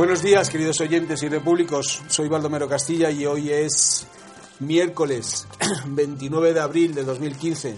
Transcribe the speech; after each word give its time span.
Buenos 0.00 0.22
días, 0.22 0.48
queridos 0.48 0.80
oyentes 0.80 1.22
y 1.24 1.28
repúblicos. 1.28 2.02
Soy 2.08 2.26
Baldomero 2.26 2.66
Castilla 2.66 3.10
y 3.10 3.26
hoy 3.26 3.50
es 3.50 4.06
miércoles 4.58 5.46
29 5.88 6.54
de 6.54 6.60
abril 6.60 6.94
de 6.94 7.04
2015 7.04 7.76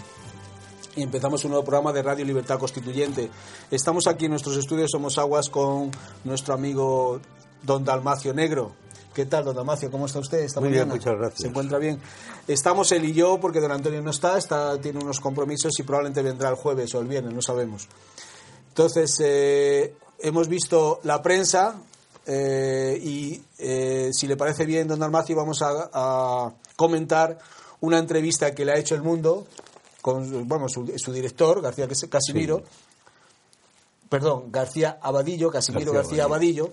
y 0.95 1.03
empezamos 1.03 1.45
un 1.45 1.51
nuevo 1.51 1.65
programa 1.65 1.93
de 1.93 2.01
Radio 2.01 2.25
Libertad 2.25 2.61
Constituyente. 2.61 3.29
Estamos 3.73 4.07
aquí 4.07 4.27
en 4.27 4.31
nuestros 4.31 4.57
estudios 4.57 4.93
Somos 4.93 5.19
Aguas 5.19 5.49
con 5.49 5.91
nuestro 6.23 6.55
amigo 6.55 7.21
don 7.61 7.85
Dalmacio 7.85 8.33
Negro. 8.33 8.73
¿Qué 9.13 9.27
tal, 9.27 9.45
don 9.45 9.57
Dalmacio? 9.57 9.91
¿Cómo 9.91 10.07
está 10.07 10.21
usted 10.21 10.45
esta 10.45 10.61
Muy 10.61 10.69
mañana? 10.69 10.95
bien, 10.95 10.99
muchas 10.99 11.19
gracias. 11.19 11.41
¿Se 11.41 11.49
encuentra 11.49 11.79
bien? 11.79 11.99
Estamos 12.47 12.93
él 12.93 13.05
y 13.05 13.15
yo 13.15 13.41
porque 13.41 13.59
don 13.59 13.73
Antonio 13.73 14.01
no 14.01 14.13
está, 14.13 14.39
está 14.39 14.81
tiene 14.81 15.01
unos 15.03 15.19
compromisos 15.19 15.73
y 15.77 15.83
probablemente 15.83 16.23
vendrá 16.23 16.51
el 16.51 16.55
jueves 16.55 16.95
o 16.95 17.01
el 17.01 17.09
viernes, 17.09 17.35
no 17.35 17.43
sabemos. 17.43 17.89
Entonces, 18.69 19.21
eh, 19.25 19.97
hemos 20.21 20.47
visto 20.47 21.01
la 21.03 21.21
prensa 21.21 21.83
eh, 22.27 22.99
y 23.03 23.43
eh, 23.59 24.11
si 24.13 24.27
le 24.27 24.37
parece 24.37 24.65
bien, 24.67 24.89
don 24.89 24.99
Dalmacio, 25.01 25.35
vamos 25.37 25.63
a, 25.63 25.91
a 25.93 26.53
comentar 26.77 27.39
una 27.81 27.99
entrevista 27.99 28.55
que 28.55 28.65
le 28.65 28.73
ha 28.73 28.77
hecho 28.79 28.95
El 28.95 29.03
Mundo 29.03 29.47
con 30.01 30.49
bueno, 30.49 30.69
su, 30.69 30.93
su 30.97 31.13
director, 31.13 31.61
García 31.63 31.89
Casimiro, 32.11 32.59
Sí. 32.59 32.65
perdón, 34.09 34.51
García 34.51 34.99
Abadillo, 35.01 35.51
Casimiro 35.51 35.93
García, 35.93 36.09
García 36.09 36.25
Abadillo, 36.25 36.73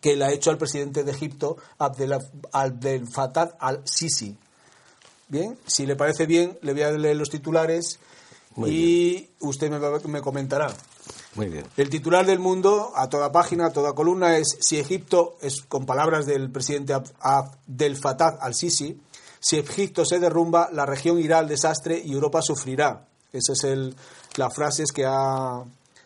que 0.00 0.16
le 0.16 0.24
ha 0.24 0.32
hecho 0.32 0.50
al 0.50 0.58
presidente 0.58 1.04
de 1.04 1.12
Egipto, 1.12 1.56
Abdel, 1.78 2.18
Abdel 2.52 3.06
Fattah 3.08 3.56
al-Sisi. 3.58 4.36
Bien, 5.28 5.58
si 5.66 5.86
le 5.86 5.96
parece 5.96 6.26
bien, 6.26 6.58
le 6.62 6.72
voy 6.72 6.82
a 6.82 6.90
leer 6.92 7.16
los 7.16 7.30
titulares 7.30 7.98
Muy 8.54 8.70
y 8.70 9.30
usted 9.40 9.70
me, 9.70 9.78
me 10.08 10.20
comentará. 10.20 10.72
El 11.76 11.90
titular 11.90 12.24
del 12.24 12.38
mundo, 12.38 12.92
a 12.94 13.08
toda 13.08 13.30
página, 13.30 13.66
a 13.66 13.72
toda 13.72 13.94
columna, 13.94 14.36
es 14.38 14.56
si 14.60 14.78
Egipto, 14.78 15.36
es 15.42 15.62
con 15.62 15.84
palabras 15.86 16.26
del 16.26 16.50
presidente 16.50 16.94
Ab- 16.94 17.12
Abdel 17.20 17.96
Fattah 17.96 18.38
al-Sisi, 18.40 19.00
si 19.38 19.58
Egipto 19.58 20.04
se 20.04 20.18
derrumba, 20.18 20.70
la 20.72 20.86
región 20.86 21.18
irá 21.20 21.38
al 21.38 21.48
desastre 21.48 22.00
y 22.04 22.12
Europa 22.12 22.42
sufrirá. 22.42 23.06
Esa 23.32 23.52
es 23.52 23.64
el, 23.64 23.94
la 24.36 24.50
frase 24.50 24.82
que 24.94 25.04
ha 25.06 25.62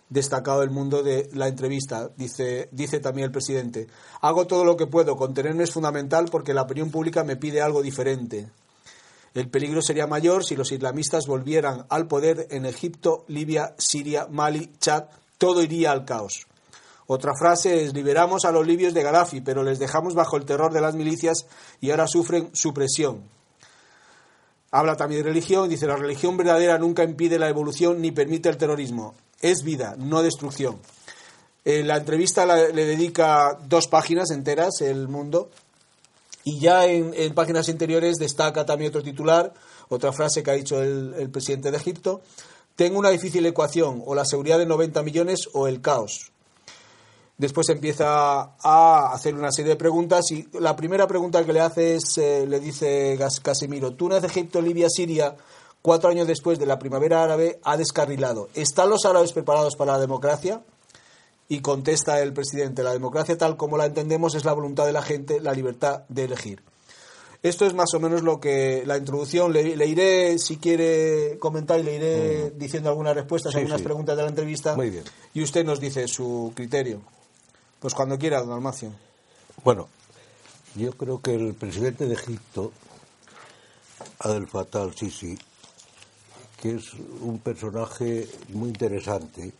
destacado 0.09 0.63
el 0.63 0.71
mundo 0.71 1.03
de 1.03 1.31
la 1.33 1.47
entrevista. 1.47 2.11
Dice, 2.17 2.69
dice 2.73 2.99
también 2.99 3.27
el 3.27 3.33
presidente, 3.33 3.87
hago 4.21 4.47
todo 4.47 4.65
lo 4.65 4.77
que 4.77 4.89
puedo, 4.89 5.17
contenerme 5.17 5.63
es 5.63 5.71
fundamental 5.71 6.27
porque 6.31 6.53
la 6.53 6.63
opinión 6.63 6.91
pública 6.91 7.23
me 7.25 7.37
pide 7.37 7.63
algo 7.63 7.81
diferente. 7.83 8.49
El 9.33 9.49
peligro 9.49 9.81
sería 9.81 10.09
mayor 10.09 10.45
si 10.45 10.57
los 10.57 10.73
islamistas 10.73 11.27
volvieran 11.29 11.87
al 11.89 12.09
poder 12.09 12.49
en 12.51 12.67
Egipto, 12.67 13.25
Libia, 13.29 13.75
Siria, 13.79 14.27
Mali, 14.29 14.73
Chad, 14.81 15.05
todo 15.41 15.63
iría 15.63 15.91
al 15.91 16.05
caos. 16.05 16.47
Otra 17.07 17.33
frase 17.35 17.83
es 17.83 17.95
liberamos 17.95 18.45
a 18.45 18.53
los 18.53 18.67
libios 18.67 18.93
de 18.95 19.03
Gaddafi, 19.03 19.41
pero 19.41 19.65
les 19.65 19.79
dejamos 19.79 20.15
bajo 20.15 20.37
el 20.37 20.45
terror 20.45 20.73
de 20.73 20.83
las 20.83 20.95
milicias 20.95 21.47
y 21.81 21.91
ahora 21.91 22.07
sufren 22.07 22.51
supresión. 22.53 23.23
Habla 24.71 24.97
también 24.97 25.23
de 25.23 25.31
religión, 25.31 25.69
dice 25.69 25.87
la 25.87 25.97
religión 25.97 26.37
verdadera 26.37 26.79
nunca 26.79 27.03
impide 27.03 27.39
la 27.39 27.49
evolución 27.49 28.01
ni 28.03 28.13
permite 28.13 28.51
el 28.51 28.59
terrorismo. 28.59 29.15
Es 29.41 29.65
vida, 29.65 29.97
no 29.99 30.23
destrucción. 30.23 30.79
En 31.65 31.89
la 31.89 31.97
entrevista 31.97 32.45
le 32.47 32.85
dedica 32.85 33.59
dos 33.67 33.89
páginas 33.89 34.31
enteras, 34.31 34.81
El 34.83 35.09
Mundo, 35.09 35.51
y 36.45 36.61
ya 36.61 36.87
en, 36.87 37.35
páginas 37.35 37.69
interiores 37.69 38.17
destaca 38.17 38.65
también 38.67 38.91
otro 38.91 39.03
titular, 39.03 39.53
otra 39.89 40.13
frase 40.13 40.43
que 40.43 40.51
ha 40.51 40.55
dicho 40.55 40.81
el 40.83 41.31
presidente 41.31 41.71
de 41.71 41.79
Egipto. 41.79 42.23
Tengo 42.81 42.99
una 42.99 43.11
difícil 43.11 43.45
ecuación, 43.45 44.03
o 44.07 44.15
la 44.15 44.25
seguridad 44.25 44.59
de 44.59 44.65
90 44.65 45.03
millones 45.03 45.51
o 45.53 45.69
el 45.69 45.83
caos. 45.83 46.33
Después 47.37 47.69
empieza 47.69 48.55
a 48.59 49.13
hacer 49.13 49.35
una 49.35 49.53
serie 49.53 49.73
de 49.73 49.77
preguntas 49.77 50.31
y 50.31 50.49
la 50.59 50.77
primera 50.77 51.07
pregunta 51.07 51.45
que 51.45 51.53
le 51.53 51.61
hace 51.61 51.97
es, 51.97 52.17
eh, 52.17 52.47
le 52.49 52.59
dice 52.59 53.19
Casimiro, 53.43 53.93
Túnez, 53.93 54.25
Egipto, 54.25 54.63
Libia, 54.63 54.89
Siria, 54.89 55.37
cuatro 55.83 56.09
años 56.09 56.27
después 56.27 56.59
de 56.59 56.65
la 56.65 56.79
primavera 56.79 57.23
árabe, 57.23 57.61
ha 57.65 57.77
descarrilado. 57.77 58.49
¿Están 58.55 58.89
los 58.89 59.05
árabes 59.05 59.35
preparados 59.35 59.77
para 59.77 59.93
la 59.93 59.99
democracia? 59.99 60.63
Y 61.51 61.61
contesta 61.61 62.23
el 62.23 62.33
presidente, 62.33 62.83
la 62.83 62.95
democracia 62.95 63.37
tal 63.37 63.59
como 63.59 63.77
la 63.77 63.85
entendemos 63.85 64.35
es 64.35 64.47
la 64.47 64.55
voluntad 64.55 64.87
de 64.87 64.95
la 64.95 65.03
gente, 65.03 65.39
la 65.39 65.53
libertad 65.53 66.05
de 66.09 66.25
elegir. 66.25 66.63
Esto 67.43 67.65
es 67.65 67.73
más 67.73 67.93
o 67.95 68.01
menos 68.01 68.23
lo 68.23 68.39
que 68.39 68.83
la 68.85 68.99
introducción. 68.99 69.53
Le, 69.53 69.75
le 69.77 69.87
iré, 69.87 70.39
si 70.39 70.59
quiere 70.59 71.39
comentar, 71.39 71.81
y 71.81 71.83
le 71.83 71.97
iré 71.97 72.51
diciendo 72.51 72.91
algunas 72.91 73.15
respuestas. 73.15 73.53
Sí, 73.53 73.59
algunas 73.59 73.81
sí. 73.81 73.85
preguntas 73.85 74.17
de 74.17 74.23
la 74.23 74.29
entrevista. 74.29 74.77
Muy 74.77 74.91
bien. 74.91 75.05
Y 75.33 75.43
usted 75.43 75.65
nos 75.65 75.81
dice 75.81 76.07
su 76.07 76.53
criterio. 76.55 77.01
Pues 77.79 77.95
cuando 77.95 78.19
quiera, 78.19 78.41
don 78.41 78.53
Almacio. 78.53 78.93
Bueno, 79.65 79.89
yo 80.75 80.93
creo 80.93 81.21
que 81.21 81.35
el 81.35 81.55
presidente 81.55 82.07
de 82.07 82.15
Egipto, 82.15 82.73
Abdel 84.19 84.47
Fattah 84.47 84.83
al-Sisi, 84.83 85.39
que 86.61 86.77
es 86.77 86.93
un 87.23 87.39
personaje 87.39 88.29
muy 88.51 88.69
interesante, 88.69 89.53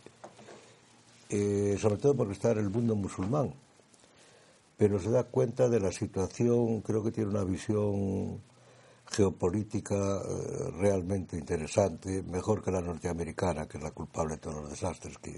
eh, 1.29 1.77
sobre 1.81 1.97
todo 1.97 2.13
porque 2.13 2.33
está 2.33 2.51
en 2.51 2.59
el 2.59 2.69
mundo 2.69 2.95
musulmán, 2.95 3.51
pero 4.81 4.99
se 4.99 5.11
da 5.11 5.25
cuenta 5.25 5.69
de 5.69 5.79
la 5.79 5.91
situación, 5.91 6.81
creo 6.81 7.03
que 7.03 7.11
tiene 7.11 7.29
una 7.29 7.43
visión 7.43 8.41
geopolítica 9.11 9.93
eh, 9.95 10.71
realmente 10.79 11.37
interesante, 11.37 12.23
mejor 12.23 12.63
que 12.63 12.71
la 12.71 12.81
norteamericana, 12.81 13.67
que 13.67 13.77
es 13.77 13.83
la 13.83 13.91
culpable 13.91 14.37
de 14.37 14.41
todos 14.41 14.55
los 14.55 14.71
desastres 14.71 15.19
que 15.19 15.37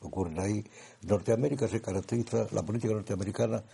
ocurren 0.00 0.38
ahí. 0.38 0.64
Norteamérica 1.02 1.66
se 1.66 1.82
caracteriza, 1.82 2.46
la 2.52 2.62
política 2.62 2.94
norteamericana, 2.94 3.64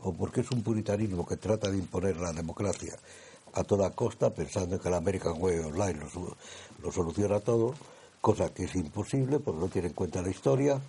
o 0.00 0.14
porque 0.14 0.40
es 0.40 0.50
un 0.50 0.62
puritanismo 0.62 1.26
que 1.26 1.36
trata 1.36 1.70
de 1.70 1.76
imponer 1.76 2.16
la 2.16 2.32
democracia 2.32 2.96
a 3.52 3.62
toda 3.64 3.90
costa, 3.90 4.32
pensando 4.32 4.76
en 4.76 4.80
que 4.80 4.88
la 4.88 4.96
American 4.96 5.34
Way 5.42 5.58
Online 5.58 6.00
lo, 6.14 6.38
lo 6.82 6.90
soluciona 6.90 7.38
todo, 7.40 7.74
cosa 8.22 8.48
que 8.54 8.64
es 8.64 8.74
imposible 8.76 9.40
porque 9.40 9.60
no 9.60 9.68
tiene 9.68 9.88
en 9.88 9.94
cuenta 9.94 10.22
la 10.22 10.30
historia, 10.30 10.80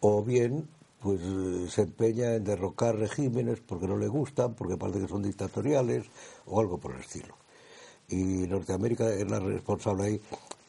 o 0.00 0.22
bien 0.22 0.66
pues 1.02 1.20
eh, 1.22 1.66
se 1.68 1.82
empeña 1.82 2.34
en 2.34 2.44
derrocar 2.44 2.96
regímenes 2.96 3.60
porque 3.60 3.88
no 3.88 3.96
le 3.96 4.08
gustan, 4.08 4.54
porque 4.54 4.76
parece 4.76 5.00
que 5.00 5.08
son 5.08 5.22
dictatoriales 5.22 6.06
o 6.46 6.60
algo 6.60 6.78
por 6.78 6.94
el 6.94 7.00
estilo. 7.00 7.34
Y 8.08 8.46
Norteamérica 8.46 9.12
es 9.12 9.28
la 9.28 9.40
responsable 9.40 10.04
ahí. 10.04 10.20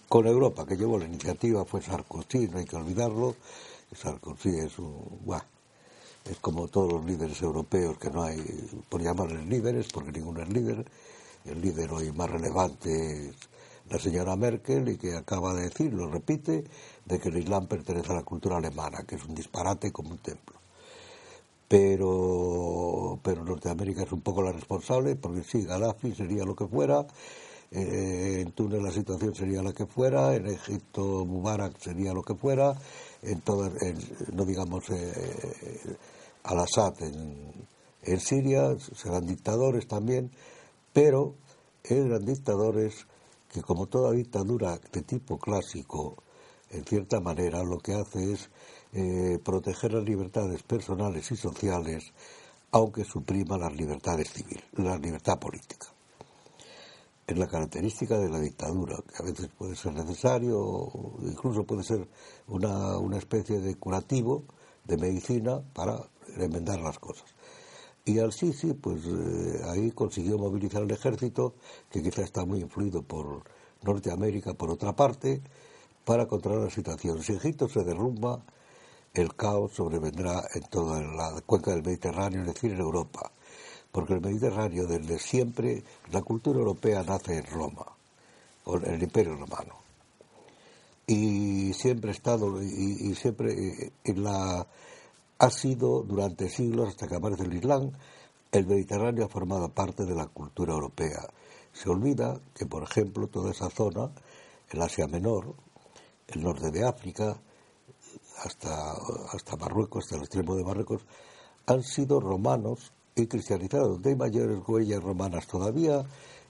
Con 0.10 0.28
Europa, 0.28 0.66
que 0.66 0.76
llevó 0.76 0.98
la 0.98 1.06
iniciativa, 1.06 1.66
fue 1.66 1.82
Sarkozy, 1.82 2.48
no 2.48 2.60
hay 2.60 2.66
que 2.66 2.76
olvidarlo. 2.76 3.36
Sarkozy 3.96 4.60
es 4.60 4.78
un... 4.80 5.20
buah, 5.26 5.44
es 6.30 6.38
como 6.40 6.68
todos 6.68 6.94
los 6.94 7.06
líderes 7.06 7.42
europeos, 7.42 7.98
que 7.98 8.10
no 8.10 8.24
hay, 8.24 8.40
por 8.90 9.02
llamarles 9.02 9.46
líderes, 9.46 9.88
porque 9.92 10.12
ninguno 10.12 10.42
es 10.42 10.50
líder. 10.50 10.86
El 11.46 11.62
líder 11.62 11.92
hoy 11.92 12.12
más 12.12 12.30
relevante 12.30 13.30
es 13.30 13.36
la 13.90 14.00
señora 14.00 14.36
Merkel 14.36 14.90
y 14.90 14.98
que 14.98 15.16
acaba 15.16 15.54
de 15.54 15.64
decir, 15.64 15.94
lo 15.94 16.08
repite, 16.08 16.64
de 17.06 17.20
que 17.20 17.30
el 17.30 17.38
Islam 17.38 17.68
pertenece 17.68 18.12
a 18.12 18.16
la 18.16 18.24
cultura 18.24 18.58
alemana, 18.58 19.04
que 19.06 19.16
es 19.16 19.26
un 19.26 19.36
disparate 19.36 19.92
como 19.92 20.12
un 20.12 20.18
templo. 20.20 20.56
Pero, 21.68 23.20
pero 23.24 23.44
Norteamérica 23.44 24.04
es 24.04 24.12
un 24.12 24.22
poco 24.22 24.42
la 24.42 24.52
responsable, 24.52 25.16
porque 25.16 25.44
sí, 25.44 25.64
Gaddafi 25.64 26.14
sería 26.14 26.44
lo 26.44 26.56
que 26.56 26.68
fuera, 26.68 27.06
eh, 27.72 28.42
en 28.42 28.52
Túnez 28.52 28.82
la 28.82 28.92
situación 28.92 29.34
sería 29.34 29.64
la 29.64 29.74
que 29.74 29.88
fuera, 29.88 30.36
en 30.36 30.46
Egipto 30.48 31.26
Mubarak 31.26 31.80
sería 31.80 32.14
lo 32.14 32.22
que 32.22 32.36
fuera, 32.36 32.76
en 33.24 33.42
todas, 33.42 33.72
en- 33.82 33.98
no 34.36 34.46
digamos 34.46 34.84
eh, 34.92 35.96
Al-Assad 36.44 37.02
en, 37.02 37.52
en 38.04 38.20
Siria, 38.20 38.78
serán 38.96 39.26
dictadores 39.26 39.88
también, 39.88 40.30
pero 40.94 41.34
eran 41.84 42.24
dictadores 42.24 43.08
que 43.52 43.62
como 43.64 43.88
toda 43.88 44.12
dictadura 44.12 44.78
de 44.92 45.02
tipo 45.02 45.40
clásico, 45.40 46.18
en 46.74 46.84
cierta 46.86 47.20
manera 47.20 47.64
lo 47.64 47.78
que 47.78 47.94
hace 47.94 48.34
es 48.34 48.50
eh, 48.94 49.40
proteger 49.44 49.94
las 49.94 50.04
libertades 50.04 50.64
personales 50.64 51.32
y 51.32 51.36
sociales, 51.36 52.14
aunque 52.72 53.04
suprima 53.04 53.58
las 53.58 53.74
libertades 53.74 54.32
civiles, 54.32 54.64
la 54.74 54.98
libertad 54.98 55.40
política. 55.40 55.88
Es 57.26 57.38
la 57.38 57.48
característica 57.48 58.18
de 58.18 58.30
la 58.30 58.40
dictadura, 58.40 58.98
que 58.98 59.24
a 59.24 59.26
veces 59.26 59.50
puede 59.58 59.76
ser 59.76 59.94
necesario, 59.94 60.92
incluso 61.22 61.64
puede 61.64 61.84
ser 61.84 62.08
una, 62.48 62.98
una 62.98 63.18
especie 63.18 63.60
de 63.60 63.76
curativo, 63.76 64.44
de 64.84 64.98
medicina, 64.98 65.62
para 65.74 65.98
enmendar 66.38 66.82
las 66.82 67.00
cosas. 67.00 67.34
Y 68.06 68.20
al 68.20 68.34
Sisi, 68.34 68.74
pues 68.74 69.06
eh, 69.06 69.62
ahí 69.70 69.92
consiguió 69.92 70.38
movilizar 70.38 70.84
el 70.84 70.92
ejército, 70.92 71.56
que 71.90 72.04
quizá 72.04 72.24
está 72.24 72.44
muy 72.44 72.60
influido 72.60 73.02
por 73.02 73.44
Norteamérica, 73.82 74.54
por 74.56 74.72
otra 74.72 74.94
parte, 74.94 75.42
para 76.06 76.28
controlar 76.28 76.64
la 76.64 76.70
situación. 76.70 77.22
Si 77.22 77.34
Egipto 77.34 77.68
se 77.68 77.84
derrumba, 77.84 78.42
el 79.14 79.36
caos 79.36 79.74
sobrevendrá 79.74 80.44
en 80.54 80.64
toda 80.64 81.02
la 81.02 81.42
cuenca 81.46 81.72
del 81.72 81.84
Mediterráneo, 81.84 82.42
es 82.42 82.48
decir, 82.48 82.72
en 82.72 82.80
Europa. 82.80 83.32
Porque 83.92 84.14
el 84.14 84.22
Mediterráneo, 84.22 84.88
desde 84.88 85.20
siempre, 85.20 85.84
la 86.12 86.22
cultura 86.22 86.60
europea 86.60 87.04
nace 87.04 87.38
en 87.38 87.46
Roma, 87.46 87.86
con 88.64 88.84
el 88.86 89.02
Imperio 89.02 89.36
Romano. 89.36 89.76
Y 91.06 91.74
siempre 91.74 92.10
ha 92.10 92.14
estado, 92.14 92.62
y 92.64 93.14
siempre 93.16 93.52
eh, 93.54 93.92
en 94.04 94.24
la 94.24 94.66
ha 95.44 95.50
sido 95.50 96.04
durante 96.04 96.50
siglos, 96.50 96.90
hasta 96.90 97.08
que 97.08 97.16
aparece 97.16 97.44
el 97.44 97.54
Islam, 97.54 97.92
el 98.52 98.66
Mediterráneo 98.66 99.26
ha 99.26 99.30
formado 99.30 99.68
parte 99.70 100.06
de 100.06 100.16
la 100.16 100.28
cultura 100.28 100.74
europea. 100.74 101.28
Se 101.74 101.90
olvida 101.90 102.40
que, 102.56 102.66
por 102.66 102.84
ejemplo, 102.84 103.28
toda 103.28 103.52
esa 103.52 103.70
zona, 103.70 104.12
el 104.70 104.82
Asia 104.82 105.08
Menor, 105.08 105.54
el 106.36 106.44
norte 106.44 106.72
de 106.72 106.86
África, 106.86 107.38
hasta, 108.44 108.94
hasta 109.32 109.56
Marruecos, 109.58 110.06
hasta 110.06 110.16
el 110.16 110.24
extremo 110.24 110.56
de 110.56 110.64
Marruecos, 110.64 111.02
han 111.66 111.84
sido 111.84 112.20
romanos 112.20 112.92
y 113.16 113.28
cristianizados. 113.28 113.90
Donde 113.90 114.10
hay 114.12 114.16
mayores 114.16 114.60
huellas 114.68 115.02
romanas 115.02 115.48
todavía 115.48 116.04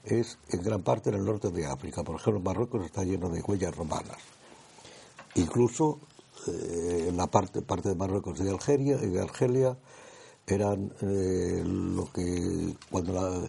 es 0.04 0.38
en 0.50 0.62
gran 0.62 0.82
parte 0.82 1.10
en 1.10 1.16
el 1.16 1.24
norte 1.24 1.50
de 1.50 1.66
África. 1.66 2.02
Por 2.02 2.16
ejemplo, 2.16 2.40
Marruecos 2.40 2.84
está 2.84 3.04
lleno 3.04 3.28
de 3.28 3.40
huellas 3.40 3.74
romanas. 3.74 4.18
Incluso 5.34 5.98
eh, 6.46 7.06
en 7.08 7.16
la 7.16 7.26
parte, 7.26 7.62
parte 7.62 7.88
de 7.88 7.94
Marruecos 7.94 8.38
de 8.38 8.50
Algeria, 8.50 8.96
de 8.96 9.20
Argelia 9.20 9.76
eran 10.46 10.92
eh, 11.00 11.62
lo 11.64 12.10
que 12.12 12.76
cuando, 12.90 13.48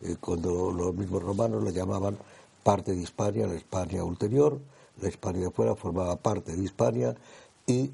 eh, 0.00 0.16
cuando 0.18 0.70
los 0.70 0.94
mismos 0.94 1.22
romanos 1.22 1.62
le 1.62 1.72
llamaban 1.72 2.18
parte 2.62 2.92
de 2.92 3.02
Hispania, 3.02 3.46
la 3.46 3.56
Hispania 3.56 4.04
ulterior, 4.04 4.58
la 5.00 5.08
Hispania 5.08 5.44
de 5.44 5.50
fuera 5.50 5.74
formaba 5.74 6.16
parte 6.16 6.54
de 6.54 6.62
Hispania 6.62 7.14
y 7.66 7.90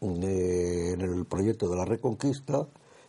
en 0.00 1.00
el 1.00 1.26
proyecto 1.26 1.68
de 1.68 1.76
la 1.76 1.84
Reconquista 1.84 2.66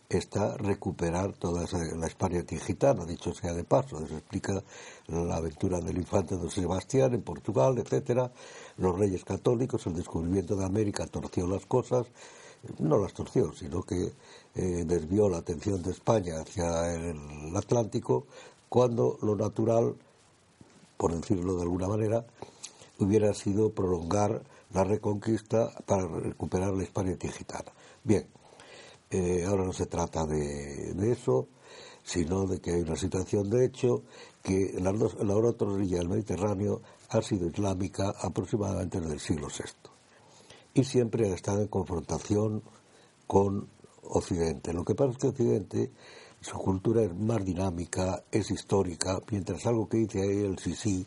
está 0.08 0.56
recuperar 0.56 1.32
toda 1.34 1.64
la 1.96 2.06
España 2.06 2.44
gitana, 2.48 3.04
dicho 3.04 3.32
sea 3.32 3.54
de 3.54 3.62
paso. 3.62 4.04
Se 4.06 4.14
explica 4.14 4.60
la 5.06 5.36
aventura 5.36 5.80
del 5.80 5.98
infante 5.98 6.36
don 6.36 6.50
Sebastián 6.50 7.14
en 7.14 7.22
Portugal, 7.22 7.78
etcétera, 7.78 8.30
los 8.78 8.98
reyes 8.98 9.24
católicos, 9.24 9.86
el 9.86 9.94
descubrimiento 9.94 10.56
de 10.56 10.64
América 10.64 11.06
torció 11.06 11.46
las 11.46 11.64
cosas, 11.64 12.06
no 12.78 12.98
las 12.98 13.14
torció, 13.14 13.52
sino 13.52 13.82
que 13.82 14.12
eh, 14.56 14.84
desvió 14.84 15.28
la 15.28 15.38
atención 15.38 15.80
de 15.80 15.92
España 15.92 16.40
hacia 16.40 16.92
el 16.92 17.56
Atlántico, 17.56 18.26
cuando 18.68 19.16
lo 19.22 19.36
natural, 19.36 19.94
por 20.96 21.14
decirlo 21.14 21.54
de 21.54 21.62
alguna 21.62 21.86
manera, 21.86 22.26
hubiera 23.04 23.32
sido 23.34 23.72
prolongar 23.72 24.42
la 24.72 24.84
reconquista 24.84 25.70
para 25.86 26.06
recuperar 26.06 26.74
la 26.74 26.84
España 26.84 27.16
gitana. 27.20 27.72
Bien, 28.04 28.26
eh, 29.10 29.44
ahora 29.46 29.64
no 29.64 29.72
se 29.72 29.86
trata 29.86 30.24
de, 30.26 31.12
eso, 31.12 31.48
sino 32.02 32.46
de 32.46 32.60
que 32.60 32.72
hay 32.72 32.82
una 32.82 32.96
situación 32.96 33.50
de 33.50 33.64
hecho 33.64 34.02
que 34.42 34.74
la, 34.80 34.92
la 34.92 35.36
otra 35.36 35.68
orilla 35.68 35.98
del 35.98 36.08
Mediterráneo 36.08 36.80
ha 37.10 37.20
sido 37.22 37.48
islámica 37.48 38.14
aproximadamente 38.20 39.00
desde 39.00 39.14
el 39.14 39.20
siglo 39.20 39.48
VI 39.48 39.90
y 40.74 40.84
siempre 40.84 41.30
ha 41.30 41.34
estado 41.34 41.62
en 41.62 41.68
confrontación 41.68 42.62
con 43.26 43.68
Occidente. 44.02 44.72
Lo 44.72 44.84
que 44.84 44.94
pasa 44.94 45.12
es 45.12 45.18
que 45.18 45.28
Occidente, 45.28 45.90
su 46.40 46.56
cultura 46.58 47.02
es 47.02 47.14
más 47.14 47.44
dinámica, 47.44 48.22
es 48.30 48.50
histórica, 48.50 49.20
mientras 49.30 49.66
algo 49.66 49.88
que 49.88 49.98
dice 49.98 50.22
ahí 50.22 50.44
el 50.44 50.58
Sisi 50.58 51.06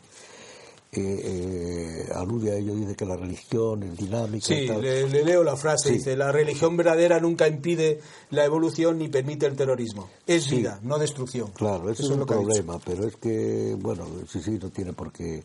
eh, 1.00 2.08
alude 2.14 2.52
a 2.52 2.56
ello, 2.56 2.74
dice 2.74 2.94
que 2.94 3.04
la 3.04 3.16
religión 3.16 3.82
es 3.82 3.96
dinámica. 3.96 4.46
Sí, 4.46 4.66
le, 4.66 5.24
leo 5.24 5.42
la 5.42 5.56
frase, 5.56 5.92
dice, 5.92 6.16
la 6.16 6.32
religión 6.32 6.76
verdadera 6.76 7.20
nunca 7.20 7.48
impide 7.48 8.00
la 8.30 8.44
evolución 8.44 8.98
ni 8.98 9.08
permite 9.08 9.46
el 9.46 9.56
terrorismo. 9.56 10.08
Es 10.26 10.50
vida, 10.50 10.78
no 10.82 10.98
destrucción. 10.98 11.50
Claro, 11.52 11.90
eso, 11.90 12.02
es 12.02 12.10
un 12.10 12.26
problema, 12.26 12.78
pero 12.84 13.06
es 13.06 13.16
que, 13.16 13.76
bueno, 13.78 14.06
sí, 14.28 14.40
sí, 14.42 14.58
no 14.60 14.70
tiene 14.70 14.92
por 14.92 15.12
qué 15.12 15.44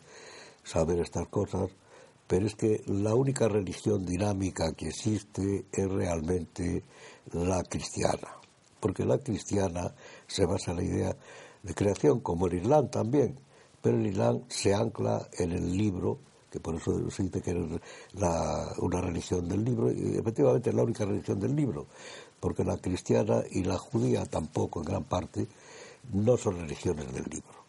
saber 0.63 0.99
estas 0.99 1.27
cosas, 1.27 1.69
pero 2.27 2.45
es 2.45 2.55
que 2.55 2.83
la 2.87 3.15
única 3.15 3.47
religión 3.47 4.05
dinámica 4.05 4.73
que 4.73 4.89
existe 4.89 5.65
es 5.71 5.89
realmente 5.89 6.83
la 7.33 7.63
cristiana, 7.63 8.29
porque 8.79 9.05
la 9.05 9.17
cristiana 9.17 9.93
se 10.27 10.45
basa 10.45 10.71
en 10.71 10.77
la 10.77 10.83
idea 10.83 11.15
de 11.63 11.73
creación, 11.73 12.19
como 12.19 12.47
el 12.47 12.55
Islam 12.55 12.89
también 12.89 13.39
pero 13.81 13.97
el 13.97 14.07
Islam 14.07 14.41
se 14.47 14.73
ancla 14.73 15.27
en 15.37 15.51
el 15.51 15.77
libro, 15.77 16.19
que 16.51 16.59
por 16.59 16.75
eso 16.75 17.09
se 17.11 17.23
dice 17.23 17.41
que 17.41 17.51
es 17.51 17.57
una 18.79 19.01
religión 19.01 19.47
del 19.47 19.63
libro, 19.63 19.91
y 19.91 20.17
efectivamente 20.17 20.69
es 20.69 20.75
la 20.75 20.83
única 20.83 21.05
religión 21.05 21.39
del 21.39 21.55
libro, 21.55 21.87
porque 22.39 22.63
la 22.63 22.77
cristiana 22.77 23.43
y 23.51 23.63
la 23.63 23.77
judía 23.77 24.25
tampoco, 24.25 24.79
en 24.79 24.85
gran 24.85 25.03
parte, 25.03 25.47
no 26.13 26.37
son 26.37 26.59
religiones 26.59 27.11
del 27.13 27.25
libro. 27.25 27.59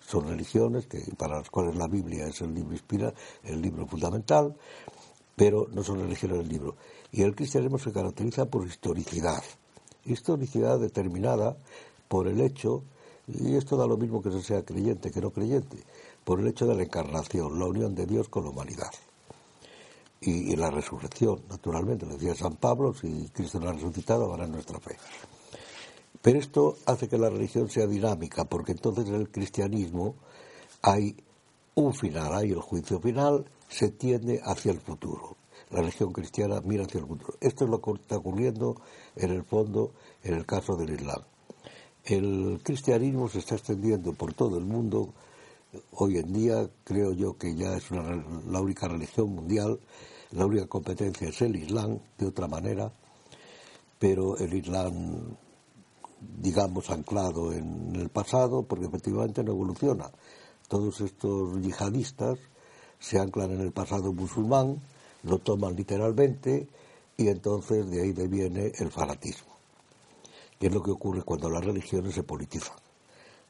Son 0.00 0.26
religiones 0.26 0.86
que, 0.86 1.00
para 1.16 1.36
las 1.36 1.50
cuales 1.50 1.76
la 1.76 1.86
Biblia 1.86 2.26
es 2.26 2.40
el 2.40 2.54
libro 2.54 2.72
inspira, 2.72 3.12
el 3.44 3.60
libro 3.60 3.86
fundamental, 3.86 4.56
pero 5.36 5.68
no 5.72 5.82
son 5.82 6.00
religiones 6.00 6.38
del 6.38 6.48
libro. 6.48 6.76
Y 7.12 7.22
el 7.22 7.34
cristianismo 7.34 7.78
se 7.78 7.92
caracteriza 7.92 8.46
por 8.46 8.66
historicidad, 8.66 9.42
historicidad 10.04 10.78
determinada 10.80 11.56
por 12.08 12.26
el 12.28 12.40
hecho 12.40 12.82
y 13.28 13.54
esto 13.54 13.76
da 13.76 13.86
lo 13.86 13.96
mismo 13.96 14.22
que 14.22 14.30
se 14.30 14.42
sea 14.42 14.64
creyente 14.64 15.10
que 15.10 15.20
no 15.20 15.30
creyente, 15.30 15.78
por 16.24 16.40
el 16.40 16.48
hecho 16.48 16.66
de 16.66 16.74
la 16.74 16.82
encarnación, 16.82 17.58
la 17.58 17.66
unión 17.66 17.94
de 17.94 18.06
Dios 18.06 18.28
con 18.28 18.44
la 18.44 18.50
humanidad. 18.50 18.90
Y, 20.20 20.54
la 20.54 20.70
resurrección, 20.70 21.42
naturalmente, 21.48 22.06
lo 22.06 22.14
decía 22.14 22.34
San 22.34 22.54
Pablo, 22.54 22.94
si 22.94 23.28
Cristo 23.32 23.58
no 23.58 23.68
ha 23.68 23.72
resucitado, 23.72 24.32
habrá 24.32 24.46
nuestra 24.46 24.78
fe. 24.78 24.96
Pero 26.20 26.38
esto 26.38 26.76
hace 26.86 27.08
que 27.08 27.18
la 27.18 27.28
religión 27.28 27.68
sea 27.68 27.88
dinámica, 27.88 28.44
porque 28.44 28.70
entonces 28.70 29.08
en 29.08 29.16
el 29.16 29.30
cristianismo 29.30 30.14
hay 30.80 31.16
un 31.74 31.92
final, 31.92 32.34
hay 32.34 32.52
el 32.52 32.60
juicio 32.60 33.00
final, 33.00 33.46
se 33.68 33.90
tiende 33.90 34.40
hacia 34.44 34.70
el 34.70 34.80
futuro. 34.80 35.36
La 35.70 35.80
religión 35.80 36.12
cristiana 36.12 36.60
mira 36.64 36.84
hacia 36.84 37.00
el 37.00 37.06
futuro. 37.06 37.34
Esto 37.40 37.64
es 37.64 37.70
lo 37.70 37.80
que 37.80 37.92
está 37.92 38.18
ocurriendo 38.18 38.76
en 39.16 39.30
el 39.30 39.42
fondo 39.42 39.92
en 40.22 40.34
el 40.34 40.46
caso 40.46 40.76
del 40.76 40.90
Islam. 40.90 41.22
El 42.04 42.60
cristianismo 42.64 43.28
se 43.28 43.38
está 43.38 43.54
extendiendo 43.54 44.12
por 44.12 44.34
todo 44.34 44.58
el 44.58 44.64
mundo. 44.64 45.14
Hoy 45.92 46.18
en 46.18 46.32
día 46.32 46.68
creo 46.82 47.12
yo 47.12 47.38
que 47.38 47.54
ya 47.54 47.76
es 47.76 47.92
la 47.92 48.60
única 48.60 48.88
religión 48.88 49.32
mundial, 49.32 49.78
la 50.32 50.46
única 50.46 50.66
competencia 50.66 51.28
es 51.28 51.40
el 51.42 51.54
Islam, 51.54 52.00
de 52.18 52.26
otra 52.26 52.48
manera, 52.48 52.92
pero 54.00 54.36
el 54.36 54.52
Islam, 54.52 55.36
digamos, 56.40 56.90
anclado 56.90 57.52
en 57.52 57.94
el 57.94 58.08
pasado, 58.08 58.64
porque 58.64 58.86
efectivamente 58.86 59.44
no 59.44 59.52
evoluciona. 59.52 60.10
Todos 60.66 61.00
estos 61.02 61.62
yihadistas 61.62 62.36
se 62.98 63.20
anclan 63.20 63.52
en 63.52 63.60
el 63.60 63.70
pasado 63.70 64.12
musulmán, 64.12 64.82
lo 65.22 65.38
toman 65.38 65.76
literalmente 65.76 66.66
y 67.16 67.28
entonces 67.28 67.88
de 67.88 68.02
ahí 68.02 68.12
deviene 68.12 68.72
el 68.76 68.90
fanatismo 68.90 69.51
que 70.62 70.68
es 70.68 70.74
lo 70.74 70.80
que 70.80 70.92
ocurre 70.92 71.22
cuando 71.22 71.50
las 71.50 71.64
religiones 71.64 72.14
se 72.14 72.22
politizan. 72.22 72.76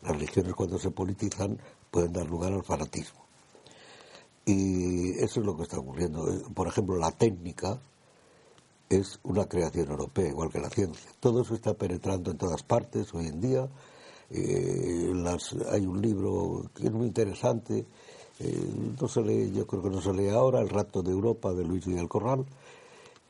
Las 0.01 0.13
religiones 0.13 0.55
cuando 0.55 0.79
se 0.79 0.91
politizan 0.91 1.59
pueden 1.91 2.11
dar 2.11 2.27
lugar 2.27 2.55
al 2.55 2.65
fanatismo. 2.65 3.21
Y 4.47 5.11
eso 5.19 5.41
es 5.41 5.45
lo 5.45 5.55
que 5.55 5.65
está 5.65 5.79
ocurriendo. 5.79 6.27
Por 6.55 6.69
ejemplo, 6.69 6.97
la 6.97 7.11
técnica 7.11 7.79
es 8.89 9.21
una 9.25 9.45
creación 9.45 9.91
europea, 9.91 10.27
igual 10.27 10.49
que 10.49 10.59
la 10.59 10.71
ciencia. 10.71 11.11
Todo 11.21 11.43
eso 11.43 11.55
está 11.55 11.75
penetrando 11.75 12.31
en 12.31 12.39
todas 12.39 12.63
partes 12.63 13.13
hoy 13.13 13.27
en 13.27 13.43
día. 13.43 13.69
Eh, 14.31 15.13
hay 15.71 15.85
un 15.85 16.01
libro 16.01 16.71
que 16.75 16.87
es 16.87 16.93
muy 16.93 17.09
interesante, 17.09 17.85
eh, 18.41 18.71
no 18.99 19.07
se 19.07 19.21
lee, 19.21 19.53
yo 19.55 19.67
creo 19.67 19.83
que 19.83 19.91
no 19.91 20.01
se 20.01 20.15
lee 20.15 20.31
ahora, 20.31 20.63
El 20.63 20.71
rato 20.71 21.03
de 21.03 21.11
Europa 21.11 21.53
de 21.53 21.63
Luis 21.63 21.87
Miguel 21.87 22.09
Corral, 22.09 22.47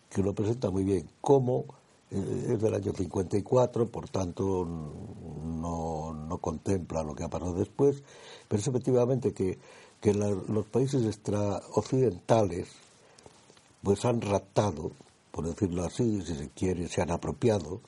que 0.08 0.22
lo 0.22 0.32
presenta 0.34 0.70
muy 0.70 0.84
bien, 0.84 1.10
cómo 1.20 1.64
es 2.12 2.60
del 2.60 2.74
año 2.74 2.92
54, 2.92 3.86
por 3.86 4.08
tanto 4.08 4.64
no, 4.64 6.12
no, 6.12 6.38
contempla 6.38 7.02
lo 7.02 7.14
que 7.14 7.24
ha 7.24 7.28
pasado 7.28 7.54
después, 7.54 8.02
pero 8.48 8.60
es 8.60 8.68
efectivamente 8.68 9.32
que, 9.32 9.58
que 10.00 10.12
los 10.12 10.66
países 10.66 11.04
extraoccidentales 11.04 12.68
pues 13.82 14.04
han 14.04 14.20
raptado, 14.20 14.92
por 15.30 15.46
decirlo 15.46 15.84
así, 15.84 16.22
si 16.22 16.34
se 16.34 16.50
quiere, 16.50 16.88
se 16.88 17.02
han 17.02 17.10
apropiado, 17.10 17.80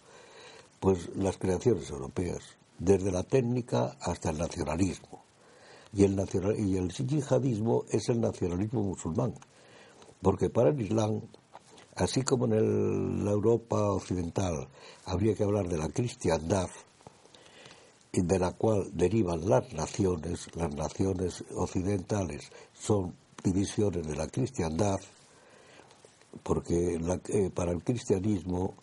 pues 0.81 1.15
las 1.17 1.39
creaciones 1.39 1.91
europeas, 1.91 2.41
desde 2.79 3.13
la 3.13 3.23
técnica 3.23 3.97
hasta 4.01 4.31
el 4.31 4.39
nacionalismo. 4.39 5.23
Y 5.93 6.03
el, 6.03 6.17
nacional, 6.17 6.59
y 6.59 6.77
el 6.77 6.91
yihadismo 6.91 7.85
es 7.89 8.09
el 8.09 8.21
nacionalismo 8.21 8.83
musulmán, 8.83 9.35
porque 10.21 10.51
para 10.51 10.71
el 10.71 10.81
Islam 10.81 11.21
Así 11.97 12.23
como 12.23 12.47
en 12.47 13.25
la 13.25 13.31
Europa 13.31 13.77
occidental 13.93 14.67
habría 15.05 15.35
que 15.35 15.45
hablar 15.45 15.69
de 15.69 15.79
la 15.79 15.89
cristiandad, 15.89 16.69
de 18.13 18.39
la 18.39 18.53
cual 18.53 18.91
derivan 18.93 19.49
las 19.49 19.73
naciones, 19.73 20.49
las 20.55 20.75
naciones 20.75 21.45
occidentales 21.55 22.51
son 22.73 23.15
divisiones 23.43 24.07
de 24.07 24.17
la 24.17 24.27
cristiandad, 24.27 24.99
porque 26.43 26.99
eh, 27.29 27.51
para 27.55 27.73
el 27.73 27.85
cristianismo 27.85 28.75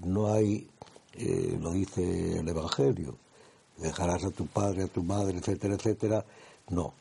no 0.00 0.32
hay, 0.32 0.68
eh, 1.14 1.58
lo 1.60 1.72
dice 1.72 2.38
el 2.38 2.48
Evangelio, 2.48 3.16
dejarás 3.78 4.24
a 4.24 4.30
tu 4.30 4.46
padre, 4.46 4.84
a 4.84 4.88
tu 4.88 5.02
madre, 5.02 5.38
etcétera, 5.38 5.74
etcétera, 5.74 6.24
no. 6.68 6.92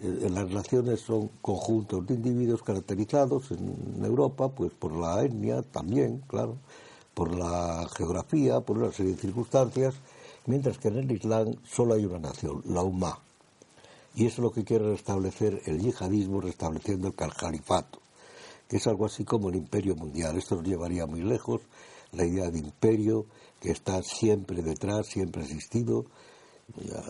Eh, 0.00 0.28
las 0.30 0.48
naciones 0.50 1.00
son 1.00 1.28
conjuntos 1.40 2.06
de 2.06 2.14
individuos 2.14 2.62
caracterizados 2.62 3.50
en 3.52 4.04
Europa 4.04 4.48
pues 4.48 4.72
por 4.72 4.92
la 4.92 5.22
etnia 5.22 5.62
también, 5.62 6.22
claro, 6.26 6.56
por 7.14 7.34
la 7.34 7.86
geografía, 7.94 8.60
por 8.60 8.78
una 8.78 8.92
serie 8.92 9.12
de 9.12 9.18
circunstancias, 9.18 9.94
mientras 10.46 10.78
que 10.78 10.88
en 10.88 10.98
el 10.98 11.12
Islam 11.12 11.54
solo 11.64 11.94
hay 11.94 12.04
una 12.04 12.18
nación, 12.18 12.62
la 12.66 12.82
Ummah. 12.82 13.18
Y 14.14 14.26
eso 14.26 14.36
es 14.36 14.38
lo 14.40 14.52
que 14.52 14.64
quiere 14.64 14.90
restablecer 14.90 15.62
el 15.66 15.80
yihadismo, 15.80 16.40
restableciendo 16.40 17.08
el 17.08 17.14
califato, 17.14 17.98
que 18.68 18.76
es 18.76 18.86
algo 18.86 19.06
así 19.06 19.24
como 19.24 19.48
el 19.48 19.56
imperio 19.56 19.96
mundial. 19.96 20.36
Esto 20.36 20.56
nos 20.56 20.66
llevaría 20.66 21.06
muy 21.06 21.22
lejos, 21.22 21.62
la 22.12 22.26
idea 22.26 22.50
de 22.50 22.58
imperio 22.58 23.26
que 23.60 23.70
está 23.70 24.02
siempre 24.02 24.62
detrás, 24.62 25.06
siempre 25.06 25.42
ha 25.42 25.44
existido. 25.44 26.06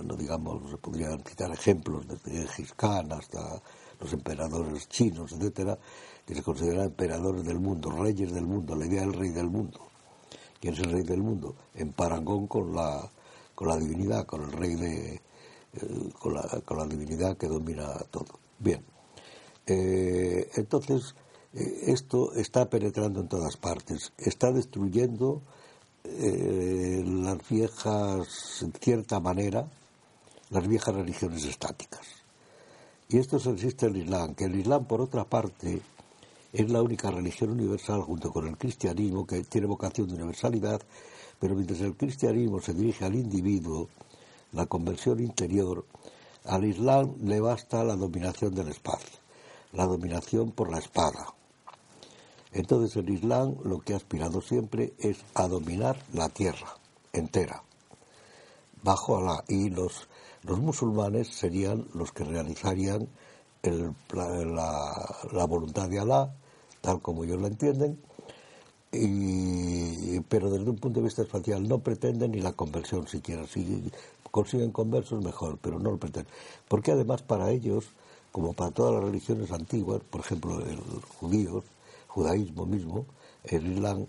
No 0.05 0.17
digamos, 0.17 0.71
se 0.71 0.77
podrían 0.77 1.23
citar 1.25 1.51
ejemplos 1.53 2.07
desde 2.07 2.47
Gengis 2.47 2.73
Khan 2.75 3.13
hasta 3.13 3.63
los 4.01 4.13
emperadores 4.13 4.89
chinos, 4.89 5.33
etcétera, 5.33 5.79
que 6.27 6.35
se 6.35 6.43
consideran 6.43 6.87
emperadores 6.87 7.45
del 7.45 7.61
mundo, 7.61 7.91
reyes 7.91 8.33
del 8.33 8.47
mundo, 8.47 8.75
la 8.75 8.87
idea 8.87 9.03
del 9.03 9.13
rey 9.13 9.31
del 9.31 9.49
mundo. 9.49 9.81
¿Quién 10.61 10.75
es 10.75 10.81
el 10.81 10.93
rey 10.93 11.03
del 11.03 11.23
mundo? 11.23 11.55
En 11.75 11.93
parangón 11.93 12.47
con 12.47 12.75
la, 12.75 13.11
con 13.55 13.69
la 13.69 13.77
divinidad, 13.77 14.27
con 14.27 14.43
el 14.43 14.53
rey 14.53 14.75
de. 14.75 15.15
Eh, 15.15 16.13
con, 16.19 16.35
la, 16.35 16.43
con, 16.65 16.79
la, 16.79 16.87
divinidad 16.87 17.37
que 17.37 17.49
domina 17.49 17.89
todo. 18.11 18.39
Bien. 18.59 18.85
Eh, 19.67 20.51
entonces, 20.55 21.15
eh, 21.55 21.85
esto 21.87 22.33
está 22.35 22.69
penetrando 22.69 23.21
en 23.21 23.29
todas 23.29 23.57
partes, 23.57 24.13
está 24.19 24.53
destruyendo 24.53 25.43
las 26.05 27.49
viejas, 27.49 28.63
en 28.63 28.73
cierta 28.73 29.21
manera, 29.21 29.67
las 30.51 30.67
viejas 30.67 30.95
religiones 30.95 31.45
estáticas. 31.45 32.07
Y 33.09 33.19
esto 33.19 33.39
se 33.39 33.53
resiste 33.53 33.87
el 33.87 33.97
Islam, 33.97 34.35
que 34.35 34.45
el 34.45 34.57
Islam, 34.57 34.87
por 34.87 35.01
otra 35.01 35.25
parte, 35.25 35.81
es 36.53 36.71
la 36.71 36.83
única 36.83 37.11
religión 37.11 37.51
universal 37.51 38.03
junto 38.03 38.33
con 38.33 38.47
el 38.47 38.57
cristianismo 38.57 39.27
que 39.27 39.43
tiene 39.45 39.67
vocación 39.67 40.09
de 40.09 40.15
universalidad, 40.15 40.81
pero 41.39 41.55
mientras 41.55 41.81
el 41.81 41.97
cristianismo 41.97 42.61
se 42.61 42.75
dirige 42.75 43.05
al 43.05 43.15
individuo, 43.15 43.89
la 44.53 44.67
conversión 44.67 45.21
interior, 45.21 45.85
al 46.45 46.65
Islam 46.65 47.15
le 47.23 47.41
basta 47.41 47.85
la 47.85 47.97
dominación 47.97 48.55
del 48.55 48.69
espacio, 48.69 49.19
la 49.73 49.87
dominación 49.87 50.51
por 50.53 50.71
la 50.71 50.79
espada. 50.79 51.35
Entonces 52.53 52.97
el 52.97 53.09
Islam 53.09 53.57
lo 53.65 53.81
que 53.81 53.95
ha 53.95 53.97
aspirado 53.97 54.41
siempre 54.43 54.93
es 54.99 55.19
a 55.35 55.49
dominar 55.49 55.97
la 56.13 56.29
tierra 56.29 56.77
entera, 57.13 57.63
bajo 58.83 59.17
Alá, 59.17 59.45
y 59.49 59.71
los, 59.71 60.09
los 60.43 60.59
musulmanes 60.59 61.29
serían 61.29 61.87
los 61.95 62.13
que 62.13 62.25
realizarían 62.25 63.09
la, 64.13 65.47
voluntad 65.47 65.89
de 65.89 66.01
Alá 66.01 66.35
tal 66.81 67.01
como 67.01 67.25
ellos 67.25 67.41
la 67.41 67.47
entienden, 67.47 67.99
pero 70.29 70.51
desde 70.51 70.69
un 70.69 70.77
punto 70.77 71.01
de 71.01 71.05
vista 71.05 71.23
espacial 71.23 71.67
no 71.67 71.79
pretenden 71.79 72.33
ni 72.33 72.41
la 72.41 72.53
conversión 72.53 73.07
siquiera. 73.07 73.47
Si 73.47 73.91
consiguen 74.31 74.73
conversos, 74.73 75.25
mejor, 75.25 75.59
pero 75.63 75.79
no 75.79 75.93
lo 75.93 75.99
pretenden. 75.99 76.33
Porque 76.69 76.91
además 76.91 77.23
para 77.23 77.51
ellos, 77.51 77.93
como 78.33 78.53
para 78.53 78.73
todas 78.73 78.95
las 78.95 79.05
religiones 79.05 79.53
antiguas, 79.53 80.03
por 80.11 80.23
ejemplo 80.23 80.61
el 80.61 80.81
judío, 81.21 81.63
judaísmo 82.13 82.67
mismo, 82.67 83.07
el 83.45 83.73
islam, 83.73 84.07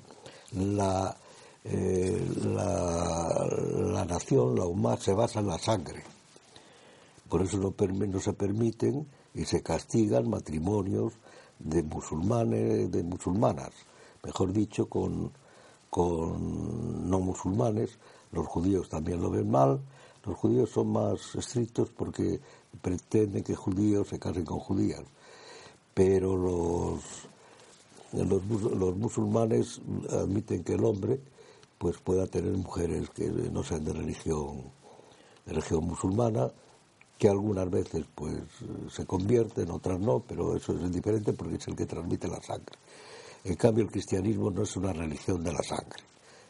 la, 0.51 1.15
eh, 1.63 2.21
la, 2.43 3.47
la, 3.93 4.05
nación, 4.05 4.55
la 4.55 4.65
humana, 4.65 4.97
se 4.97 5.13
basa 5.13 5.39
en 5.39 5.47
la 5.47 5.57
sangre. 5.57 6.03
Por 7.29 7.41
eso 7.41 7.57
no, 7.57 7.73
no 8.07 8.19
se 8.19 8.33
permiten 8.33 9.07
y 9.33 9.45
se 9.45 9.63
castigan 9.63 10.29
matrimonios 10.29 11.13
de 11.59 11.81
musulmanes, 11.81 12.91
de 12.91 13.03
musulmanas, 13.03 13.71
mejor 14.21 14.51
dicho, 14.51 14.89
con, 14.89 15.31
con 15.89 17.09
no 17.09 17.19
musulmanes. 17.21 17.97
Los 18.33 18.47
judíos 18.47 18.89
también 18.89 19.21
lo 19.21 19.29
ven 19.31 19.49
mal. 19.49 19.79
Los 20.25 20.35
judíos 20.37 20.69
son 20.71 20.91
más 20.91 21.35
estrictos 21.35 21.89
porque 21.89 22.39
pretenden 22.81 23.43
que 23.43 23.55
judíos 23.55 24.09
se 24.09 24.19
casen 24.19 24.43
con 24.43 24.59
judías. 24.59 25.03
Pero 25.93 26.35
los, 26.35 27.29
los, 28.13 28.73
los 28.75 28.95
musulmanes 28.95 29.81
admiten 30.09 30.63
que 30.63 30.73
el 30.73 30.85
hombre 30.85 31.19
pues 31.77 31.97
pueda 31.97 32.27
tener 32.27 32.55
mujeres 32.55 33.09
que 33.09 33.27
no 33.27 33.63
sean 33.63 33.83
de 33.83 33.93
religión, 33.93 34.71
de 35.45 35.53
religión 35.53 35.85
musulmana 35.85 36.51
que 37.17 37.29
algunas 37.29 37.69
veces 37.69 38.05
pues 38.13 38.35
se 38.91 39.05
convierten, 39.05 39.71
otras 39.71 39.99
no, 39.99 40.19
pero 40.19 40.55
eso 40.55 40.73
es 40.73 40.81
indiferente 40.81 41.33
porque 41.33 41.55
es 41.55 41.67
el 41.67 41.75
que 41.75 41.85
transmite 41.85 42.27
la 42.27 42.41
sangre. 42.41 42.75
En 43.43 43.55
cambio, 43.55 43.83
el 43.83 43.91
cristianismo 43.91 44.51
no 44.51 44.63
es 44.63 44.75
una 44.77 44.93
religión 44.93 45.43
de 45.43 45.51
la 45.51 45.63
sangre, 45.63 46.03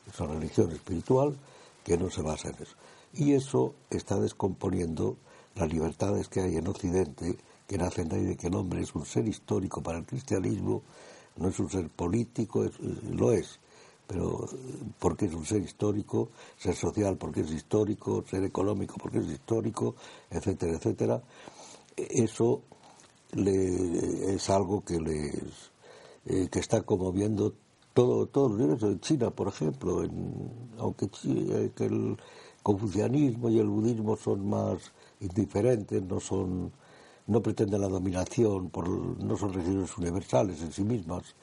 es 0.07 0.19
una 0.19 0.33
religión 0.33 0.71
espiritual 0.71 1.35
que 1.83 1.97
no 1.97 2.09
se 2.09 2.21
basa 2.21 2.49
en 2.49 2.55
eso. 2.55 2.75
Y 3.13 3.33
eso 3.33 3.73
está 3.89 4.19
descomponiendo 4.19 5.17
las 5.55 5.71
libertades 5.71 6.27
que 6.27 6.41
hay 6.41 6.55
en 6.55 6.67
Occidente, 6.67 7.37
que 7.67 7.77
nacen 7.77 8.09
de 8.09 8.15
ahí 8.15 8.25
de 8.25 8.35
que 8.35 8.47
el 8.47 8.55
hombre 8.55 8.81
es 8.81 8.93
un 8.95 9.05
ser 9.05 9.27
histórico 9.27 9.81
para 9.81 9.99
el 9.99 10.05
cristianismo, 10.05 10.81
no 11.37 11.49
es 11.49 11.59
un 11.59 11.69
ser 11.69 11.89
político, 11.89 12.65
lo 13.11 13.31
es, 13.31 13.59
pero 14.07 14.47
porque 14.99 15.25
es 15.25 15.33
un 15.33 15.45
ser 15.45 15.61
histórico, 15.61 16.29
ser 16.57 16.75
social 16.75 17.17
porque 17.17 17.41
es 17.41 17.51
histórico, 17.51 18.23
ser 18.29 18.43
económico 18.43 18.95
porque 19.01 19.19
es 19.19 19.27
histórico, 19.27 19.95
etcétera, 20.29 20.73
etcétera, 20.73 21.23
eso 21.95 22.61
es 23.35 24.49
algo 24.49 24.83
que 24.83 24.99
les 24.99 25.71
eh, 26.25 26.47
que 26.49 26.59
está 26.59 26.81
conmoviendo 26.83 27.53
todo, 27.93 28.27
todos 28.27 28.51
los 28.51 28.59
niveles. 28.59 28.83
En 28.83 28.99
China, 29.01 29.29
por 29.29 29.49
ejemplo, 29.49 30.03
aunque 30.77 31.09
eh, 31.25 31.71
que 31.75 31.85
el 31.85 32.17
confucianismo 32.61 33.49
y 33.49 33.59
el 33.59 33.67
budismo 33.67 34.15
son 34.15 34.47
más 34.49 34.93
indiferentes, 35.19 36.01
no 36.01 36.21
son 36.21 36.71
no 37.27 37.41
pretenden 37.41 37.81
la 37.81 37.87
dominación, 37.87 38.69
por, 38.69 38.87
no 38.89 39.37
son 39.37 39.53
religiones 39.53 39.97
universales 39.97 40.61
en 40.61 40.71
sí 40.71 40.83
mismas, 40.83 41.35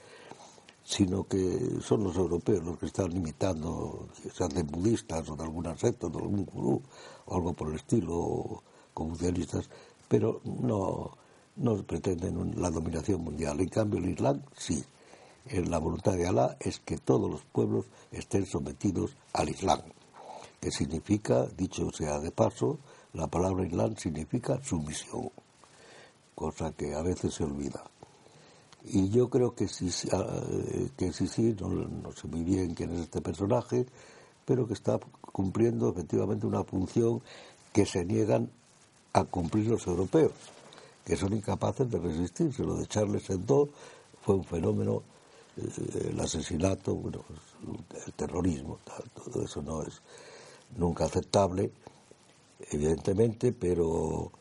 sino 0.85 1.25
que 1.25 1.79
son 1.81 2.05
los 2.05 2.17
europeos 2.17 2.65
los 2.65 2.79
que 2.79 2.87
están 2.87 3.11
limitando, 3.11 4.09
sean 4.35 4.51
de 4.51 4.63
budistas 4.63 5.29
o 5.29 5.37
de 5.37 5.45
alguna 5.45 5.77
secta, 5.77 6.09
de 6.09 6.19
algún 6.19 6.45
gurú 6.45 6.83
o 7.27 7.37
algo 7.37 7.53
por 7.53 7.69
el 7.69 7.77
estilo, 7.77 8.63
confucianistas, 8.93 9.71
pero 10.09 10.41
no, 10.45 11.13
no 11.57 11.77
pretenden 11.85 12.61
la 12.61 12.71
dominación 12.71 13.23
mundial. 13.23 13.61
En 13.61 13.69
cambio, 13.69 14.01
el 14.01 14.11
Islam 14.11 14.43
sí. 14.57 14.85
La 15.47 15.79
voluntad 15.79 16.13
de 16.13 16.27
Alá 16.27 16.57
es 16.61 16.81
que 16.81 16.99
todos 16.99 17.29
los 17.31 17.43
pueblos 17.45 17.87
estén 18.13 18.45
sometidos 18.47 19.17
al 19.33 19.49
Islam, 19.49 19.81
que 20.61 20.71
significa, 20.71 21.47
dicho 21.57 21.91
sea 21.93 22.21
de 22.21 22.31
paso, 22.31 22.79
la 23.15 23.27
palabra 23.27 23.67
Islam 23.67 23.97
significa 23.97 24.63
sumisión, 24.63 25.31
cosa 26.41 26.73
que 26.73 26.95
a 26.95 27.03
veces 27.03 27.35
se 27.35 27.45
olvida. 27.45 27.85
Y 28.85 29.11
yo 29.11 29.29
creo 29.29 29.55
que 29.55 29.69
sí, 29.69 29.91
ah, 30.11 30.41
que 30.97 31.13
sí, 31.13 31.27
sí, 31.27 31.55
no, 31.61 32.11
sé 32.13 32.29
muy 32.29 32.45
bien 32.45 32.75
quién 32.75 32.93
es 32.95 33.01
este 33.01 33.21
personaje, 33.21 33.85
pero 34.47 34.67
que 34.67 34.73
está 34.73 34.99
cumpliendo 35.21 35.91
efectivamente 35.91 36.47
una 36.47 36.65
función 36.65 37.21
que 37.75 37.85
se 37.85 38.07
niegan 38.07 38.51
a 39.13 39.25
cumplir 39.25 39.67
los 39.67 39.87
europeos, 39.87 40.33
que 41.05 41.15
son 41.15 41.35
incapaces 41.35 41.91
de 41.91 41.99
resistirse. 41.99 42.65
Lo 42.65 42.77
de 42.77 42.87
Charles 42.87 43.29
Hebdo 43.29 43.69
fue 44.23 44.37
un 44.37 44.45
fenómeno, 44.45 45.03
eh, 45.59 46.09
el 46.11 46.21
asesinato, 46.21 46.95
bueno, 46.95 47.23
el 48.07 48.13
terrorismo, 48.15 48.79
todo 49.15 49.45
eso 49.45 49.61
no 49.61 49.83
es 49.83 50.01
nunca 50.75 51.05
aceptable, 51.05 51.71
evidentemente, 52.71 53.53
pero 53.53 54.33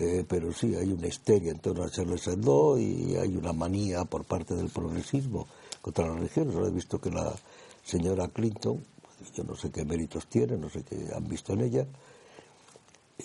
eh, 0.00 0.24
pero 0.26 0.50
sí 0.50 0.74
hay 0.74 0.90
una 0.92 1.08
histeria 1.08 1.52
en 1.52 1.58
torno 1.58 1.84
a 1.84 1.90
Charles 1.90 2.26
Hebdo 2.26 2.78
y 2.78 3.16
hay 3.16 3.36
una 3.36 3.52
manía 3.52 4.02
por 4.06 4.24
parte 4.24 4.54
del 4.54 4.70
progresismo 4.70 5.46
contra 5.82 6.06
las 6.06 6.16
religiones. 6.16 6.54
Ahora 6.54 6.68
he 6.68 6.72
visto 6.72 6.98
que 6.98 7.10
la 7.10 7.34
señora 7.84 8.28
Clinton, 8.28 8.82
yo 9.34 9.44
no 9.44 9.54
sé 9.54 9.70
qué 9.70 9.84
méritos 9.84 10.26
tiene, 10.26 10.56
no 10.56 10.70
sé 10.70 10.84
qué 10.84 10.96
han 11.14 11.28
visto 11.28 11.52
en 11.52 11.60
ella. 11.60 11.86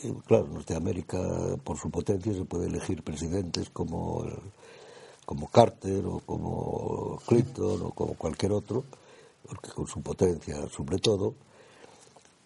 Eh, 0.04 0.14
claro, 0.28 0.50
en 0.68 0.76
América 0.76 1.18
por 1.64 1.78
su 1.78 1.90
potencia, 1.90 2.34
se 2.34 2.44
puede 2.44 2.68
elegir 2.68 3.04
presidentes 3.04 3.70
como, 3.70 4.26
como 5.26 5.48
Carter 5.48 6.06
o 6.06 6.20
como 6.20 7.22
Clinton 7.26 7.84
o 7.84 7.92
como 7.92 8.16
cualquier 8.16 8.52
otro, 8.52 8.84
porque 9.48 9.70
con 9.70 9.88
su 9.88 10.02
potencia 10.02 10.68
sobre 10.68 10.98
todo 10.98 11.36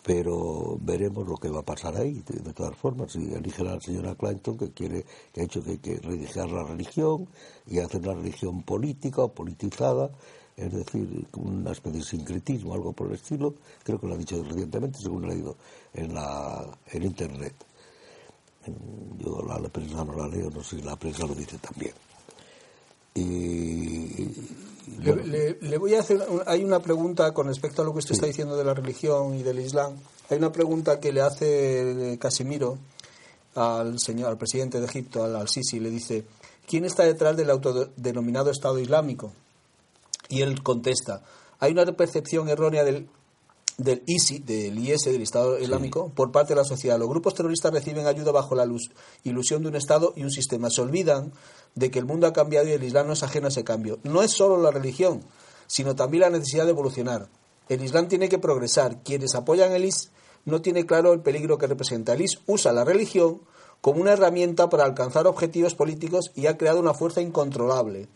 pero 0.04 0.78
veremos 0.82 1.28
lo 1.28 1.36
que 1.36 1.50
va 1.50 1.60
a 1.60 1.66
pasar 1.66 1.96
ahí. 1.98 2.24
De, 2.26 2.54
todas 2.54 2.76
formas, 2.76 3.12
si 3.12 3.34
eligen 3.34 3.66
la 3.66 3.80
señora 3.80 4.16
Clinton, 4.16 4.58
que 4.58 4.72
quiere, 4.72 5.06
que 5.34 5.42
ha 5.42 5.44
hecho 5.44 5.64
que 5.64 5.72
hay 5.72 5.78
que 5.78 5.98
redigear 5.98 6.50
la 6.50 6.64
religión 6.64 7.28
y 7.68 7.80
hacer 7.80 8.02
una 8.02 8.14
religión 8.14 8.64
política 8.64 9.24
o 9.24 9.34
politizada, 9.34 10.10
es 10.56 10.72
decir, 10.74 11.28
una 11.38 11.72
especie 11.72 12.00
de 12.00 12.06
sincretismo, 12.06 12.74
algo 12.74 12.94
por 12.94 13.08
el 13.08 13.14
estilo, 13.14 13.56
creo 13.84 14.00
que 14.00 14.08
lo 14.08 14.16
ha 14.16 14.18
dicho 14.18 14.44
recientemente, 14.44 15.00
según 15.00 15.26
he 15.26 15.36
leído 15.36 15.56
en, 15.94 16.14
la, 16.14 16.66
en 16.92 17.04
Internet. 17.04 17.56
Yo 19.18 19.42
la, 19.44 19.58
prensa 19.70 20.04
no 20.04 20.14
la 20.14 20.28
leo, 20.28 20.50
no 20.50 20.62
sé 20.62 20.78
si 20.78 20.82
la 20.82 20.96
prensa 20.96 21.26
lo 21.26 21.34
dice 21.34 21.58
también. 21.58 21.94
Y, 23.20 24.32
Le, 25.02 25.78
voy 25.78 25.96
a 25.96 26.00
hacer. 26.00 26.26
Hay 26.46 26.64
una 26.64 26.80
pregunta 26.80 27.34
con 27.34 27.48
respecto 27.48 27.82
a 27.82 27.86
lo 27.86 27.94
que 27.94 28.00
usted 28.00 28.14
está 28.14 28.26
diciendo 28.26 28.58
de 28.58 28.64
la 28.64 28.74
religión 28.74 29.36
y 29.36 29.44
del 29.44 29.60
Islam. 29.60 29.96
Hay 30.30 30.38
una 30.38 30.52
pregunta 30.52 31.00
que 31.00 31.12
le 31.12 31.22
hace 31.22 32.18
Casimiro 32.20 32.78
al 33.56 34.00
señor, 34.00 34.30
al 34.30 34.38
presidente 34.38 34.80
de 34.80 34.86
Egipto, 34.86 35.24
al, 35.24 35.48
Sisi, 35.48 35.80
le 35.80 35.90
dice: 35.90 36.26
¿Quién 36.68 36.86
está 36.86 37.04
detrás 37.04 37.36
del 37.38 37.50
autodenominado 37.50 38.52
Estado 38.52 38.80
Islámico? 38.80 39.32
Y 40.28 40.42
él 40.42 40.62
contesta: 40.64 41.24
Hay 41.60 41.72
una 41.72 41.86
percepción 41.86 42.50
errónea 42.50 42.84
del 42.84 43.08
del 43.80 44.04
ISI, 44.06 44.40
del 44.40 44.78
IS, 44.78 45.06
del 45.06 45.22
Estado 45.22 45.58
Islámico, 45.58 46.12
por 46.14 46.32
parte 46.32 46.54
de 46.54 46.58
la 46.58 46.66
sociedad. 46.66 47.00
Los 47.00 47.08
grupos 47.08 47.34
terroristas 47.34 47.74
reciben 47.74 48.06
ayuda 48.06 48.32
bajo 48.32 48.54
la 48.54 48.68
ilusión 49.24 49.64
de 49.64 49.70
un 49.70 49.76
Estado 49.76 50.14
y 50.16 50.24
un 50.24 50.32
sistema. 50.32 50.70
Se 50.70 50.82
olvidan 50.82 51.32
de 51.76 51.90
que 51.90 51.98
el 51.98 52.06
mundo 52.06 52.28
ha 52.28 52.34
cambiado 52.34 52.68
y 52.68 52.74
el 52.74 52.84
Islam 52.84 53.08
no 53.08 53.14
es 53.14 53.24
ajeno 53.24 53.48
a 53.48 53.50
ese 53.50 53.64
cambio. 53.64 53.98
No 54.04 54.22
es 54.22 54.32
solo 54.32 54.62
la 54.62 54.70
religión, 54.70 55.24
sino 55.66 55.96
también 55.96 56.22
la 56.22 56.30
necesidad 56.30 56.66
de 56.66 56.72
evolucionar. 56.72 57.30
El 57.70 57.82
Islam 57.82 58.10
tiene 58.10 58.28
que 58.28 58.38
progresar. 58.38 59.02
Quienes 59.02 59.34
apoyan 59.34 59.72
el 59.72 59.86
IS 59.86 60.12
no 60.44 60.62
tienen 60.62 60.86
claro 60.86 61.14
el 61.14 61.22
peligro 61.22 61.58
que 61.58 61.68
representa. 61.68 62.14
El 62.14 62.22
IS 62.22 62.40
usa 62.48 62.74
la 62.74 62.84
religión 62.84 63.42
como 63.80 64.02
una 64.02 64.12
herramienta 64.12 64.70
para 64.70 64.84
alcanzar 64.84 65.26
objetivos 65.26 65.74
políticos 65.74 66.32
y 66.36 66.48
ha 66.48 66.58
creado 66.58 66.82
una 66.82 66.94
fuerza 66.94 67.22
incontrolable. 67.22 68.10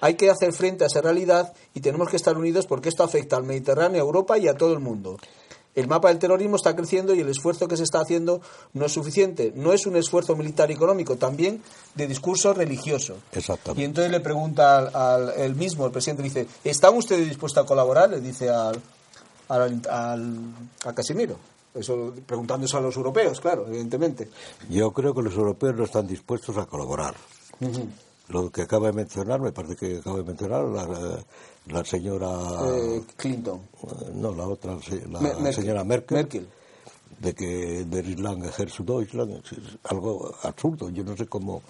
Hay 0.00 0.14
que 0.14 0.30
hacer 0.30 0.52
frente 0.52 0.84
a 0.84 0.86
esa 0.88 1.00
realidad 1.00 1.52
y 1.74 1.80
tenemos 1.80 2.08
que 2.08 2.16
estar 2.16 2.36
unidos 2.36 2.66
porque 2.66 2.88
esto 2.88 3.02
afecta 3.02 3.36
al 3.36 3.44
Mediterráneo, 3.44 4.02
a 4.02 4.04
Europa 4.06 4.38
y 4.38 4.48
a 4.48 4.54
todo 4.54 4.72
el 4.72 4.80
mundo. 4.80 5.16
El 5.74 5.88
mapa 5.88 6.08
del 6.08 6.18
terrorismo 6.18 6.56
está 6.56 6.76
creciendo 6.76 7.14
y 7.14 7.20
el 7.20 7.28
esfuerzo 7.28 7.66
que 7.66 7.76
se 7.76 7.82
está 7.82 8.00
haciendo 8.00 8.40
no 8.74 8.86
es 8.86 8.92
suficiente. 8.92 9.52
No 9.56 9.72
es 9.72 9.86
un 9.86 9.96
esfuerzo 9.96 10.36
militar 10.36 10.70
y 10.70 10.74
económico, 10.74 11.16
también 11.16 11.62
de 11.94 12.06
discurso 12.06 12.54
religioso. 12.54 13.16
Exactamente. 13.32 13.82
Y 13.82 13.84
entonces 13.84 14.12
le 14.12 14.20
pregunta 14.20 14.78
al, 14.78 15.32
el 15.36 15.56
mismo, 15.56 15.84
el 15.84 15.92
presidente, 15.92 16.22
dice, 16.22 16.46
¿están 16.62 16.96
ustedes 16.96 17.26
dispuestos 17.26 17.64
a 17.64 17.66
colaborar? 17.66 18.10
Le 18.10 18.20
dice 18.20 18.48
al, 18.50 18.80
al, 19.48 19.80
a 20.84 20.92
Casimiro. 20.94 21.38
Eso, 21.74 22.14
preguntando 22.24 22.66
eso 22.66 22.78
a 22.78 22.80
los 22.80 22.96
europeos, 22.96 23.40
claro, 23.40 23.66
evidentemente. 23.66 24.30
Yo 24.70 24.92
creo 24.92 25.12
que 25.12 25.22
los 25.22 25.34
europeos 25.34 25.74
no 25.74 25.84
están 25.84 26.06
dispuestos 26.06 26.56
a 26.56 26.66
colaborar. 26.66 27.16
Lo 28.28 28.50
que 28.50 28.62
acaba 28.62 28.86
de 28.86 28.94
mencionar, 28.94 29.40
me 29.40 29.52
parece 29.52 29.76
que 29.76 29.98
acaba 29.98 30.16
de 30.16 30.24
mencionar 30.24 30.64
la, 30.64 31.24
la 31.66 31.84
señora. 31.84 32.30
Eh, 32.66 33.02
Clinton. 33.16 33.60
No, 34.14 34.34
la 34.34 34.48
otra, 34.48 34.76
la 35.10 35.52
señora 35.52 35.84
Merkel. 35.84 36.16
Merkel. 36.16 36.48
De 37.18 37.34
que 37.34 37.84
der 37.84 38.06
Island 38.08 38.46
ejerce 38.46 38.82
Deutschland. 38.82 39.42
Es 39.44 39.78
algo 39.84 40.34
absurdo. 40.42 40.88
Yo 40.90 41.04
no 41.04 41.16
sé 41.16 41.26
cómo. 41.26 41.62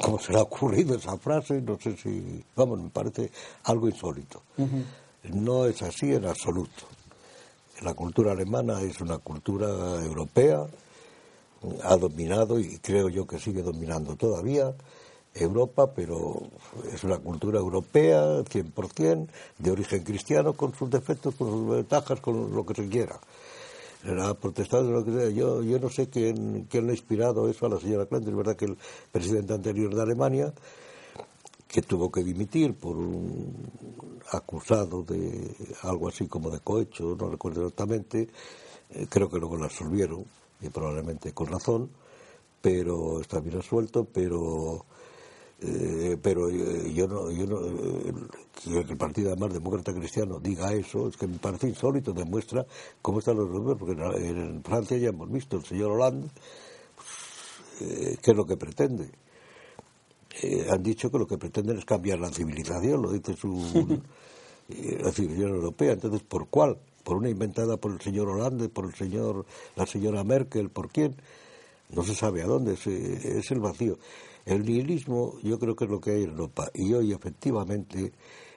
¿Cómo 0.00 0.18
se 0.18 0.32
le 0.32 0.38
ha 0.38 0.42
ocurrido 0.42 0.96
esa 0.96 1.16
frase? 1.16 1.60
No 1.60 1.78
sé 1.78 1.96
si. 1.96 2.44
Vamos, 2.54 2.80
me 2.80 2.90
parece 2.90 3.30
algo 3.64 3.88
insólito. 3.88 4.42
No 5.24 5.66
es 5.66 5.82
así 5.82 6.12
en 6.12 6.26
absoluto. 6.26 6.84
La 7.82 7.94
cultura 7.94 8.32
alemana 8.32 8.80
es 8.80 9.00
una 9.00 9.18
cultura 9.18 9.66
europea, 10.04 10.66
ha 11.82 11.96
dominado 11.96 12.60
y 12.60 12.78
creo 12.78 13.08
yo 13.08 13.26
que 13.26 13.40
sigue 13.40 13.62
dominando 13.62 14.14
todavía 14.14 14.72
Europa, 15.34 15.92
pero 15.94 16.42
es 16.92 17.04
una 17.04 17.18
cultura 17.18 17.58
europea 17.58 18.42
100%, 18.44 19.28
de 19.58 19.70
origen 19.70 20.02
cristiano, 20.02 20.52
con 20.52 20.74
sus 20.74 20.90
defectos, 20.90 21.34
con 21.34 21.50
sus 21.50 21.76
ventajas, 21.76 22.20
con 22.20 22.54
lo 22.54 22.66
que 22.66 22.74
se 22.74 22.88
quiera. 22.88 23.18
Era 24.04 24.34
protestado 24.34 24.90
lo 24.90 25.04
que 25.04 25.32
Yo, 25.32 25.62
yo 25.62 25.78
no 25.78 25.88
sé 25.88 26.08
quién, 26.08 26.64
quién 26.64 26.86
le 26.86 26.92
ha 26.92 26.94
inspirado 26.94 27.48
eso 27.48 27.66
a 27.66 27.68
la 27.68 27.78
señora 27.78 28.06
Clinton. 28.06 28.30
Es 28.30 28.36
verdad 28.36 28.56
que 28.56 28.64
el 28.64 28.76
presidente 29.12 29.54
anterior 29.54 29.94
de 29.94 30.02
Alemania, 30.02 30.52
que 31.68 31.82
tuvo 31.82 32.10
que 32.10 32.22
dimitir 32.22 32.74
por 32.74 32.96
un 32.96 33.54
acusado 34.32 35.02
de 35.04 35.54
algo 35.82 36.08
así 36.08 36.26
como 36.26 36.50
de 36.50 36.60
cohecho, 36.60 37.16
no 37.18 37.30
recuerdo 37.30 37.62
exactamente, 37.62 38.28
eh, 38.90 39.06
creo 39.08 39.30
que 39.30 39.38
luego 39.38 39.56
lo 39.56 39.64
absolvieron, 39.64 40.24
y 40.60 40.68
probablemente 40.68 41.32
con 41.32 41.46
razón, 41.46 41.90
pero 42.60 43.20
está 43.20 43.40
bien 43.40 43.56
resuelto, 43.56 44.04
pero 44.04 44.84
eh, 45.64 46.16
pero 46.20 46.48
eh, 46.48 46.92
yo 46.92 47.06
no, 47.06 47.30
yo 47.30 47.46
no 47.46 47.60
eh, 47.64 48.12
que 48.64 48.92
el 48.92 48.96
Partido 48.96 49.30
además 49.30 49.52
Demócrata 49.52 49.92
Cristiano 49.92 50.40
diga 50.40 50.72
eso, 50.72 51.06
es 51.06 51.16
que 51.16 51.28
me 51.28 51.38
parece 51.38 51.68
insólito, 51.68 52.12
demuestra 52.12 52.66
cómo 53.00 53.20
están 53.20 53.36
los 53.36 53.46
europeos, 53.48 53.78
porque 53.78 53.92
en, 54.28 54.62
Francia 54.64 54.96
ya 54.96 55.10
hemos 55.10 55.30
visto 55.30 55.58
el 55.58 55.64
señor 55.64 55.92
Hollande, 55.92 56.28
pues, 56.96 58.18
qué 58.18 58.30
es 58.32 58.36
lo 58.36 58.44
que 58.44 58.56
pretende. 58.56 59.08
han 60.68 60.82
dicho 60.82 61.10
que 61.10 61.18
lo 61.18 61.26
que 61.26 61.38
pretenden 61.38 61.78
es 61.78 61.84
cambiar 61.84 62.18
la 62.18 62.30
civilización, 62.30 63.00
lo 63.00 63.12
dice 63.12 63.36
su 63.36 63.52
la 64.68 65.12
civilización 65.12 65.50
europea, 65.50 65.92
entonces 65.92 66.22
¿por 66.22 66.48
cuál? 66.48 66.76
¿Por 67.04 67.18
una 67.18 67.28
inventada 67.28 67.76
por 67.76 67.92
el 67.92 68.00
señor 68.00 68.28
Hollande, 68.28 68.68
por 68.68 68.86
el 68.86 68.94
señor, 68.94 69.44
la 69.76 69.86
señora 69.86 70.24
Merkel, 70.24 70.70
por 70.70 70.90
quién? 70.90 71.14
No 71.90 72.02
se 72.02 72.14
sabe 72.14 72.42
a 72.42 72.46
dónde, 72.46 72.72
es 72.72 73.50
el 73.50 73.60
vacío. 73.60 73.98
El 74.44 74.64
nihilismo 74.64 75.38
yo 75.42 75.58
creo 75.58 75.76
que 75.76 75.84
es 75.84 75.90
lo 75.90 76.00
que 76.00 76.10
hay 76.12 76.24
en 76.24 76.30
Europa 76.30 76.70
y 76.74 76.92
hoy 76.94 77.12
efectivamente 77.12 78.12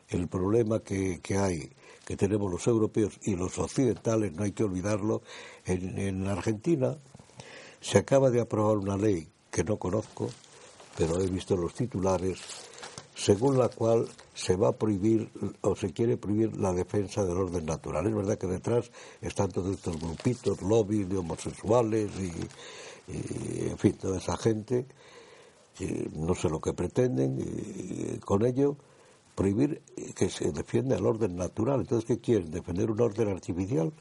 el 0.09 0.27
problema 0.27 0.79
que, 0.79 1.19
hay, 1.37 1.71
que 2.05 2.15
tenemos 2.15 2.51
los 2.51 2.65
europeos 2.67 3.19
y 3.23 3.35
los 3.35 3.57
occidentales, 3.57 4.33
no 4.33 4.43
hay 4.43 4.51
que 4.51 4.63
olvidarlo, 4.63 5.21
en, 5.65 5.97
en 5.97 6.27
Argentina 6.27 6.97
se 7.81 7.99
acaba 7.99 8.29
de 8.29 8.41
aprobar 8.41 8.77
una 8.77 8.97
ley 8.97 9.27
que 9.51 9.63
no 9.63 9.77
conozco, 9.77 10.29
pero 10.97 11.21
he 11.21 11.27
visto 11.27 11.55
los 11.55 11.73
titulares, 11.73 12.39
según 13.15 13.57
la 13.57 13.69
cual 13.69 14.07
se 14.33 14.55
va 14.55 14.69
a 14.69 14.71
prohibir 14.73 15.29
o 15.61 15.75
se 15.75 15.93
quiere 15.93 16.17
prohibir 16.17 16.57
la 16.57 16.73
defensa 16.73 17.23
del 17.23 17.37
orden 17.37 17.65
natural. 17.65 18.05
Es 18.07 18.15
verdad 18.15 18.37
que 18.37 18.47
detrás 18.47 18.91
están 19.21 19.51
todos 19.51 19.75
estos 19.75 19.99
grupitos, 19.99 20.61
lobbies 20.61 21.07
de 21.07 21.17
homosexuales 21.17 22.11
y 22.19 22.31
en 23.07 23.77
fin, 23.77 23.93
toda 23.93 24.17
esa 24.17 24.35
gente 24.35 24.85
no 26.13 26.35
sé 26.35 26.49
lo 26.49 26.59
que 26.59 26.73
pretenden 26.73 28.19
con 28.23 28.45
ello 28.45 28.77
prohibir 29.35 29.81
que 30.15 30.29
se 30.29 30.51
defienda 30.51 30.95
el 30.95 31.05
orden 31.05 31.35
natural. 31.35 31.81
Entonces, 31.81 32.05
¿qué 32.05 32.19
quieren? 32.19 32.51
¿Defender 32.51 32.89
un 32.89 33.01
orden 33.01 33.29
artificial? 33.29 33.91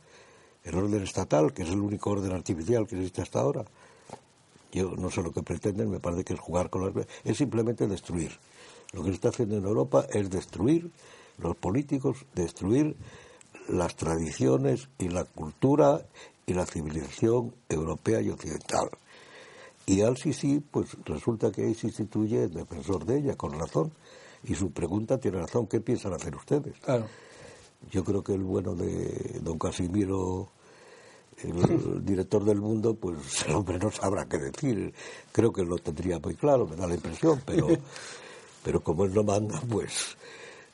¿El 0.62 0.74
orden 0.76 1.02
estatal, 1.02 1.52
que 1.52 1.62
es 1.62 1.70
el 1.70 1.80
único 1.80 2.10
orden 2.10 2.32
artificial 2.32 2.86
que 2.86 2.96
existe 2.96 3.22
hasta 3.22 3.40
ahora? 3.40 3.64
Yo 4.72 4.92
no 4.96 5.10
sé 5.10 5.22
lo 5.22 5.32
que 5.32 5.42
pretenden, 5.42 5.90
me 5.90 6.00
parece 6.00 6.24
que 6.24 6.34
es 6.34 6.40
jugar 6.40 6.70
con 6.70 6.84
las... 6.84 7.06
Es 7.24 7.36
simplemente 7.36 7.86
destruir. 7.86 8.32
Lo 8.92 9.02
que 9.02 9.08
se 9.08 9.14
está 9.14 9.28
haciendo 9.28 9.56
en 9.56 9.64
Europa 9.64 10.06
es 10.12 10.30
destruir 10.30 10.90
los 11.38 11.56
políticos, 11.56 12.24
destruir 12.34 12.96
las 13.68 13.96
tradiciones 13.96 14.88
y 14.98 15.08
la 15.08 15.24
cultura 15.24 16.00
y 16.46 16.54
la 16.54 16.66
civilización 16.66 17.54
europea 17.68 18.20
y 18.20 18.30
occidental. 18.30 18.90
Y 19.86 20.00
al 20.00 20.16
Sisi, 20.16 20.60
pues 20.60 20.96
resulta 21.04 21.52
que 21.52 21.64
ahí 21.64 21.74
se 21.74 21.88
instituye 21.88 22.44
el 22.44 22.54
defensor 22.54 23.04
de 23.04 23.18
ella, 23.18 23.36
con 23.36 23.52
razón. 23.52 23.92
Y 24.44 24.54
su 24.54 24.70
pregunta 24.70 25.18
tiene 25.18 25.38
razón, 25.38 25.66
¿qué 25.66 25.80
piensan 25.80 26.14
hacer 26.14 26.34
ustedes? 26.34 26.78
Claro. 26.80 27.06
Yo 27.90 28.04
creo 28.04 28.22
que 28.22 28.34
el 28.34 28.42
bueno 28.42 28.74
de 28.74 29.40
don 29.42 29.58
Casimiro, 29.58 30.48
el 31.42 32.04
director 32.04 32.44
del 32.44 32.60
mundo, 32.60 32.94
pues 32.94 33.44
el 33.46 33.54
hombre 33.54 33.78
no 33.78 33.90
sabrá 33.90 34.26
qué 34.26 34.38
decir. 34.38 34.92
Creo 35.32 35.52
que 35.52 35.64
lo 35.64 35.76
tendría 35.78 36.18
muy 36.18 36.34
claro, 36.34 36.66
me 36.66 36.76
da 36.76 36.86
la 36.86 36.94
impresión, 36.94 37.42
pero, 37.44 37.68
pero 38.64 38.82
como 38.82 39.04
él 39.04 39.14
no 39.14 39.22
manda, 39.22 39.60
pues 39.68 40.16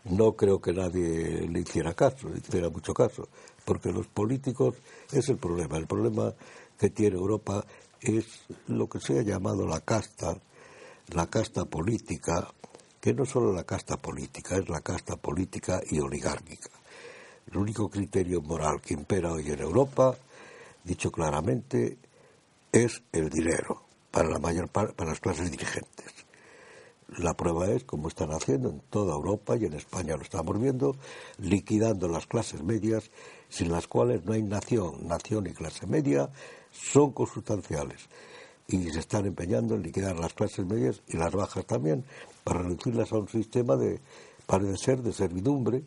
no 0.05 0.33
creo 0.33 0.61
que 0.61 0.73
nadie 0.73 1.49
le 1.49 1.61
hiciera 1.61 1.95
caso, 1.95 2.29
le 2.29 2.39
hiciera 2.39 2.71
mucho 2.71 2.95
caso, 2.95 3.29
porque 3.65 3.93
los 3.93 4.07
políticos 4.07 4.77
es 5.13 5.29
el 5.29 5.37
problema. 5.37 5.77
El 5.77 5.87
problema 5.87 6.33
que 6.79 6.91
tiene 6.91 7.17
Europa 7.17 7.65
es 8.01 8.27
lo 8.67 8.89
que 8.89 9.01
se 9.01 9.19
ha 9.19 9.23
llamado 9.23 9.67
la 9.67 9.81
casta, 9.81 10.37
la 11.09 11.27
casta 11.29 11.65
política, 11.65 12.53
que 13.01 13.15
no 13.15 13.25
solo 13.25 13.53
la 13.53 13.65
casta 13.65 13.97
política, 13.97 14.57
es 14.57 14.69
la 14.69 14.81
casta 14.81 15.17
política 15.17 15.81
y 15.91 16.01
oligárquica. 16.01 16.71
El 17.51 17.59
único 17.59 17.89
criterio 17.89 18.41
moral 18.43 18.81
que 18.81 18.95
impera 18.95 19.33
hoy 19.33 19.51
en 19.51 19.61
Europa, 19.61 20.17
dicho 20.85 21.11
claramente, 21.11 21.99
es 22.73 23.03
el 23.13 23.29
dinero 23.29 23.83
para 24.11 24.29
la 24.29 24.39
mayor 24.39 24.69
para 24.69 24.93
las 24.99 25.21
clases 25.21 25.51
dirigentes. 25.51 26.13
La 27.19 27.35
prueba 27.35 27.69
es, 27.69 27.83
como 27.83 28.07
están 28.07 28.31
haciendo 28.31 28.69
en 28.71 28.81
toda 28.89 29.15
Europa 29.15 29.57
y 29.57 29.65
en 29.65 29.73
España 29.73 30.17
lo 30.17 30.23
estamos 30.23 30.61
viendo, 30.61 30.97
liquidando 31.39 32.07
las 32.07 32.27
clases 32.27 32.63
medias, 32.63 33.11
sin 33.49 33.73
las 33.73 33.89
cuales 33.89 34.25
no 34.25 34.33
hay 34.33 34.45
nación, 34.45 35.09
nación 35.09 35.49
y 35.49 35.53
clase 35.53 35.89
media, 35.89 36.31
son 36.73 37.13
consustanciales. 37.13 38.09
Y 38.69 38.85
se 38.91 39.01
están 39.01 39.27
empeñando 39.27 39.75
en 39.75 39.83
liquidar 39.83 40.19
las 40.19 40.33
clases 40.33 40.65
medias 40.65 41.03
y 41.09 41.17
las 41.17 41.33
bajas 41.33 41.67
también 41.67 42.05
para 42.45 42.63
reducirlas 42.63 43.13
a 43.13 43.19
un 43.19 43.29
sistema 43.29 43.77
de, 43.77 44.01
parece 44.47 44.97
de 44.97 45.13
servidumbre, 45.13 45.83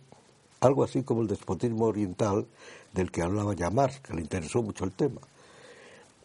algo 0.60 0.84
así 0.84 1.04
como 1.04 1.22
el 1.22 1.28
despotismo 1.28 1.86
oriental 1.86 2.48
del 2.94 3.12
que 3.12 3.22
hablaba 3.22 3.54
ya 3.54 3.70
Marx, 3.70 4.00
que 4.02 4.14
le 4.14 4.22
interesó 4.22 4.62
mucho 4.62 4.86
el 4.86 4.92
tema, 4.92 5.22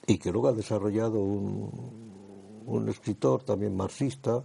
y 0.07 0.19
que 0.19 0.31
luego 0.31 0.49
ha 0.49 0.53
desarrollado 0.53 1.19
un, 1.21 2.63
un 2.67 2.89
escritor 2.89 3.43
también 3.43 3.77
marxista, 3.77 4.43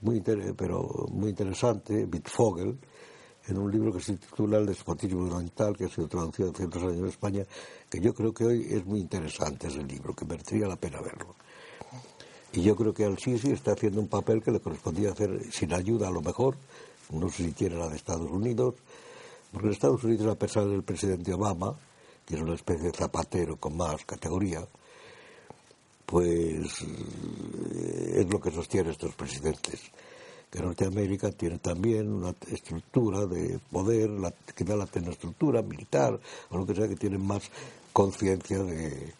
muy 0.00 0.20
pero 0.20 1.06
muy 1.12 1.30
interesante, 1.30 2.06
Bitfogel, 2.06 2.78
en 3.48 3.58
un 3.58 3.70
libro 3.70 3.92
que 3.92 4.00
se 4.00 4.16
titula 4.16 4.58
El 4.58 4.66
despotismo 4.66 5.22
mental, 5.36 5.76
que 5.76 5.86
ha 5.86 5.88
sido 5.88 6.08
traducido 6.08 6.50
hace 6.50 6.58
cientos 6.58 6.82
años 6.82 6.98
en 6.98 7.06
España, 7.06 7.44
que 7.88 8.00
yo 8.00 8.14
creo 8.14 8.32
que 8.32 8.44
hoy 8.44 8.66
es 8.70 8.84
muy 8.84 9.00
interesante 9.00 9.68
ese 9.68 9.82
libro, 9.82 10.14
que 10.14 10.24
merecería 10.24 10.66
la 10.66 10.76
pena 10.76 11.00
verlo. 11.00 11.34
Y 12.52 12.62
yo 12.62 12.76
creo 12.76 12.92
que 12.92 13.04
Al-Sisi 13.04 13.50
está 13.50 13.72
haciendo 13.72 14.00
un 14.00 14.08
papel 14.08 14.42
que 14.42 14.50
le 14.50 14.60
correspondía 14.60 15.12
hacer 15.12 15.52
sin 15.52 15.72
ayuda, 15.72 16.08
a 16.08 16.10
lo 16.10 16.20
mejor, 16.20 16.56
no 17.10 17.28
sé 17.28 17.44
si 17.44 17.52
tiene 17.52 17.76
la 17.76 17.88
de 17.88 17.96
Estados 17.96 18.30
Unidos, 18.30 18.74
porque 19.52 19.68
en 19.68 19.72
Estados 19.72 20.02
Unidos, 20.04 20.26
a 20.28 20.38
pesar 20.38 20.66
del 20.66 20.82
presidente 20.82 21.32
Obama, 21.32 21.74
que 22.26 22.36
es 22.36 22.40
una 22.40 22.54
especie 22.54 22.86
de 22.86 22.96
zapatero 22.96 23.56
con 23.56 23.76
más 23.76 24.04
categoría, 24.04 24.64
pues 26.06 26.82
es 28.14 28.30
lo 28.30 28.40
que 28.40 28.50
sostiene 28.50 28.90
estos 28.90 29.14
presidentes. 29.14 29.80
Que 30.50 30.60
Norteamérica 30.60 31.30
tiene 31.30 31.58
también 31.58 32.12
una 32.12 32.34
estructura 32.50 33.26
de 33.26 33.60
poder, 33.70 34.10
la, 34.10 34.32
da 34.58 34.76
la 34.76 34.86
tecnoestructura 34.86 35.62
militar, 35.62 36.18
o 36.50 36.58
lo 36.58 36.66
que 36.66 36.74
sea, 36.74 36.88
que 36.88 36.96
tienen 36.96 37.24
más 37.24 37.50
conciencia 37.92 38.58
de, 38.58 39.14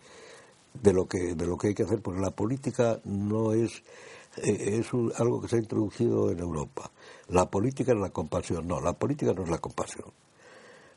de, 0.74 0.92
lo 0.92 1.06
que, 1.06 1.34
de 1.34 1.46
lo 1.46 1.56
que 1.56 1.68
hay 1.68 1.74
que 1.74 1.84
hacer, 1.84 2.00
porque 2.00 2.20
la 2.20 2.32
política 2.32 3.00
no 3.04 3.52
es, 3.52 3.82
eh, 4.38 4.80
es 4.80 4.88
algo 5.18 5.40
que 5.40 5.48
se 5.48 5.56
ha 5.56 5.60
introducido 5.60 6.30
en 6.30 6.40
Europa. 6.40 6.90
La 7.28 7.48
política 7.48 7.92
es 7.92 7.98
la 7.98 8.10
compasión, 8.10 8.66
no, 8.66 8.80
la 8.80 8.94
política 8.94 9.32
no 9.32 9.44
es 9.44 9.50
la 9.50 9.58
compasión. 9.58 10.06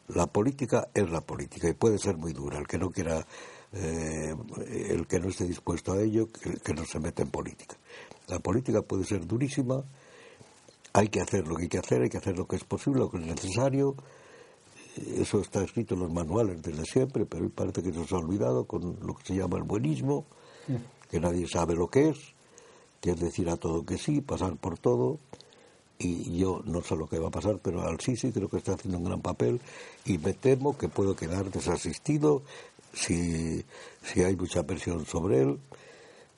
La 0.08 0.28
política 0.28 0.89
es 0.93 1.10
la 1.10 1.22
política 1.22 1.69
y 1.69 1.74
puede 1.74 1.98
ser 1.98 2.17
muy 2.17 2.34
dura. 2.34 2.58
El 2.58 2.67
que 2.67 2.78
no 2.78 2.89
quiera 2.89 3.26
eh, 3.74 4.36
el 4.89 5.08
que 5.08 5.19
no 5.19 5.30
esté 5.30 5.46
dispuesto 5.46 5.93
a 5.93 6.02
ello, 6.02 6.28
que, 6.32 6.74
no 6.74 6.86
se 6.86 7.00
meta 7.00 7.24
en 7.24 7.30
política. 7.30 7.76
La 8.28 8.39
política 8.39 8.84
puede 8.84 9.04
ser 9.04 9.26
durísima, 9.26 9.84
hay 10.93 11.08
que 11.10 11.21
hacer 11.21 11.47
lo 11.47 11.56
que 11.56 11.63
hay 11.63 11.69
que 11.69 11.79
hacer, 11.79 12.01
hay 12.03 12.10
que 12.10 12.17
hacer 12.17 12.38
lo 12.38 12.47
que 12.47 12.56
es 12.56 12.63
posible, 12.63 12.99
lo 12.99 13.10
que 13.10 13.17
es 13.17 13.25
necesario. 13.25 13.95
Eso 14.95 15.41
está 15.41 15.63
escrito 15.63 15.95
en 15.95 16.01
los 16.01 16.12
manuales 16.12 16.62
desde 16.62 16.86
siempre, 16.86 17.25
pero 17.25 17.49
parece 17.49 17.82
que 17.82 17.89
eso 17.89 18.06
se 18.06 18.13
ha 18.13 18.19
olvidado 18.19 18.65
con 18.65 18.99
lo 19.01 19.15
que 19.15 19.25
se 19.25 19.36
llama 19.36 19.58
el 19.58 19.63
buenismo, 19.63 20.25
que 21.10 21.19
nadie 21.19 21.47
sabe 21.47 21.75
lo 21.75 21.88
que 21.88 22.10
es, 22.10 22.17
que 23.01 23.12
es 23.12 23.19
decir 23.19 23.49
a 23.49 23.58
todo 23.58 23.84
que 23.84 23.97
sí, 23.97 24.21
pasar 24.21 24.56
por 24.58 24.77
todo. 24.77 25.19
Y 25.97 26.38
yo 26.38 26.62
no 26.65 26.82
sé 26.82 26.95
lo 26.95 27.08
que 27.08 27.17
va 27.17 27.29
a 27.29 27.32
pasar, 27.32 27.60
pero 27.63 27.82
al 27.82 27.99
sí 27.99 28.15
sí 28.15 28.32
creo 28.32 28.49
que 28.49 28.58
está 28.58 28.73
haciendo 28.73 28.97
un 28.97 29.06
gran 29.06 29.21
papel 29.21 29.62
y 30.06 30.17
me 30.17 30.34
temo 30.34 30.77
que 30.77 30.89
puedo 30.89 31.15
quedar 31.15 31.49
desasistido 31.49 32.43
si, 32.93 33.63
si 34.03 34.21
hay 34.21 34.36
mucha 34.36 34.63
presión 34.63 35.06
sobre 35.06 35.41
él. 35.41 35.60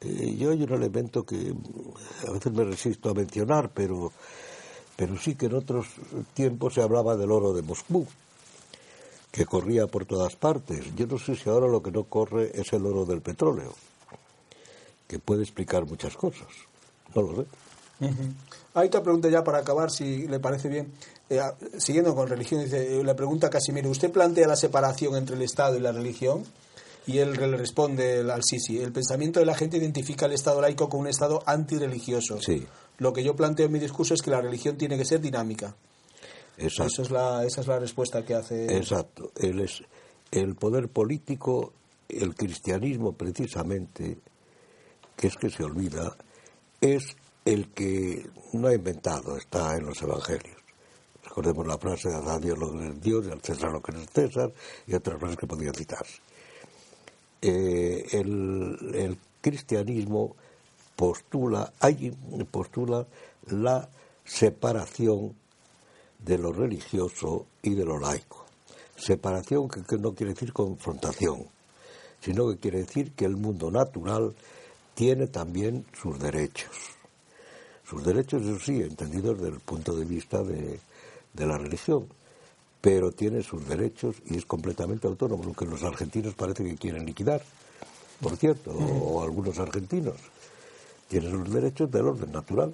Eh, 0.02 0.36
yo 0.38 0.52
hay 0.52 0.62
un 0.62 0.72
elemento 0.72 1.26
que 1.26 1.54
a 2.28 2.32
veces 2.32 2.52
me 2.52 2.64
resisto 2.64 3.10
a 3.10 3.14
mencionar, 3.14 3.72
pero, 3.74 4.12
pero 4.96 5.18
sí 5.18 5.36
que 5.36 5.48
en 5.48 5.56
otros 5.56 5.88
tiempos 6.34 6.74
se 6.74 6.82
hablaba 6.82 7.16
del 7.16 7.32
oro 7.32 7.54
de 7.54 7.62
Moscú, 7.62 8.06
que 9.32 9.46
corría 9.46 9.88
por 9.88 10.06
todas 10.06 10.36
partes. 10.36 10.96
Yo 10.96 11.08
no 11.08 11.18
sé 11.20 11.36
si 11.36 11.50
ahora 11.50 11.68
lo 11.68 11.84
que 11.84 11.92
no 11.92 12.06
corre 12.06 12.52
es 12.54 12.72
el 12.74 12.86
oro 12.86 13.06
del 13.06 13.22
petróleo, 13.22 13.74
que 15.08 15.20
puede 15.20 15.44
explicar 15.44 15.86
muchas 15.86 16.16
cosas. 16.16 16.48
No 17.14 17.22
lo 17.22 17.36
sé. 17.44 17.48
Hay 18.74 18.88
otra 18.88 19.04
pregunta 19.04 19.30
ya 19.30 19.44
para 19.44 19.60
acabar, 19.60 19.92
si 19.92 20.28
le 20.28 20.40
parece 20.40 20.70
bien. 20.70 20.92
Eh, 21.30 21.42
siguiendo 21.78 22.14
con 22.14 22.28
religión, 22.28 22.62
dice, 22.64 23.04
le 23.04 23.16
pregunta 23.16 23.50
Casimiro, 23.50 23.90
¿usted 23.90 24.12
plantea 24.12 24.48
la 24.48 24.56
separación 24.56 25.16
entre 25.16 25.36
el 25.36 25.42
Estado 25.42 25.78
y 25.78 25.80
la 25.80 25.92
religión? 25.92 26.44
Y 27.08 27.20
él 27.20 27.34
le 27.34 27.58
responde 27.58 28.20
al 28.20 28.44
Sisi, 28.44 28.80
el 28.80 28.92
pensamiento 28.92 29.40
de 29.40 29.46
la 29.46 29.56
gente 29.56 29.78
identifica 29.78 30.26
el 30.26 30.34
Estado 30.34 30.60
laico 30.60 30.90
como 30.90 31.02
un 31.02 31.08
Estado 31.08 31.42
antirreligioso. 31.46 32.42
Sí. 32.42 32.66
Lo 32.98 33.14
que 33.14 33.24
yo 33.24 33.36
planteo 33.36 33.66
en 33.66 33.72
mi 33.72 33.80
discurso 33.80 34.14
es 34.14 34.22
que 34.22 34.32
la 34.32 34.42
religión 34.42 34.78
tiene 34.78 34.98
que 34.98 35.06
ser 35.06 35.22
dinámica. 35.22 35.76
Exacto. 36.58 36.94
Eso 36.94 37.02
es 37.02 37.12
la, 37.12 37.44
esa 37.44 37.62
es 37.62 37.68
la 37.68 37.80
respuesta 37.80 38.24
que 38.24 38.36
hace. 38.36 38.78
Exacto. 38.78 39.32
El, 39.36 39.60
es, 39.60 39.82
el 40.32 40.56
poder 40.56 40.90
político, 40.90 41.74
el 42.08 42.36
cristianismo 42.36 43.14
precisamente, 43.14 44.18
que 45.16 45.28
es 45.28 45.36
que 45.36 45.50
se 45.50 45.64
olvida, 45.64 46.16
es 46.80 47.16
el 47.44 47.70
que 47.70 48.28
no 48.54 48.68
ha 48.68 48.74
inventado, 48.74 49.38
está 49.38 49.76
en 49.76 49.86
los 49.86 50.02
evangelios. 50.02 50.58
Recordemos 51.24 51.68
la 51.68 51.78
frase 51.78 52.10
de 52.10 52.16
a 52.16 52.40
Dios 52.40 52.58
lo 52.58 52.72
que 52.72 52.88
es 52.88 53.02
Dios 53.02 53.26
y 53.28 53.32
al 53.32 53.42
César 53.42 53.72
lo 53.72 53.82
que 53.82 53.92
es 53.92 54.10
César 54.10 54.54
y 54.88 54.94
otras 54.94 55.20
frases 55.20 55.38
que 55.38 55.48
podían 55.48 55.74
citarse. 55.74 56.22
Eh, 57.42 58.06
el, 58.12 59.18
cristianismo 59.42 60.36
postula, 60.96 61.74
hay, 61.80 62.12
postula 62.52 63.06
la 63.48 63.90
separación 64.24 65.36
de 66.20 66.38
lo 66.38 66.52
religioso 66.52 67.46
y 67.62 67.76
de 67.76 67.86
lo 67.86 68.00
laico. 68.00 68.46
Separación 68.96 69.68
que, 69.68 69.98
no 69.98 70.14
quiere 70.14 70.34
decir 70.34 70.54
confrontación, 70.54 71.46
sino 72.22 72.50
que 72.50 72.58
quiere 72.58 72.80
decir 72.80 73.12
que 73.12 73.26
el 73.26 73.36
mundo 73.36 73.70
natural 73.70 74.34
tiene 74.94 75.28
también 75.28 75.86
sus 75.94 76.18
derechos. 76.18 76.72
Sus 77.88 78.04
derechos, 78.04 78.42
eso 78.44 78.60
sí, 78.60 78.82
entendidos 78.82 79.38
desde 79.38 79.56
el 79.56 79.60
punto 79.60 79.96
de 79.96 80.06
vista 80.06 80.42
de, 80.42 80.80
de 81.34 81.46
la 81.46 81.58
religión, 81.58 82.08
pero 82.82 83.12
tiene 83.12 83.44
sus 83.44 83.68
derechos 83.68 84.16
y 84.26 84.38
es 84.38 84.46
completamente 84.46 85.08
autónomo, 85.08 85.44
lo 85.44 85.54
que 85.54 85.66
los 85.66 85.84
argentinos 85.84 86.34
parece 86.34 86.64
que 86.64 86.76
quieren 86.76 87.06
liquidar, 87.06 87.42
por 88.22 88.38
cierto, 88.38 88.72
o, 88.72 89.24
algunos 89.24 89.60
argentinos. 89.60 90.16
Tiene 91.08 91.30
sus 91.30 91.52
derechos 91.52 91.92
del 91.92 92.08
orden 92.08 92.32
natural. 92.32 92.74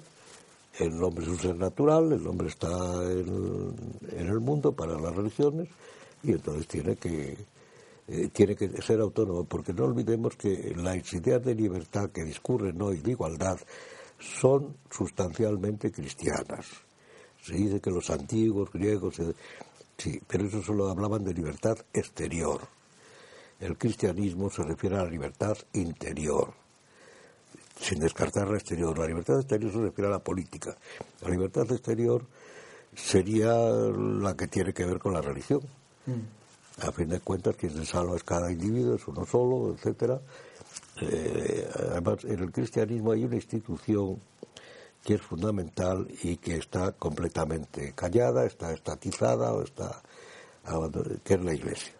El 0.78 1.02
hombre 1.02 1.24
es 1.24 1.30
un 1.30 1.38
ser 1.38 1.56
natural, 1.56 2.12
el 2.12 2.26
hombre 2.26 2.48
está 2.48 2.68
en, 3.04 3.74
el 4.16 4.40
mundo 4.40 4.72
para 4.72 4.98
las 4.98 5.14
religiones 5.14 5.68
y 6.22 6.32
entonces 6.32 6.66
tiene 6.66 6.96
que, 6.96 7.36
eh, 8.08 8.28
tiene 8.32 8.56
que 8.56 8.68
ser 8.80 9.00
autónomo, 9.00 9.44
porque 9.44 9.74
no 9.74 9.84
olvidemos 9.84 10.34
que 10.36 10.72
las 10.74 11.12
ideas 11.12 11.44
de 11.44 11.54
libertad 11.54 12.10
que 12.10 12.24
discurren 12.24 12.80
hoy 12.80 12.98
de 12.98 13.10
igualdad 13.10 13.58
son 14.18 14.76
sustancialmente 14.90 15.92
cristianas 15.92 16.66
se 17.42 17.54
dice 17.54 17.80
que 17.80 17.90
los 17.90 18.08
antiguos 18.10 18.70
griegos, 18.70 19.18
eh, 19.18 19.34
sí, 19.98 20.20
pero 20.26 20.46
eso 20.46 20.62
solo 20.62 20.88
hablaban 20.88 21.24
de 21.24 21.34
libertad 21.34 21.76
exterior. 21.92 22.60
El 23.58 23.76
cristianismo 23.76 24.48
se 24.48 24.62
refiere 24.62 24.96
a 24.96 25.04
la 25.04 25.10
libertad 25.10 25.56
interior, 25.72 26.54
sin 27.82 27.98
descartar 27.98 28.48
la 28.48 28.56
exterior. 28.56 28.96
La 28.96 29.06
libertad 29.06 29.40
exterior 29.40 29.72
se 29.72 29.78
refiere 29.80 30.08
a 30.08 30.12
la 30.12 30.18
política. 30.20 30.76
La 31.20 31.28
libertad 31.28 31.70
exterior 31.70 32.24
sería 32.94 33.52
la 33.52 34.36
que 34.36 34.46
tiene 34.46 34.72
que 34.72 34.86
ver 34.86 34.98
con 34.98 35.12
la 35.12 35.20
religión. 35.20 35.60
Mm. 36.06 36.86
A 36.86 36.92
fin 36.92 37.08
de 37.08 37.20
cuentas, 37.20 37.56
quien 37.56 37.72
se 37.72 37.84
salva 37.84 38.16
es 38.16 38.24
cada 38.24 38.50
individuo, 38.50 38.94
es 38.94 39.06
uno 39.06 39.26
solo, 39.26 39.74
etcétera. 39.74 40.20
Eh, 41.00 41.68
además, 41.90 42.24
en 42.24 42.38
el 42.38 42.52
cristianismo 42.52 43.12
hay 43.12 43.24
una 43.24 43.36
institución 43.36 44.18
que 45.04 45.14
es 45.14 45.22
fundamental 45.22 46.06
y 46.22 46.36
que 46.36 46.56
está 46.56 46.92
completamente 46.92 47.92
callada, 47.94 48.46
está 48.46 48.72
estatizada 48.72 49.52
o 49.52 49.62
está 49.62 50.00
que 51.24 51.34
es 51.34 51.44
la 51.44 51.54
Iglesia. 51.54 51.92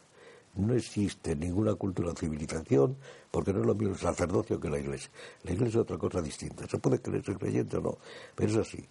No 0.54 0.74
existe 0.74 1.34
ninguna 1.34 1.74
cultura 1.74 2.10
o 2.10 2.16
civilización 2.16 2.96
porque 3.30 3.52
no 3.52 3.60
es 3.60 3.66
lo 3.66 3.74
mismo 3.74 3.94
el 3.94 4.00
sacerdocio 4.00 4.60
que 4.60 4.68
la 4.68 4.78
Iglesia. 4.78 5.10
La 5.44 5.52
Iglesia 5.52 5.80
es 5.80 5.82
otra 5.82 5.98
cosa 5.98 6.20
distinta. 6.20 6.66
Se 6.68 6.78
puede 6.78 7.00
creer 7.00 7.24
ser 7.24 7.38
creyente 7.38 7.78
o 7.78 7.80
no, 7.80 7.98
pero 8.34 8.50
es 8.50 8.56
así. 8.58 8.86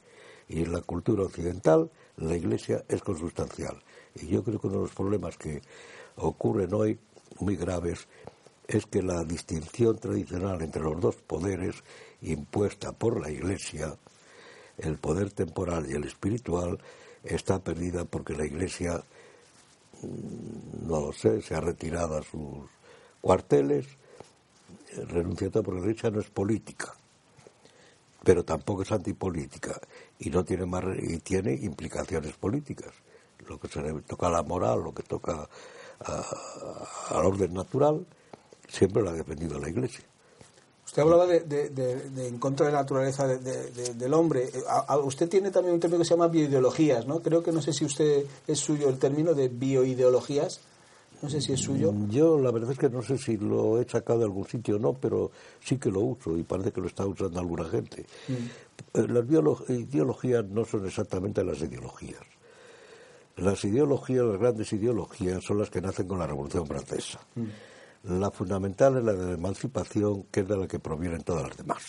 Y 0.49 0.63
en 0.63 0.71
la 0.71 0.81
cultura 0.81 1.23
occidental 1.23 1.89
la 2.17 2.35
Iglesia 2.35 2.83
es 2.87 3.01
consustancial. 3.01 3.81
Y 4.15 4.27
yo 4.27 4.43
creo 4.43 4.59
que 4.59 4.67
uno 4.67 4.77
de 4.77 4.83
los 4.83 4.95
problemas 4.95 5.37
que 5.37 5.61
ocurren 6.15 6.73
hoy, 6.73 6.99
muy 7.39 7.55
graves, 7.55 8.07
es 8.67 8.85
que 8.85 9.01
la 9.01 9.23
distinción 9.23 9.97
tradicional 9.97 10.61
entre 10.61 10.81
los 10.81 10.99
dos 10.99 11.15
poderes 11.15 11.83
impuesta 12.21 12.91
por 12.91 13.19
la 13.21 13.29
Iglesia, 13.29 13.97
el 14.77 14.97
poder 14.97 15.31
temporal 15.31 15.89
y 15.89 15.93
el 15.93 16.05
espiritual, 16.05 16.79
está 17.23 17.59
perdida 17.59 18.05
porque 18.05 18.33
la 18.33 18.45
Iglesia, 18.45 19.03
no 20.03 20.99
lo 20.99 21.13
sé, 21.13 21.41
se 21.41 21.55
ha 21.55 21.61
retirado 21.61 22.17
a 22.17 22.23
sus 22.23 22.69
cuarteles, 23.21 23.87
renunciando 25.07 25.63
porque 25.63 25.81
la 25.81 25.87
Iglesia 25.87 26.09
no 26.09 26.19
es 26.19 26.29
política, 26.29 26.93
pero 28.23 28.43
tampoco 28.43 28.81
es 28.81 28.91
antipolítica 28.91 29.79
y 30.19 30.29
no 30.29 30.43
tiene 30.43 30.65
más 30.65 30.83
y 30.99 31.17
tiene 31.19 31.53
implicaciones 31.53 32.33
políticas. 32.33 32.93
Lo 33.47 33.59
que 33.59 33.67
se 33.67 33.81
toca 34.07 34.27
a 34.27 34.31
la 34.31 34.43
moral, 34.43 34.83
lo 34.83 34.93
que 34.93 35.03
toca 35.03 35.49
al 37.09 37.25
orden 37.25 37.53
natural, 37.53 38.05
siempre 38.67 39.01
lo 39.01 39.09
ha 39.09 39.13
defendido 39.13 39.59
la 39.59 39.69
Iglesia. 39.69 40.05
Usted 40.85 41.03
hablaba 41.03 41.25
de, 41.25 42.27
en 42.27 42.37
contra 42.37 42.65
de 42.65 42.73
la 42.73 42.79
naturaleza 42.79 43.27
del 43.27 44.13
hombre. 44.13 44.49
Eh, 44.53 44.95
usted 45.03 45.29
tiene 45.29 45.49
también 45.49 45.75
un 45.75 45.79
término 45.79 45.99
que 45.99 46.05
se 46.05 46.15
llama 46.15 46.27
bioideologías, 46.27 47.07
¿no? 47.07 47.21
Creo 47.21 47.41
que 47.41 47.51
no 47.51 47.61
sé 47.61 47.71
si 47.71 47.85
usted 47.85 48.25
es 48.47 48.59
suyo 48.59 48.89
el 48.89 48.97
término 48.97 49.33
de 49.33 49.47
bioideologías. 49.47 50.59
No 51.21 51.29
sé 51.29 51.39
si 51.39 51.53
es 51.53 51.59
suyo. 51.59 51.91
Mm, 51.91 52.09
yo 52.09 52.39
la 52.39 52.51
verdad 52.51 52.71
es 52.71 52.79
que 52.79 52.89
no 52.89 53.03
sé 53.03 53.17
si 53.17 53.37
lo 53.37 53.79
he 53.79 53.87
sacado 53.87 54.19
de 54.19 54.25
algún 54.25 54.47
sitio 54.47 54.77
o 54.77 54.79
no, 54.79 54.93
pero 54.93 55.31
sí 55.63 55.77
que 55.77 55.91
lo 55.91 55.99
uso 55.99 56.35
y 56.35 56.43
parece 56.43 56.71
que 56.71 56.81
lo 56.81 56.87
está 56.87 57.05
usando 57.05 57.39
alguna 57.39 57.65
gente. 57.65 58.05
Mm. 58.27 58.33
Eh, 58.93 59.07
las 59.07 59.69
ideologías 59.69 60.45
no 60.45 60.65
son 60.65 60.85
exactamente 60.87 61.43
las 61.43 61.61
ideologías. 61.61 62.21
Las 63.37 63.63
ideologías, 63.63 64.25
las 64.25 64.39
grandes 64.39 64.73
ideologías, 64.73 65.43
son 65.43 65.59
las 65.59 65.69
que 65.69 65.79
nacen 65.79 66.07
con 66.07 66.19
la 66.19 66.27
Revolución 66.27 66.65
Francesa. 66.65 67.19
Mm. 67.35 67.45
La 68.03 68.31
fundamental 68.31 68.97
es 68.97 69.03
la 69.03 69.13
de 69.13 69.25
la 69.27 69.33
emancipación, 69.33 70.23
que 70.31 70.39
es 70.41 70.47
de 70.47 70.57
la 70.57 70.67
que 70.67 70.79
provienen 70.79 71.23
todas 71.23 71.47
las 71.47 71.57
demás. 71.57 71.83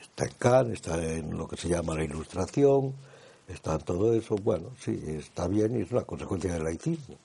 Está 0.00 0.24
en 0.24 0.32
Kant, 0.38 0.72
está 0.72 1.02
en 1.02 1.36
lo 1.36 1.48
que 1.48 1.56
se 1.56 1.68
llama 1.68 1.96
la 1.96 2.04
Ilustración, 2.04 2.94
está 3.48 3.74
en 3.74 3.80
todo 3.80 4.14
eso. 4.14 4.36
Bueno, 4.36 4.70
sí, 4.78 5.02
está 5.06 5.48
bien 5.48 5.78
y 5.78 5.82
es 5.82 5.90
una 5.90 6.04
consecuencia 6.04 6.52
del 6.52 6.62
laicismo, 6.62 7.16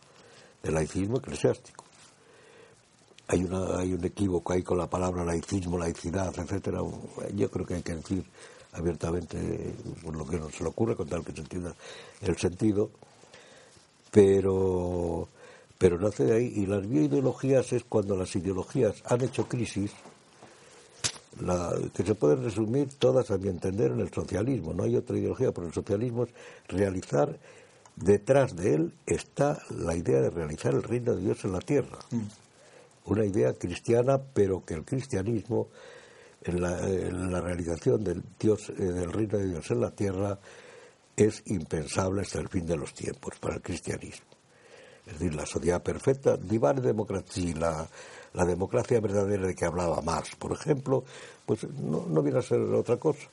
del 0.63 0.73
laicismo 0.73 1.17
eclesiástico. 1.17 1.83
Hay, 3.27 3.43
una, 3.43 3.79
hay 3.79 3.93
un 3.93 4.03
equívoco 4.03 4.53
ahí 4.53 4.63
con 4.63 4.77
la 4.77 4.87
palabra 4.87 5.23
laicismo, 5.23 5.77
laicidad, 5.77 6.33
etcétera. 6.37 6.79
Yo 7.33 7.49
creo 7.49 7.65
que 7.65 7.75
hay 7.75 7.81
que 7.81 7.95
decir 7.95 8.23
abiertamente 8.73 9.73
lo 10.03 10.25
que 10.25 10.37
le 10.37 10.67
ocurre 10.67 10.95
con 10.95 11.07
tal 11.07 11.23
que 11.23 11.31
se 11.31 11.41
entienda 11.41 11.73
el 12.21 12.37
sentido, 12.37 12.91
pero, 14.11 15.27
pero 15.85 15.99
nace 15.99 16.23
de 16.23 16.33
ahí. 16.33 16.51
Y 16.55 16.65
las 16.65 16.89
bioideologías 16.89 17.71
es 17.71 17.83
cuando 17.83 18.17
las 18.17 18.35
ideologías 18.35 19.03
han 19.05 19.21
hecho 19.21 19.47
crisis, 19.47 19.91
que 21.93 22.03
se 22.03 22.15
pueden 22.15 22.43
resumir 22.43 22.89
todas, 22.97 23.29
a 23.29 23.37
mi 23.37 23.49
entender, 23.49 23.91
en 23.91 23.99
el 23.99 24.11
socialismo. 24.11 24.73
No 24.73 24.81
hay 24.81 24.95
otra 24.95 25.15
ideología, 25.15 25.51
pero 25.51 25.67
el 25.67 25.73
socialismo 25.73 26.23
es 26.23 26.31
realizar, 26.69 27.37
detrás 27.95 28.55
de 28.55 28.73
él 28.73 28.93
está 29.05 29.61
la 29.77 29.95
idea 29.95 30.21
de 30.21 30.31
realizar 30.31 30.73
el 30.73 30.81
reino 30.81 31.15
de 31.15 31.21
Dios 31.21 31.45
en 31.45 31.51
la 31.51 31.61
tierra. 31.61 31.99
Mm. 32.09 33.11
Una 33.11 33.23
idea 33.23 33.53
cristiana, 33.53 34.19
pero 34.19 34.65
que 34.65 34.73
el 34.73 34.85
cristianismo 34.85 35.67
en 36.41 36.61
la, 36.63 37.41
realización 37.41 38.03
del, 38.03 38.23
Dios, 38.39 38.71
eh, 38.71 38.81
del 38.81 39.13
reino 39.13 39.37
de 39.37 39.49
Dios 39.49 39.69
en 39.69 39.81
la 39.81 39.91
tierra 39.91 40.39
es 41.15 41.43
impensable 41.45 42.23
hasta 42.23 42.39
el 42.39 42.49
fin 42.49 42.65
de 42.65 42.75
los 42.75 42.91
tiempos 42.91 43.37
para 43.39 43.57
el 43.57 43.61
cristianismo. 43.61 44.35
Es 45.05 45.13
decir, 45.13 45.35
la 45.35 45.45
sociedad 45.45 45.83
perfecta, 45.83 46.35
democracia, 46.37 47.55
la, 47.57 47.87
la 48.33 48.45
democracia 48.45 48.99
verdadera 48.99 49.47
de 49.47 49.55
que 49.55 49.65
hablaba 49.65 50.01
Marx, 50.01 50.35
por 50.35 50.51
ejemplo, 50.51 51.03
pues 51.45 51.63
no, 51.63 52.05
no 52.07 52.21
viene 52.23 52.39
a 52.39 52.41
ser 52.41 52.59
otra 52.59 52.97
cosa. 52.97 53.27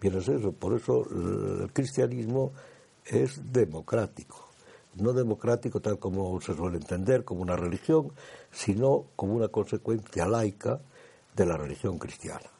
Viene 0.00 0.18
a 0.18 0.22
ser 0.22 0.36
eso. 0.36 0.52
Por 0.52 0.74
eso 0.74 1.06
el 1.10 1.70
cristianismo 1.72 2.52
es 3.04 3.52
democrático. 3.52 4.46
No 4.96 5.12
democrático 5.12 5.80
tal 5.80 5.98
como 5.98 6.40
se 6.40 6.54
suele 6.54 6.78
entender, 6.78 7.24
como 7.24 7.42
una 7.42 7.56
religión, 7.56 8.10
sino 8.50 9.04
como 9.14 9.34
una 9.34 9.48
consecuencia 9.48 10.26
laica 10.26 10.80
de 11.34 11.46
la 11.46 11.56
religión 11.56 11.98
cristiana. 11.98 12.50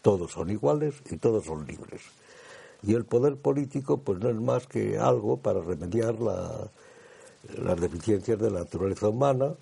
Todos 0.00 0.32
son 0.32 0.50
iguales 0.50 0.94
y 1.10 1.18
todos 1.18 1.44
son 1.44 1.66
libres. 1.66 2.00
Y 2.82 2.94
el 2.94 3.04
poder 3.04 3.36
político 3.36 3.98
pues 3.98 4.18
no 4.18 4.30
es 4.30 4.36
más 4.36 4.66
que 4.66 4.98
algo 4.98 5.36
para 5.36 5.60
remediar 5.60 6.16
las 7.58 7.80
deficiencias 7.80 8.38
de 8.38 8.50
la 8.50 8.60
naturaleza 8.60 9.08
humana. 9.08 9.54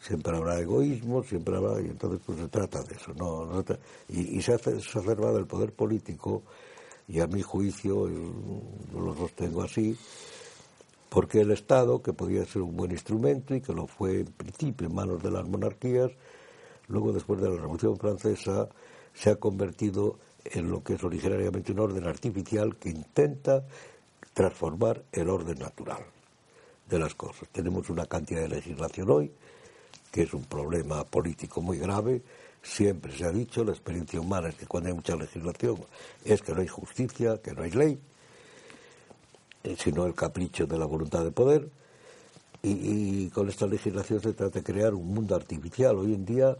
Siempre 0.00 0.36
habrá 0.36 0.58
egoísmo, 0.58 1.22
siempre 1.22 1.56
habrá... 1.56 1.80
Y 1.80 1.86
entonces 1.86 2.20
pues 2.24 2.38
se 2.38 2.48
trata 2.48 2.82
de 2.82 2.94
eso. 2.94 3.12
No, 3.14 3.64
y, 4.08 4.40
se 4.42 4.52
ha 4.52 4.56
exacerbado 4.56 5.38
el 5.38 5.46
poder 5.46 5.72
político, 5.72 6.42
y 7.06 7.20
a 7.20 7.26
mi 7.26 7.42
juicio, 7.42 8.08
yo 8.08 9.00
lo 9.00 9.14
sostengo 9.14 9.62
así, 9.62 9.96
porque 11.08 11.42
el 11.42 11.52
Estado, 11.52 12.02
que 12.02 12.12
podía 12.12 12.44
ser 12.44 12.62
un 12.62 12.76
buen 12.76 12.90
instrumento 12.90 13.54
y 13.54 13.60
que 13.60 13.72
lo 13.72 13.86
fue 13.86 14.20
en 14.20 14.26
principio 14.26 14.88
en 14.88 14.94
manos 14.94 15.22
de 15.22 15.30
las 15.30 15.46
monarquías, 15.46 16.10
luego 16.88 17.12
después 17.12 17.40
de 17.40 17.50
la 17.50 17.56
Revolución 17.56 17.96
Francesa 17.96 18.68
se 19.12 19.30
ha 19.30 19.36
convertido 19.36 20.18
en 20.44 20.70
lo 20.70 20.82
que 20.82 20.94
es 20.94 21.04
originariamente 21.04 21.72
un 21.72 21.80
orden 21.80 22.06
artificial 22.06 22.76
que 22.76 22.88
intenta 22.88 23.64
transformar 24.34 25.04
el 25.12 25.28
orden 25.28 25.58
natural 25.58 26.02
de 26.92 26.98
las 26.98 27.14
cosas. 27.14 27.48
Tenemos 27.50 27.88
una 27.90 28.06
cantidad 28.06 28.42
de 28.42 28.48
legislación 28.48 29.10
hoy 29.10 29.32
que 30.10 30.22
es 30.22 30.34
un 30.34 30.44
problema 30.44 31.04
político 31.04 31.62
muy 31.62 31.78
grave. 31.78 32.22
Siempre 32.62 33.16
se 33.16 33.24
ha 33.24 33.32
dicho, 33.32 33.64
la 33.64 33.72
experiencia 33.72 34.20
humana 34.20 34.50
es 34.50 34.56
que 34.56 34.66
cuando 34.66 34.90
hay 34.90 34.94
mucha 34.94 35.16
legislación 35.16 35.78
es 36.24 36.42
que 36.42 36.52
no 36.52 36.60
hay 36.60 36.68
justicia, 36.68 37.40
que 37.42 37.52
no 37.52 37.62
hay 37.62 37.70
ley, 37.70 37.98
eh, 39.64 39.76
sino 39.78 40.04
el 40.06 40.14
capricho 40.14 40.66
de 40.66 40.78
la 40.78 40.84
voluntad 40.84 41.24
de 41.24 41.30
poder. 41.30 41.68
Y, 42.62 42.70
y 43.24 43.30
con 43.30 43.48
esta 43.48 43.66
legislación 43.66 44.20
se 44.20 44.34
trata 44.34 44.60
de 44.60 44.62
crear 44.62 44.94
un 44.94 45.12
mundo 45.12 45.34
artificial. 45.34 45.96
Hoy 45.96 46.14
en 46.14 46.24
día 46.24 46.56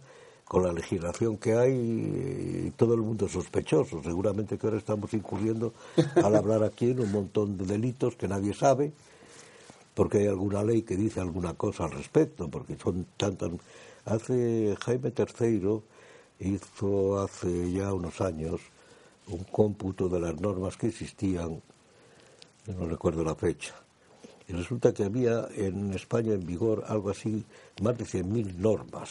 con 0.53 0.65
la 0.65 0.73
legislación 0.73 1.39
que 1.39 1.55
hay, 1.55 2.73
todo 2.77 2.95
el 2.95 3.01
mundo 3.01 3.27
es 3.27 3.33
sospechoso. 3.33 4.03
Seguramente 4.03 4.59
que 4.59 4.67
ahora 4.67 4.79
estamos 4.79 5.15
incurriendo 5.15 5.73
al 6.17 6.35
hablar 6.37 6.63
aquí 6.63 6.91
en 6.91 7.01
un 7.01 7.11
montón 7.11 7.57
de 7.57 7.65
delitos 7.65 8.17
que 8.17 8.29
nadie 8.29 8.53
sabe, 8.53 8.93
porque 9.95 10.19
hay 10.19 10.27
alguna 10.27 10.63
ley 10.63 10.83
que 10.83 10.97
dice 10.97 11.21
alguna 11.21 11.55
cosa 11.55 11.85
al 11.85 11.93
respecto, 11.93 12.49
porque 12.49 12.77
son 12.77 13.07
tantas. 13.17 13.51
Hace 14.05 14.77
Jaime 14.81 15.13
III 15.17 15.81
hizo 16.41 17.21
hace 17.21 17.73
ya 17.73 17.93
unos 17.93 18.21
años 18.21 18.61
un 19.29 19.45
cómputo 19.45 20.09
de 20.09 20.21
las 20.21 20.41
normas 20.41 20.77
que 20.77 20.89
existían, 20.89 21.63
no 22.67 22.87
recuerdo 22.87 23.23
la 23.23 23.35
fecha, 23.35 23.75
y 24.49 24.53
resulta 24.53 24.93
que 24.93 25.05
había 25.05 25.47
en 25.55 25.93
España 25.95 26.35
en 26.35 26.45
vigor 26.45 26.85
algo 26.89 27.11
así, 27.11 27.45
más 27.81 27.97
de 27.97 28.05
100.000 28.05 28.57
normas 28.57 29.11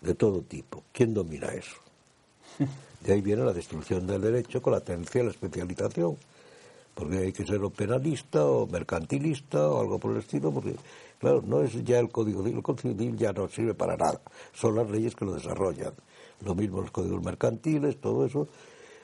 de 0.00 0.14
todo 0.14 0.42
tipo. 0.42 0.84
¿Quién 0.92 1.14
domina 1.14 1.48
eso? 1.48 1.76
De 3.00 3.12
ahí 3.12 3.20
viene 3.20 3.44
la 3.44 3.52
destrucción 3.52 4.06
del 4.06 4.20
derecho 4.20 4.60
con 4.60 4.72
la 4.72 4.80
tendencia 4.80 5.20
a 5.20 5.24
la 5.24 5.30
especialización. 5.30 6.16
Porque 6.96 7.18
hay 7.18 7.32
que 7.32 7.44
ser 7.44 7.62
o 7.62 7.70
penalista 7.70 8.44
o 8.44 8.66
mercantilista 8.66 9.70
o 9.70 9.80
algo 9.84 10.00
por 10.00 10.12
el 10.12 10.18
estilo, 10.24 10.50
porque, 10.50 10.74
claro, 11.20 11.44
no 11.46 11.62
es 11.62 11.72
ya 11.84 12.00
el 12.00 12.08
Código 12.08 12.42
Civil, 12.42 12.56
el 12.56 12.62
Código 12.64 12.96
Civil 12.96 13.16
ya 13.16 13.32
no 13.32 13.46
sirve 13.48 13.74
para 13.74 13.96
nada, 13.96 14.20
son 14.52 14.74
las 14.74 14.90
leyes 14.90 15.14
que 15.14 15.24
lo 15.24 15.34
desarrollan. 15.34 15.92
Lo 16.40 16.54
mismo 16.54 16.80
los 16.80 16.90
códigos 16.90 17.22
mercantiles, 17.22 18.00
todo 18.00 18.26
eso, 18.26 18.48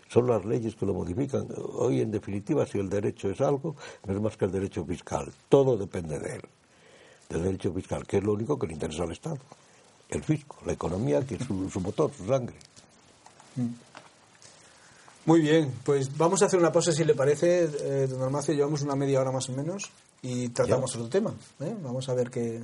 son 0.09 0.27
las 0.27 0.45
leyes 0.45 0.75
que 0.75 0.85
lo 0.85 0.95
modifican. 0.95 1.47
Hoy, 1.75 2.01
en 2.01 2.11
definitiva, 2.11 2.67
si 2.67 2.79
el 2.79 2.89
derecho 2.89 3.31
es 3.31 3.41
algo, 3.41 3.77
no 4.07 4.15
es 4.15 4.21
más 4.21 4.37
que 4.37 4.47
el 4.47 4.53
derecho 4.53 4.85
fiscal. 4.85 5.31
Todo 5.49 5.77
depende 5.77 6.19
de 6.19 6.37
él, 6.37 6.43
del 7.29 7.43
derecho 7.45 7.73
fiscal, 7.73 8.07
que 8.07 8.19
es 8.19 8.25
lo 8.25 8.33
único 8.33 8.59
que 8.59 8.67
le 8.67 8.73
interesa 8.73 9.05
al 9.05 9.13
Estado 9.13 9.39
el 10.13 10.23
fisco, 10.23 10.59
la 10.67 10.73
economía, 10.73 11.25
que 11.27 11.37
es 11.37 11.45
su, 11.45 11.81
motor, 11.81 12.13
su 12.13 12.27
sangre. 12.27 12.55
Mm. 13.57 13.69
Muy 15.25 15.41
bien, 15.41 15.73
pues 15.85 16.17
vamos 16.17 16.43
a 16.43 16.47
hacer 16.47 16.59
una 16.59 16.73
pausa 16.73 16.91
si 16.91 17.05
le 17.05 17.15
parece, 17.15 17.65
eh, 17.65 18.07
don 18.09 18.23
Almacio, 18.23 18.55
llevamos 18.55 18.83
una 18.83 18.97
media 18.97 19.21
hora 19.21 19.31
más 19.31 19.49
o 19.49 19.53
menos 19.53 19.91
y 20.21 20.49
tratamos 20.49 20.95
otro 20.97 21.09
tema. 21.09 21.33
¿eh? 21.61 21.75
Vamos 21.81 22.09
a 22.09 22.15
ver 22.15 22.31
qué... 22.31 22.61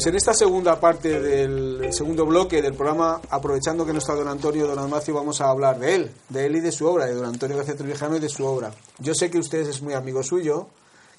Pues 0.00 0.06
en 0.06 0.16
esta 0.16 0.32
segunda 0.32 0.80
parte 0.80 1.20
del 1.20 1.92
segundo 1.92 2.24
bloque 2.24 2.62
del 2.62 2.72
programa, 2.72 3.20
aprovechando 3.28 3.84
que 3.84 3.92
no 3.92 3.98
está 3.98 4.14
don 4.14 4.28
Antonio 4.28 4.66
don 4.66 4.78
Almacio, 4.78 5.12
vamos 5.12 5.42
a 5.42 5.50
hablar 5.50 5.78
de 5.78 5.94
él, 5.94 6.10
de 6.30 6.46
él 6.46 6.56
y 6.56 6.60
de 6.60 6.72
su 6.72 6.86
obra, 6.86 7.04
de 7.04 7.12
don 7.12 7.26
Antonio 7.26 7.54
García 7.58 7.76
Trevijano 7.76 8.16
y 8.16 8.18
de 8.18 8.30
su 8.30 8.46
obra. 8.46 8.70
Yo 8.98 9.12
sé 9.12 9.30
que 9.30 9.38
usted 9.38 9.58
es 9.58 9.82
muy 9.82 9.92
amigo 9.92 10.22
suyo, 10.22 10.68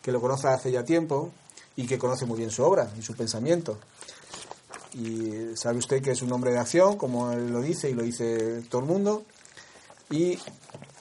que 0.02 0.12
lo 0.12 0.20
conoce 0.20 0.48
hace 0.48 0.72
ya 0.72 0.84
tiempo 0.84 1.30
y 1.76 1.86
que 1.86 2.00
conoce 2.00 2.26
muy 2.26 2.40
bien 2.40 2.50
su 2.50 2.64
obra 2.64 2.92
y 2.98 3.04
su 3.04 3.14
pensamiento. 3.14 3.78
Y 4.96 5.56
sabe 5.56 5.78
usted 5.78 6.02
que 6.02 6.14
es 6.14 6.24
un 6.24 6.34
hombre 6.34 6.52
de 6.52 6.58
acción, 6.58 6.98
como 6.98 7.32
él 7.34 7.52
lo 7.52 7.62
dice 7.62 7.88
y 7.88 7.94
lo 7.94 8.02
dice 8.02 8.64
todo 8.68 8.82
el 8.82 8.88
mundo. 8.88 9.26
Y 10.10 10.40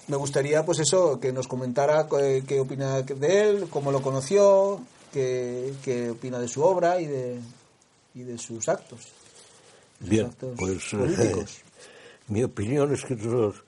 me 0.09 0.19
gustaría, 0.19 0.67
pues 0.67 0.81
eso, 0.81 1.19
que 1.19 1.33
nos 1.33 1.49
comentara 1.49 2.07
qué, 2.11 2.45
qué 2.47 2.61
opina 2.61 3.01
de 3.01 3.49
él, 3.49 3.69
cómo 3.71 3.91
lo 3.91 4.03
conoció, 4.03 4.83
qué 5.15 6.11
opina 6.13 6.39
de 6.39 6.47
su 6.47 6.63
obra 6.63 7.01
y 7.01 7.07
de, 7.07 7.41
y 8.15 8.23
de 8.23 8.39
sus 8.39 8.69
actos. 8.69 9.09
Bien, 10.01 10.31
pues 10.57 10.93
eh, 10.95 11.45
mi 12.29 12.43
opinión 12.43 12.93
es 12.93 13.05
que 13.05 13.15
los 13.17 13.63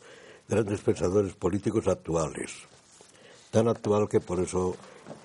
grandes 0.49 0.81
pensadores 0.81 1.35
políticos 1.35 1.87
actuales, 1.89 2.53
tan 3.51 3.69
actual 3.69 4.09
que 4.09 4.21
por 4.21 4.41
eso 4.41 4.77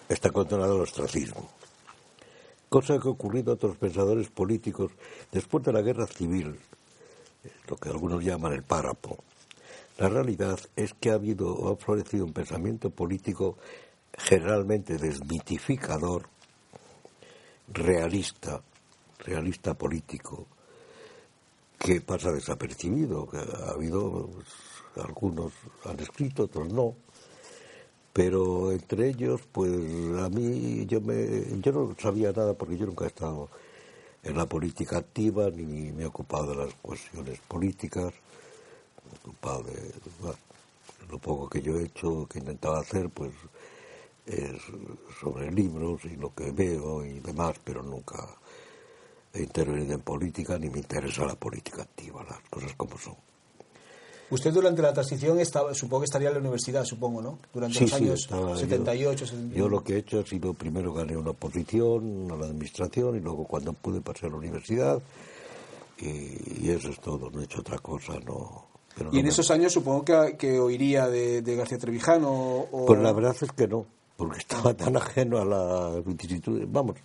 está 0.09 0.29
condenado 0.29 0.75
al 0.75 0.81
ostracismo. 0.81 1.49
Cosa 2.69 2.99
que 2.99 3.07
ha 3.07 3.11
ocurrido 3.11 3.51
a 3.51 3.55
otros 3.55 3.77
pensadores 3.77 4.29
políticos 4.29 4.91
después 5.31 5.63
de 5.63 5.71
la 5.71 5.81
guerra 5.81 6.05
civil. 6.07 6.59
lo 7.69 7.77
que 7.77 7.89
algunos 7.89 8.23
llaman 8.23 8.53
el 8.53 8.63
párrafo. 8.63 9.23
La 9.97 10.09
realidad 10.09 10.59
es 10.75 10.93
que 10.93 11.11
ha 11.11 11.13
habido, 11.13 11.69
ha 11.69 11.77
florecido 11.77 12.25
un 12.25 12.33
pensamiento 12.33 12.89
político 12.89 13.57
generalmente 14.17 14.97
desmitificador, 14.97 16.27
realista, 17.67 18.61
realista 19.27 19.73
político, 19.73 20.47
que 21.77 22.01
pasa 22.01 22.31
desapercibido. 22.31 23.27
Ha 23.33 23.71
habido, 23.71 24.29
pues, 24.33 25.05
algunos 25.05 25.51
han 25.85 25.99
escrito, 25.99 26.43
otros 26.43 26.71
no, 26.71 26.95
pero 28.13 28.71
entre 28.71 29.09
ellos, 29.09 29.41
pues 29.51 29.71
a 29.71 30.29
mí 30.29 30.85
yo 30.87 31.01
me, 31.01 31.59
yo 31.61 31.71
no 31.71 31.95
sabía 31.99 32.31
nada 32.31 32.53
porque 32.55 32.77
yo 32.77 32.87
nunca 32.87 33.05
he 33.05 33.09
estado 33.09 33.49
en 34.23 34.35
la 34.35 34.47
política 34.47 34.97
activa 34.97 35.49
ni 35.51 35.91
me 35.91 36.03
he 36.03 36.07
ocupado 36.07 36.47
de 36.47 36.55
las 36.55 36.73
cuestiones 36.81 37.39
políticas, 37.47 38.13
me 39.03 39.11
he 39.11 39.19
ocupado 39.21 39.63
de 39.63 39.93
lo 41.11 41.19
poco 41.19 41.47
que 41.47 41.61
yo 41.61 41.77
he 41.77 41.83
hecho, 41.83 42.27
que 42.27 42.39
he 42.39 42.41
intentado 42.41 42.77
hacer, 42.77 43.09
pues 43.09 43.31
es 44.25 44.61
sobre 45.21 45.51
libros 45.51 46.03
y 46.05 46.15
lo 46.17 46.33
que 46.33 46.51
veo 46.51 47.05
y 47.05 47.19
demás, 47.19 47.55
pero 47.63 47.83
nunca 47.83 48.27
he 49.33 49.43
intervenido 49.43 49.93
en 49.93 50.01
política 50.01 50.57
ni 50.57 50.69
me 50.69 50.79
interesa 50.79 51.25
la 51.25 51.35
política 51.35 51.83
activa, 51.83 52.23
las 52.23 52.41
cosas 52.49 52.73
como 52.75 52.97
son. 52.97 53.15
Usted 54.29 54.51
durante 54.51 54.81
la 54.81 54.91
transición 54.91 55.39
estaba, 55.39 55.73
supongo 55.73 56.01
que 56.01 56.05
estaría 56.05 56.27
en 56.27 56.33
la 56.33 56.41
universidad, 56.41 56.83
supongo, 56.83 57.21
¿no? 57.21 57.39
Durante 57.53 57.79
los 57.79 57.93
años 57.93 58.27
78, 58.57 59.25
yo, 59.25 59.55
Yo 59.55 59.69
lo 59.69 59.83
que 59.83 59.93
he 59.93 59.97
hecho 59.99 60.19
ha 60.19 60.25
sido 60.25 60.53
primero 60.53 60.93
gané 60.93 61.15
una 61.15 61.29
oposición 61.29 62.29
a 62.29 62.35
la 62.35 62.47
administración 62.47 63.15
y 63.15 63.21
luego 63.21 63.45
cuando 63.45 63.71
pude 63.71 64.01
pasar 64.01 64.25
a 64.25 64.31
la 64.31 64.37
universidad 64.37 65.01
y, 65.99 66.69
eso 66.69 66.89
es 66.89 66.99
todo, 66.99 67.29
no 67.31 67.41
he 67.41 67.45
hecho 67.45 67.61
otra 67.61 67.79
cosa, 67.79 68.19
no. 68.25 68.67
¿Y 69.11 69.19
en 69.19 69.27
esos 69.27 69.49
años 69.51 69.71
supongo 69.71 70.03
que, 70.03 70.59
oiría 70.59 71.07
de, 71.07 71.41
García 71.55 71.77
Trevijano? 71.77 72.31
O... 72.71 72.85
Pues 72.85 72.99
la 72.99 73.13
verdad 73.13 73.35
es 73.39 73.51
que 73.51 73.67
no, 73.67 73.85
porque 74.17 74.39
estaba 74.39 74.73
tan 74.73 74.97
ajeno 74.97 75.37
a 75.37 75.45
la 75.45 76.03
vamos, 76.67 76.97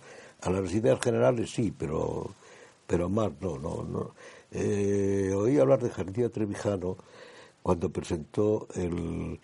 a 0.43 0.49
las 0.49 0.73
ideas 0.73 0.99
generales 0.99 1.51
sí, 1.51 1.73
pero, 1.77 2.31
pero 2.87 3.09
más 3.09 3.31
no, 3.41 3.57
no, 3.57 3.83
no. 3.83 4.11
Eh, 4.51 5.33
oí 5.35 5.57
hablar 5.57 5.81
de 5.81 5.89
García 5.89 6.29
Trevijano 6.29 6.97
cuando 7.61 7.89
presentó 7.89 8.67
el, 8.75 9.39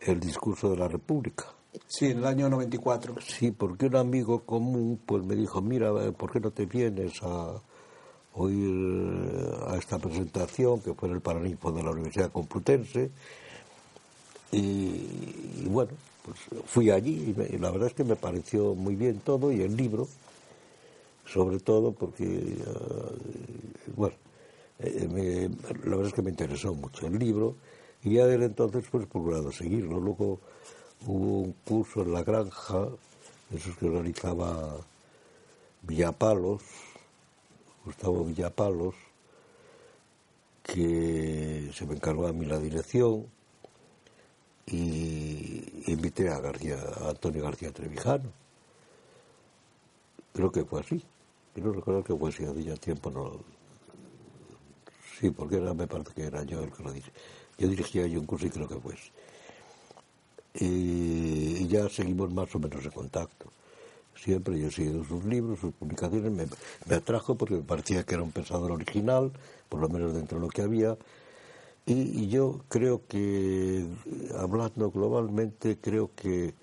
el 0.00 0.20
discurso 0.20 0.70
de 0.70 0.76
la 0.78 0.88
República. 0.88 1.46
Sí, 1.86 2.06
en 2.06 2.18
el 2.18 2.26
año 2.26 2.48
94. 2.48 3.16
Sí, 3.20 3.50
porque 3.50 3.86
un 3.86 3.96
amigo 3.96 4.40
común 4.40 5.00
pues 5.04 5.24
me 5.24 5.36
dijo, 5.36 5.60
mira, 5.60 5.92
¿por 6.12 6.32
qué 6.32 6.40
no 6.40 6.50
te 6.50 6.66
vienes 6.66 7.22
a 7.22 7.60
oír 8.34 9.54
a 9.66 9.76
esta 9.76 9.98
presentación 9.98 10.80
que 10.80 10.94
fue 10.94 11.08
en 11.08 11.16
el 11.16 11.20
Paraninfo 11.20 11.72
de 11.72 11.82
la 11.82 11.90
Universidad 11.90 12.32
Complutense? 12.32 13.10
Y, 14.50 15.66
bueno, 15.66 15.90
pues 16.24 16.38
fui 16.66 16.90
allí 16.90 17.34
y, 17.36 17.58
la 17.58 17.70
verdad 17.70 17.88
es 17.88 17.94
que 17.94 18.04
me 18.04 18.16
pareció 18.16 18.74
muy 18.74 18.96
bien 18.96 19.20
todo 19.20 19.52
y 19.52 19.60
el 19.60 19.76
libro, 19.76 20.08
sobre 21.32 21.58
todo 21.60 21.92
porque, 21.92 22.24
eh, 22.24 23.92
bueno, 23.96 24.16
eh, 24.78 25.50
la 25.84 25.90
verdad 25.90 26.06
es 26.06 26.14
que 26.14 26.22
me 26.22 26.30
interesó 26.30 26.74
mucho 26.74 27.06
el 27.06 27.18
libro 27.18 27.56
y 28.02 28.14
ya 28.14 28.26
desde 28.26 28.46
entonces 28.46 28.84
pues 28.90 29.06
procurado 29.06 29.52
seguirlo. 29.52 30.00
Luego 30.00 30.40
hubo 31.06 31.40
un 31.40 31.52
curso 31.64 32.02
en 32.02 32.12
la 32.12 32.22
granja, 32.22 32.88
esos 33.52 33.76
que 33.76 33.86
organizaba 33.86 34.76
Villapalos, 35.82 36.62
Gustavo 37.84 38.24
Villapalos, 38.24 38.94
que 40.62 41.70
se 41.74 41.86
me 41.86 41.94
encargó 41.94 42.26
a 42.26 42.32
mí 42.32 42.46
la 42.46 42.58
dirección 42.58 43.26
y 44.66 45.90
invité 45.90 46.28
a, 46.28 46.40
García, 46.40 46.78
a 47.00 47.10
Antonio 47.10 47.42
García 47.42 47.72
Trevijano. 47.72 48.30
Creo 50.34 50.52
que 50.52 50.64
fue 50.64 50.80
así. 50.80 51.02
Quiero 51.58 51.72
recordar 51.72 52.04
que 52.04 52.14
fue 52.14 52.28
así, 52.28 52.44
hace 52.44 52.62
ya 52.62 52.76
tiempo 52.76 53.10
no, 53.10 53.40
Sí, 55.18 55.30
porque 55.30 55.56
era, 55.56 55.74
me 55.74 55.88
parece 55.88 56.12
que 56.14 56.22
era 56.22 56.44
yo 56.44 56.62
el 56.62 56.70
que 56.70 56.84
lo 56.84 56.92
dije. 56.92 57.10
Yo 57.58 57.66
dirigía 57.66 58.06
yo 58.06 58.20
un 58.20 58.26
curso 58.26 58.46
y 58.46 58.50
creo 58.50 58.68
que 58.68 58.76
fue. 58.76 58.94
Y, 60.54 61.66
ya 61.66 61.88
seguimos 61.88 62.32
más 62.32 62.54
o 62.54 62.60
menos 62.60 62.84
en 62.84 62.92
contacto. 62.92 63.50
Siempre 64.14 64.56
yo 64.60 64.68
he 64.68 64.70
seguido 64.70 65.04
sus 65.04 65.24
libros, 65.24 65.58
sus 65.58 65.74
publicaciones, 65.74 66.30
me, 66.30 66.94
atrajo 66.94 67.34
porque 67.34 67.56
me 67.56 67.62
parecía 67.62 68.04
que 68.04 68.14
era 68.14 68.22
un 68.22 68.30
pensador 68.30 68.70
original, 68.70 69.32
por 69.68 69.80
lo 69.80 69.88
menos 69.88 70.14
dentro 70.14 70.38
de 70.38 70.46
lo 70.46 70.50
que 70.50 70.62
había. 70.62 70.96
Y, 71.86 72.22
y 72.22 72.28
yo 72.28 72.60
creo 72.68 73.02
que, 73.08 73.84
hablando 74.38 74.92
globalmente, 74.92 75.76
creo 75.80 76.12
que 76.14 76.54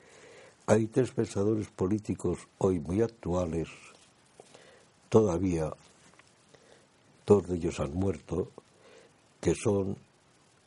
hay 0.68 0.88
tres 0.88 1.12
pensadores 1.12 1.68
políticos 1.68 2.40
hoy 2.60 2.80
muy 2.80 3.02
actuales, 3.02 3.68
todavía 5.16 5.72
dos 7.26 7.48
de 7.48 7.56
ellos 7.56 7.80
han 7.80 7.94
muerto, 7.94 8.52
que 9.40 9.56
son 9.56 9.96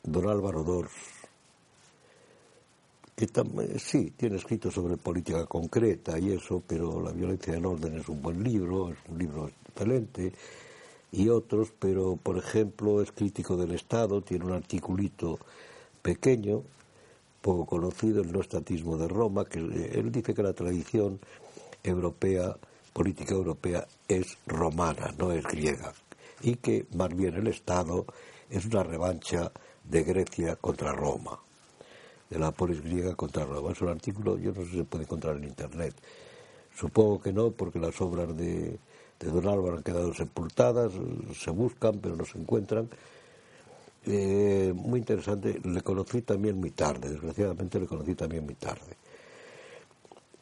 don 0.03 0.27
Álvaro 0.27 0.65
Dors, 0.65 0.91
que 3.15 3.29
sí, 3.79 4.15
tiene 4.17 4.37
escrito 4.37 4.71
sobre 4.71 4.97
política 4.97 5.45
concreta 5.45 6.19
y 6.19 6.33
eso, 6.33 6.63
pero 6.67 6.99
La 7.03 7.13
violencia 7.13 7.53
del 7.53 7.67
orden 7.67 7.99
es 7.99 8.09
un 8.09 8.23
buen 8.23 8.43
libro, 8.43 8.89
es 8.89 8.97
un 9.11 9.19
libro 9.19 9.51
excelente, 9.69 10.33
y 11.13 11.29
otros, 11.29 11.71
pero 11.79 12.17
por 12.17 12.39
ejemplo 12.39 13.03
es 13.03 13.13
crítico 13.13 13.55
del 13.55 13.73
Estado, 13.73 14.23
tiene 14.23 14.47
un 14.47 14.53
articulito 14.53 15.39
pequeño, 16.01 16.63
poco 17.43 17.67
conocido, 17.67 18.23
el 18.23 18.33
no 18.33 18.41
estatismo 18.41 18.97
de 18.97 19.09
Roma, 19.09 19.45
que 19.45 19.59
él 19.59 20.11
dice 20.11 20.33
que 20.33 20.43
la 20.43 20.55
tradición 20.55 21.21
europea, 21.83 22.57
política 22.99 23.33
europea, 23.33 23.87
es 24.09 24.37
romana, 24.45 25.15
no 25.17 25.31
es 25.31 25.45
griega 25.45 25.95
y 26.43 26.57
que 26.57 26.85
más 26.97 27.15
bien 27.15 27.33
el 27.37 27.47
Estado 27.47 28.05
es 28.51 28.67
una 28.67 28.83
revancha 28.83 29.53
de 29.85 30.03
Grecia 30.03 30.57
contra 30.57 30.91
Roma, 30.91 31.39
de 32.29 32.39
la 32.41 32.51
polis 32.51 32.83
griega 32.83 33.15
contra 33.15 33.45
Roma. 33.45 33.71
Es 33.71 33.81
un 33.83 33.91
artículo, 33.91 34.37
yo 34.37 34.51
no 34.51 34.63
sé 34.63 34.71
si 34.71 34.77
se 34.79 34.85
puede 34.85 35.05
encontrar 35.05 35.37
en 35.37 35.45
Internet. 35.45 35.95
Supongo 36.77 37.21
que 37.21 37.33
no, 37.33 37.53
porque 37.53 37.79
las 37.79 38.01
obras 38.01 38.37
de, 38.37 38.81
Don 39.21 39.47
Álvaro 39.47 39.77
han 39.77 39.85
quedado 39.85 40.13
sepultadas, 40.13 40.91
se 41.39 41.53
buscan, 41.53 42.01
pero 42.01 42.17
no 42.17 42.25
se 42.25 42.37
encuentran. 42.37 42.89
Eh, 44.07 44.73
muy 44.75 44.99
interesante, 44.99 45.61
le 45.63 45.83
conocí 45.83 46.23
también 46.23 46.59
muy 46.59 46.73
tarde, 46.73 47.11
desgraciadamente 47.11 47.79
le 47.79 47.87
conocí 47.87 48.17
también 48.17 48.45
muy 48.45 48.57
tarde. 48.57 48.97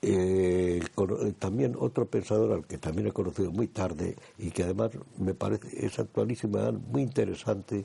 Eh, 0.09 0.81
eh, 0.81 1.33
también 1.37 1.75
otro 1.77 2.07
pensador 2.07 2.53
al 2.53 2.65
que 2.65 2.79
también 2.79 3.09
he 3.09 3.13
conocido 3.13 3.51
muy 3.51 3.67
tarde 3.67 4.15
y 4.39 4.53
que 4.53 4.63
además 4.63 4.93
me 5.19 5.35
parece 5.35 5.85
es 5.85 5.99
actualísimo, 5.99 6.59
muy 6.93 7.03
interesante, 7.03 7.85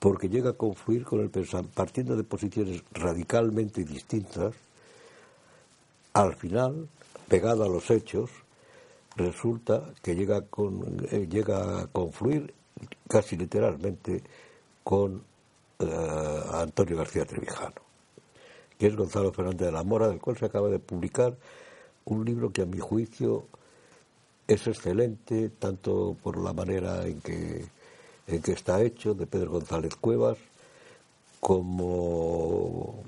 porque 0.00 0.28
llega 0.28 0.50
a 0.50 0.52
confluir 0.54 1.04
con 1.04 1.20
el 1.20 1.30
pensamiento, 1.30 1.72
partiendo 1.76 2.16
de 2.16 2.24
posiciones 2.24 2.82
radicalmente 2.92 3.84
distintas, 3.84 4.52
al 6.12 6.34
final, 6.34 6.88
pegado 7.28 7.62
a 7.62 7.68
los 7.68 7.88
hechos, 7.92 8.28
resulta 9.14 9.94
que 10.02 10.16
llega, 10.16 10.42
eh, 11.12 11.28
llega 11.30 11.82
a 11.82 11.86
confluir 11.86 12.52
casi 13.06 13.36
literalmente 13.36 14.24
con 14.82 15.22
Antonio 16.52 16.96
García 16.96 17.24
Trevijano 17.24 17.89
que 18.80 18.86
es 18.86 18.96
Gonzalo 18.96 19.30
Fernández 19.30 19.66
de 19.66 19.72
la 19.72 19.84
Mora, 19.84 20.08
del 20.08 20.20
cual 20.20 20.38
se 20.38 20.46
acaba 20.46 20.70
de 20.70 20.78
publicar 20.78 21.36
un 22.06 22.24
libro 22.24 22.50
que 22.50 22.62
a 22.62 22.66
mi 22.66 22.78
juicio 22.78 23.44
es 24.48 24.66
excelente, 24.66 25.50
tanto 25.50 26.16
por 26.22 26.38
la 26.38 26.54
manera 26.54 27.06
en 27.06 27.20
que, 27.20 27.66
en 28.26 28.40
que 28.40 28.52
está 28.52 28.82
hecho, 28.82 29.12
de 29.12 29.26
Pedro 29.26 29.50
González 29.50 29.94
Cuevas, 29.96 30.38
como 31.40 33.02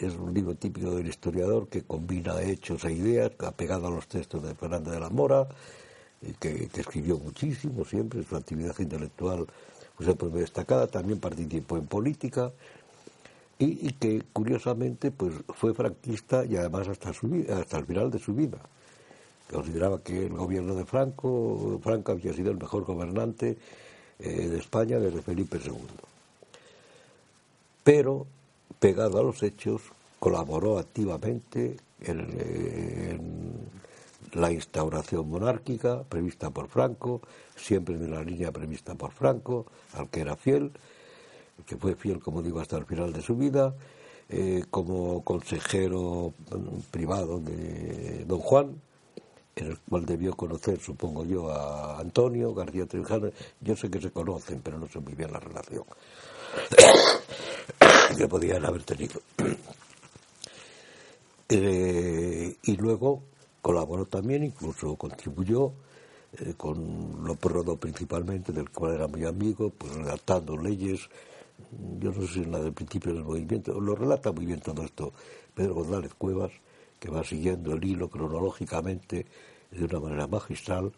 es 0.00 0.14
un 0.16 0.32
libro 0.32 0.54
típico 0.54 0.92
del 0.92 1.08
historiador 1.08 1.68
que 1.68 1.82
combina 1.82 2.40
hechos 2.40 2.86
e 2.86 2.92
ideas, 2.92 3.32
apegado 3.40 3.88
a 3.88 3.90
los 3.90 4.06
textos 4.08 4.42
de 4.42 4.54
Fernández 4.54 4.94
de 4.94 5.00
la 5.00 5.10
Mora, 5.10 5.46
que, 6.40 6.68
que 6.68 6.80
escribió 6.80 7.18
muchísimo 7.18 7.84
siempre, 7.84 8.24
su 8.24 8.34
actividad 8.34 8.74
intelectual 8.78 9.46
fue 9.98 10.30
muy 10.30 10.40
destacada, 10.40 10.86
también 10.86 11.20
participó 11.20 11.76
en 11.76 11.86
política, 11.86 12.50
y, 13.58 13.92
que 13.92 14.22
curiosamente 14.32 15.10
pues 15.10 15.34
fue 15.54 15.74
franquista 15.74 16.44
y 16.44 16.56
además 16.56 16.88
hasta, 16.88 17.12
su, 17.12 17.44
hasta 17.50 17.78
el 17.78 17.86
final 17.86 18.10
de 18.10 18.18
su 18.18 18.34
vida. 18.34 18.58
Consideraba 19.50 20.02
que 20.02 20.26
el 20.26 20.32
gobierno 20.32 20.74
de 20.74 20.84
Franco, 20.84 21.78
Franco 21.82 22.12
había 22.12 22.32
sido 22.32 22.50
el 22.50 22.58
mejor 22.58 22.84
gobernante 22.84 23.56
eh, 24.18 24.48
de 24.48 24.58
España 24.58 24.98
desde 24.98 25.22
Felipe 25.22 25.60
II. 25.64 25.74
Pero, 27.84 28.26
pegado 28.80 29.20
a 29.20 29.22
los 29.22 29.42
hechos, 29.42 29.82
colaboró 30.18 30.78
activamente 30.78 31.76
en, 32.00 33.68
la 34.32 34.50
instauración 34.50 35.28
monárquica 35.28 36.02
prevista 36.02 36.50
por 36.50 36.68
Franco, 36.68 37.20
siempre 37.54 37.94
en 37.94 38.10
la 38.10 38.22
línea 38.22 38.50
prevista 38.50 38.94
por 38.94 39.12
Franco, 39.12 39.66
al 39.92 40.08
que 40.08 40.20
era 40.20 40.34
fiel, 40.34 40.72
que 41.66 41.76
fue 41.76 41.94
fiel, 41.94 42.20
como 42.20 42.42
digo, 42.42 42.60
hasta 42.60 42.76
el 42.76 42.86
final 42.86 43.12
de 43.12 43.22
su 43.22 43.36
vida, 43.36 43.74
eh, 44.28 44.64
como 44.70 45.22
consejero 45.22 46.32
privado 46.90 47.40
de 47.40 48.24
don 48.24 48.40
Juan, 48.40 48.80
en 49.56 49.66
el 49.66 49.78
cual 49.78 50.04
debió 50.04 50.34
conocer, 50.34 50.80
supongo 50.80 51.24
yo, 51.24 51.50
a 51.50 52.00
Antonio 52.00 52.54
García 52.54 52.86
Trujano. 52.86 53.30
Yo 53.60 53.76
sé 53.76 53.90
que 53.90 54.00
se 54.00 54.10
conocen, 54.10 54.60
pero 54.62 54.78
no 54.78 54.86
sé 54.88 54.98
muy 54.98 55.14
bien 55.14 55.32
la 55.32 55.40
relación 55.40 55.84
que 58.18 58.28
podían 58.28 58.64
haber 58.64 58.82
tenido. 58.84 59.20
Eh, 61.46 62.56
y 62.62 62.76
luego 62.78 63.22
colaboró 63.60 64.06
también, 64.06 64.44
incluso 64.44 64.96
contribuyó 64.96 65.74
eh, 66.38 66.54
con 66.56 67.22
lo 67.22 67.36
Rodo 67.40 67.76
principalmente, 67.76 68.50
del 68.50 68.70
cual 68.70 68.94
era 68.94 69.06
muy 69.06 69.24
amigo, 69.26 69.70
pues 69.70 69.94
redactando 69.94 70.56
leyes, 70.56 71.08
yo 71.98 72.12
no 72.12 72.20
sé 72.22 72.34
si 72.34 72.42
en 72.42 72.52
la 72.52 72.60
del 72.60 72.72
principio 72.72 73.14
del 73.14 73.24
movimiento, 73.24 73.80
lo 73.80 73.94
relata 73.94 74.32
muy 74.32 74.46
bien 74.46 74.60
todo 74.60 74.82
esto 74.82 75.12
Pedro 75.54 75.74
González 75.74 76.14
Cuevas, 76.14 76.52
que 76.98 77.10
va 77.10 77.24
siguiendo 77.24 77.72
el 77.74 77.84
hilo 77.84 78.08
cronológicamente 78.08 79.26
de 79.70 79.84
una 79.84 80.00
manera 80.00 80.26
magistral, 80.26 80.92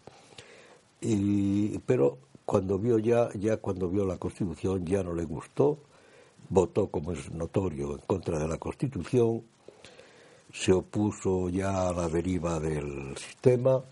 y, 1.00 1.78
pero 1.80 2.18
cuando 2.44 2.78
vio 2.78 2.98
ya, 2.98 3.28
ya 3.34 3.58
cuando 3.58 3.88
vio 3.88 4.04
la 4.04 4.18
Constitución 4.18 4.86
ya 4.86 5.02
no 5.02 5.14
le 5.14 5.24
gustó, 5.24 5.78
votó, 6.48 6.88
como 6.88 7.12
es 7.12 7.30
notorio, 7.32 7.92
en 7.92 8.00
contra 8.06 8.38
de 8.38 8.48
la 8.48 8.56
Constitución, 8.56 9.42
se 10.52 10.72
opuso 10.72 11.48
ya 11.48 11.88
a 11.88 11.92
la 11.92 12.08
deriva 12.08 12.60
del 12.60 13.16
sistema, 13.16 13.82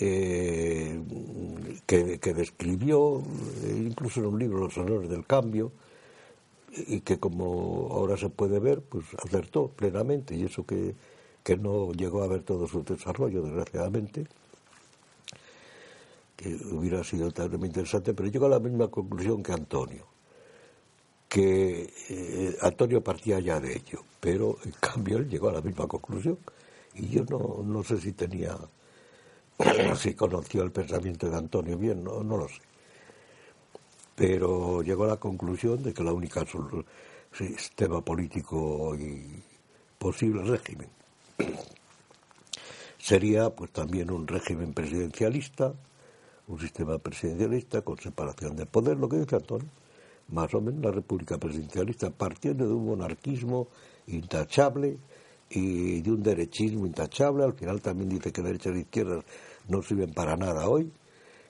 eh, 0.00 1.00
que, 1.86 2.34
describió, 2.34 3.22
eh, 3.64 3.84
incluso 3.88 4.20
en 4.20 4.26
un 4.26 4.38
libro, 4.38 4.58
Los 4.60 4.76
honores 4.78 5.10
del 5.10 5.26
cambio, 5.26 5.72
y 6.74 7.00
que 7.00 7.18
como 7.18 7.88
ahora 7.90 8.16
se 8.16 8.30
puede 8.30 8.58
ver, 8.58 8.80
pues 8.80 9.04
acertó 9.22 9.68
plenamente, 9.68 10.34
y 10.34 10.44
eso 10.44 10.64
que, 10.64 10.94
que 11.42 11.56
no 11.56 11.92
llegó 11.92 12.22
a 12.22 12.28
ver 12.28 12.42
todo 12.42 12.66
su 12.66 12.82
desarrollo, 12.82 13.42
desgraciadamente, 13.42 14.26
que 16.36 16.56
hubiera 16.72 17.04
sido 17.04 17.30
también 17.30 17.66
interesante, 17.66 18.14
pero 18.14 18.28
llegó 18.28 18.46
a 18.46 18.50
la 18.50 18.58
misma 18.58 18.88
conclusión 18.88 19.42
que 19.42 19.52
Antonio 19.52 20.12
que 21.32 21.90
eh, 22.10 22.58
Antonio 22.60 23.02
partía 23.02 23.40
ya 23.40 23.58
de 23.58 23.74
ello, 23.74 24.04
pero 24.20 24.58
en 24.66 24.72
cambio 24.72 25.16
él 25.16 25.30
llegó 25.30 25.48
a 25.48 25.52
la 25.52 25.62
misma 25.62 25.86
conclusión. 25.86 26.38
Y 26.94 27.08
yo 27.08 27.24
no, 27.24 27.62
no 27.64 27.82
sé 27.82 27.98
si 27.98 28.12
tenía, 28.12 28.54
si 29.96 30.14
conoció 30.14 30.62
el 30.62 30.70
pensamiento 30.70 31.30
de 31.30 31.36
Antonio 31.36 31.76
bien, 31.76 32.02
no, 32.02 32.22
no 32.22 32.36
lo 32.36 32.48
sé. 32.48 32.60
Pero 34.14 34.82
llegó 34.82 35.04
a 35.04 35.08
la 35.08 35.16
conclusión 35.16 35.82
de 35.82 35.92
que 35.92 36.04
la 36.04 36.12
única 36.12 36.44
sistema 37.32 38.04
político 38.04 38.94
y 38.94 39.42
posible 39.98 40.42
régimen 40.42 40.88
sería 42.98 43.50
pues 43.50 43.72
también 43.72 44.10
un 44.10 44.26
régimen 44.26 44.74
presidencialista, 44.74 45.72
un 46.48 46.60
sistema 46.60 46.98
presidencialista 46.98 47.82
con 47.82 47.98
separación 47.98 48.54
de 48.54 48.66
poder, 48.66 48.98
lo 48.98 49.08
que 49.08 49.16
dice 49.16 49.36
Antonio 49.36 49.68
más 50.32 50.52
o 50.54 50.60
menos 50.60 50.82
la 50.82 50.90
república 50.90 51.38
presidencialista, 51.38 52.10
partiendo 52.10 52.66
de 52.66 52.72
un 52.72 52.86
monarquismo 52.86 53.68
intachable 54.06 54.98
y 55.50 56.00
de 56.00 56.10
un 56.10 56.22
derechismo 56.22 56.86
intachable. 56.86 57.44
Al 57.44 57.52
final 57.52 57.80
también 57.80 58.08
dice 58.08 58.32
que 58.32 58.42
derechas 58.42 58.74
e 58.74 58.80
izquierdas 58.80 59.24
no 59.68 59.82
sirven 59.82 60.12
para 60.12 60.36
nada 60.36 60.68
hoy, 60.68 60.90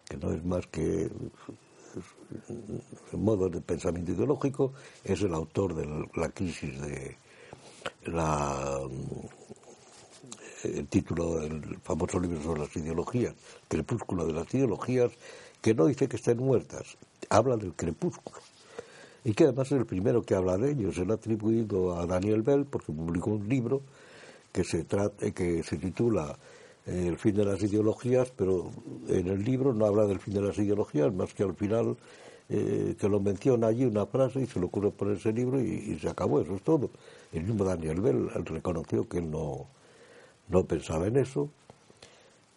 que 0.08 0.16
no 0.16 0.32
es 0.32 0.44
más 0.44 0.66
que 0.66 1.10
modo 3.12 3.48
de 3.48 3.60
pensamiento 3.60 4.12
ideológico. 4.12 4.72
Es 5.04 5.22
el 5.22 5.34
autor 5.34 5.74
de 5.74 6.08
la 6.14 6.28
crisis 6.30 6.80
de 6.80 7.16
la 8.06 8.80
el 10.64 10.86
título 10.86 11.40
del 11.40 11.78
famoso 11.82 12.20
libro 12.20 12.40
sobre 12.40 12.60
las 12.60 12.76
ideologías, 12.76 13.34
Crepúsculo 13.66 14.26
de 14.26 14.32
las 14.32 14.54
ideologías, 14.54 15.10
que 15.60 15.74
no 15.74 15.86
dice 15.86 16.08
que 16.08 16.16
estén 16.16 16.38
muertas, 16.38 16.96
habla 17.28 17.56
del 17.56 17.72
crepúsculo 17.74 18.38
y 19.24 19.34
que 19.34 19.44
además 19.44 19.68
es 19.68 19.78
el 19.78 19.86
primero 19.86 20.22
que 20.22 20.34
habla 20.34 20.56
de 20.58 20.72
ello. 20.72 20.92
Se 20.92 21.04
lo 21.04 21.12
ha 21.12 21.16
atribuido 21.16 21.98
a 21.98 22.06
Daniel 22.06 22.42
Bell 22.42 22.64
porque 22.64 22.92
publicó 22.92 23.30
un 23.30 23.48
libro 23.48 23.82
que 24.52 24.64
se, 24.64 24.84
trata, 24.84 25.30
que 25.30 25.62
se 25.62 25.76
titula 25.76 26.36
El 26.86 27.16
fin 27.16 27.34
de 27.34 27.44
las 27.44 27.62
ideologías, 27.62 28.32
pero 28.36 28.70
en 29.08 29.28
el 29.28 29.44
libro 29.44 29.72
no 29.72 29.86
habla 29.86 30.06
del 30.06 30.18
fin 30.18 30.34
de 30.34 30.40
las 30.42 30.58
ideologías, 30.58 31.12
más 31.12 31.32
que 31.32 31.44
al 31.44 31.54
final 31.54 31.96
eh, 32.48 32.96
que 32.98 33.08
lo 33.08 33.20
menciona 33.20 33.68
allí 33.68 33.84
una 33.84 34.04
frase 34.04 34.40
y 34.40 34.46
se 34.46 34.58
le 34.58 34.66
ocurre 34.66 34.90
poner 34.90 35.16
ese 35.16 35.32
libro 35.32 35.60
y, 35.60 35.98
se 36.00 36.08
acabó, 36.08 36.40
eso 36.40 36.56
es 36.56 36.62
todo. 36.62 36.90
El 37.32 37.44
mismo 37.44 37.64
Daniel 37.64 38.00
Bell 38.00 38.28
reconoció 38.44 39.08
que 39.08 39.18
él 39.18 39.30
no, 39.30 39.66
no 40.48 40.64
pensaba 40.64 41.06
en 41.06 41.16
eso, 41.16 41.48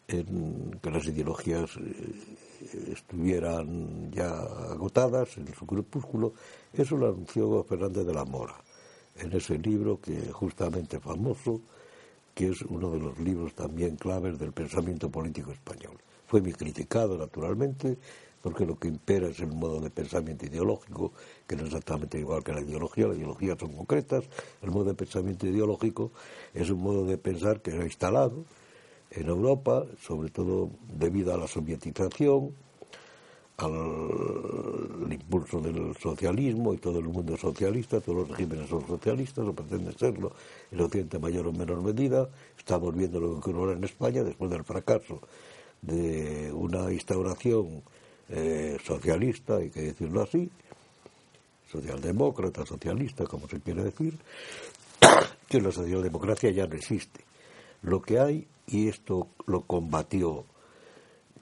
que 0.07 0.91
las 0.91 1.05
ideologías 1.05 1.77
eh, 1.77 2.91
estuvieran 2.91 4.11
ya 4.11 4.29
agotadas 4.71 5.37
en 5.37 5.53
su 5.53 5.65
crepúsculo, 5.65 6.33
eso 6.73 6.97
lo 6.97 7.07
anunció 7.07 7.63
Fernández 7.63 8.05
de 8.05 8.13
la 8.13 8.25
Mora, 8.25 8.55
en 9.17 9.31
ese 9.33 9.57
libro 9.57 9.99
que 9.99 10.31
justamente 10.31 10.99
famoso, 10.99 11.61
que 12.35 12.49
es 12.49 12.61
uno 12.63 12.91
de 12.91 12.99
los 12.99 13.17
libros 13.17 13.55
también 13.55 13.95
claves 13.95 14.37
del 14.37 14.51
pensamiento 14.51 15.09
político 15.09 15.51
español. 15.51 15.97
Fue 16.27 16.41
muy 16.41 16.53
criticado, 16.53 17.17
naturalmente, 17.17 17.97
porque 18.41 18.65
lo 18.65 18.77
que 18.77 18.89
impera 18.89 19.29
es 19.29 19.39
el 19.39 19.47
modo 19.47 19.79
de 19.79 19.89
pensamiento 19.89 20.45
ideológico, 20.45 21.13
que 21.47 21.55
no 21.55 21.63
es 21.63 21.69
exactamente 21.69 22.19
igual 22.19 22.43
que 22.43 22.53
la 22.53 22.61
ideología, 22.61 23.07
las 23.07 23.17
ideologías 23.17 23.57
son 23.57 23.71
concretas, 23.71 24.25
el 24.61 24.69
modo 24.69 24.85
de 24.85 24.93
pensamiento 24.93 25.47
ideológico 25.47 26.11
es 26.53 26.69
un 26.69 26.83
modo 26.83 27.05
de 27.05 27.17
pensar 27.17 27.61
que 27.61 27.71
se 27.71 27.81
ha 27.81 27.85
instalado, 27.85 28.45
en 29.11 29.27
Europa, 29.27 29.85
sobre 29.99 30.29
todo 30.29 30.69
debido 30.93 31.33
a 31.33 31.37
la 31.37 31.47
sovietización, 31.47 32.53
al 33.57 35.11
impulso 35.11 35.61
del 35.61 35.95
socialismo 35.95 36.73
y 36.73 36.77
todo 36.77 36.99
el 36.99 37.05
mundo 37.05 37.37
socialista, 37.37 38.01
todos 38.01 38.19
los 38.19 38.29
regímenes 38.29 38.69
son 38.69 38.85
socialistas 38.85 39.47
o 39.47 39.53
pretenden 39.53 39.97
serlo, 39.97 40.33
en 40.71 40.81
Occidente 40.81 41.19
mayor 41.19 41.47
o 41.47 41.53
menor 41.53 41.81
medida. 41.81 42.27
Estamos 42.57 42.93
viendo 42.95 43.19
lo 43.19 43.39
que 43.39 43.49
ocurre 43.51 43.73
en 43.73 43.83
España 43.83 44.23
después 44.23 44.51
del 44.51 44.63
fracaso 44.63 45.21
de 45.81 46.51
una 46.51 46.91
instauración 46.91 47.83
eh, 48.29 48.77
socialista, 48.83 49.57
hay 49.57 49.69
que 49.69 49.81
decirlo 49.81 50.23
así, 50.23 50.49
socialdemócrata, 51.71 52.65
socialista, 52.65 53.25
como 53.25 53.47
se 53.47 53.59
quiere 53.59 53.83
decir, 53.83 54.17
que 55.47 55.61
la 55.61 55.71
socialdemocracia 55.71 56.51
ya 56.51 56.65
no 56.65 56.75
existe. 56.75 57.23
Lo 57.83 58.01
que 58.01 58.19
hay 58.19 58.47
y 58.67 58.87
esto 58.87 59.27
lo 59.45 59.61
combatió 59.61 60.43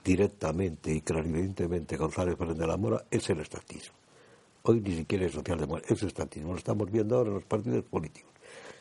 directamente 0.04 0.92
y 0.92 1.00
clarividentemente 1.00 1.96
González 1.96 2.36
Fernández 2.36 2.60
de 2.60 2.66
la 2.66 2.76
Mora, 2.76 3.04
es 3.10 3.28
el 3.30 3.40
estatismo. 3.40 3.94
Hoy 4.62 4.80
ni 4.80 4.96
siquiera 4.96 5.26
es 5.26 5.32
socialdemocracia, 5.32 5.96
es 5.96 6.02
estatismo. 6.02 6.52
Lo 6.52 6.58
estamos 6.58 6.90
viendo 6.90 7.16
ahora 7.16 7.30
en 7.30 7.34
los 7.36 7.44
partidos 7.44 7.84
políticos. 7.84 8.30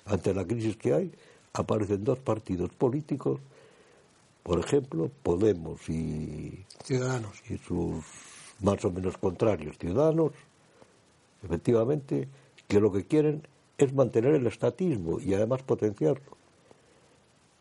Ante 0.06 0.34
la 0.34 0.46
crisis 0.46 0.76
que 0.76 0.94
hay, 0.94 1.12
aparecen 1.54 2.04
dos 2.04 2.20
partidos 2.20 2.72
políticos, 2.72 3.40
por 4.44 4.60
ejemplo, 4.60 5.10
Podemos 5.24 5.88
y 5.90 6.66
Ciudadanos. 6.84 7.42
Y 7.50 7.58
sus 7.58 8.04
más 8.62 8.84
o 8.84 8.92
menos 8.92 9.18
contrarios, 9.18 9.78
Ciudadanos, 9.78 10.34
efectivamente, 11.44 12.28
que 12.68 12.80
lo 12.80 12.92
que 12.92 13.06
quieren 13.06 13.44
es 13.78 13.94
mantener 13.94 14.36
el 14.36 14.48
estatismo 14.48 15.20
y 15.20 15.34
además 15.34 15.64
potenciarlo. 15.64 16.38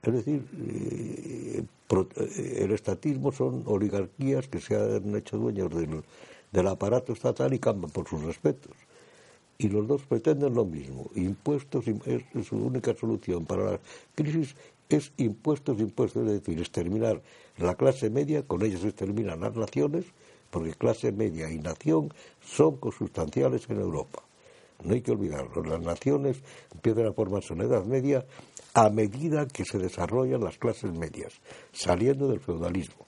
Es 0.02 0.12
decir, 0.12 0.44
eh, 0.68 1.58
eh, 1.58 1.64
el 1.92 2.72
estatismo 2.72 3.32
son 3.32 3.62
oligarquías 3.66 4.48
que 4.48 4.60
se 4.60 4.76
han 4.76 5.14
hecho 5.14 5.36
dueños 5.36 5.70
del, 6.50 6.66
aparato 6.66 7.12
estatal 7.12 7.52
y 7.52 7.58
cambian 7.58 7.90
por 7.90 8.08
sus 8.08 8.22
respetos. 8.22 8.72
Y 9.58 9.68
los 9.68 9.86
dos 9.86 10.02
pretenden 10.02 10.54
lo 10.54 10.64
mismo. 10.64 11.10
Impuestos 11.14 11.84
es, 11.86 12.46
su 12.46 12.56
única 12.56 12.94
solución 12.94 13.44
para 13.44 13.72
la 13.72 13.80
crisis 14.14 14.56
es 14.88 15.12
impuestos, 15.16 15.80
impuestos, 15.80 16.26
es 16.26 16.40
decir, 16.40 16.58
exterminar 16.58 17.22
la 17.58 17.74
clase 17.74 18.10
media, 18.10 18.42
con 18.42 18.62
ellos 18.62 18.80
se 18.80 18.88
exterminan 18.88 19.40
las 19.40 19.54
naciones, 19.54 20.04
porque 20.50 20.74
clase 20.74 21.12
media 21.12 21.50
y 21.50 21.58
nación 21.58 22.12
son 22.44 22.76
consustanciales 22.76 23.68
en 23.70 23.80
Europa. 23.80 24.22
No 24.84 24.94
hay 24.94 25.00
que 25.00 25.12
olvidarlo. 25.12 25.62
Las 25.62 25.80
naciones 25.80 26.38
empiezan 26.72 27.06
a 27.06 27.12
formarse 27.12 27.52
en 27.52 27.60
la 27.60 27.64
Edad 27.66 27.84
Media 27.84 28.26
a 28.74 28.88
medida 28.88 29.46
que 29.46 29.64
se 29.64 29.78
desarrollan 29.78 30.42
las 30.42 30.58
clases 30.58 30.92
medias, 30.92 31.34
saliendo 31.72 32.28
del 32.28 32.40
feudalismo. 32.40 33.06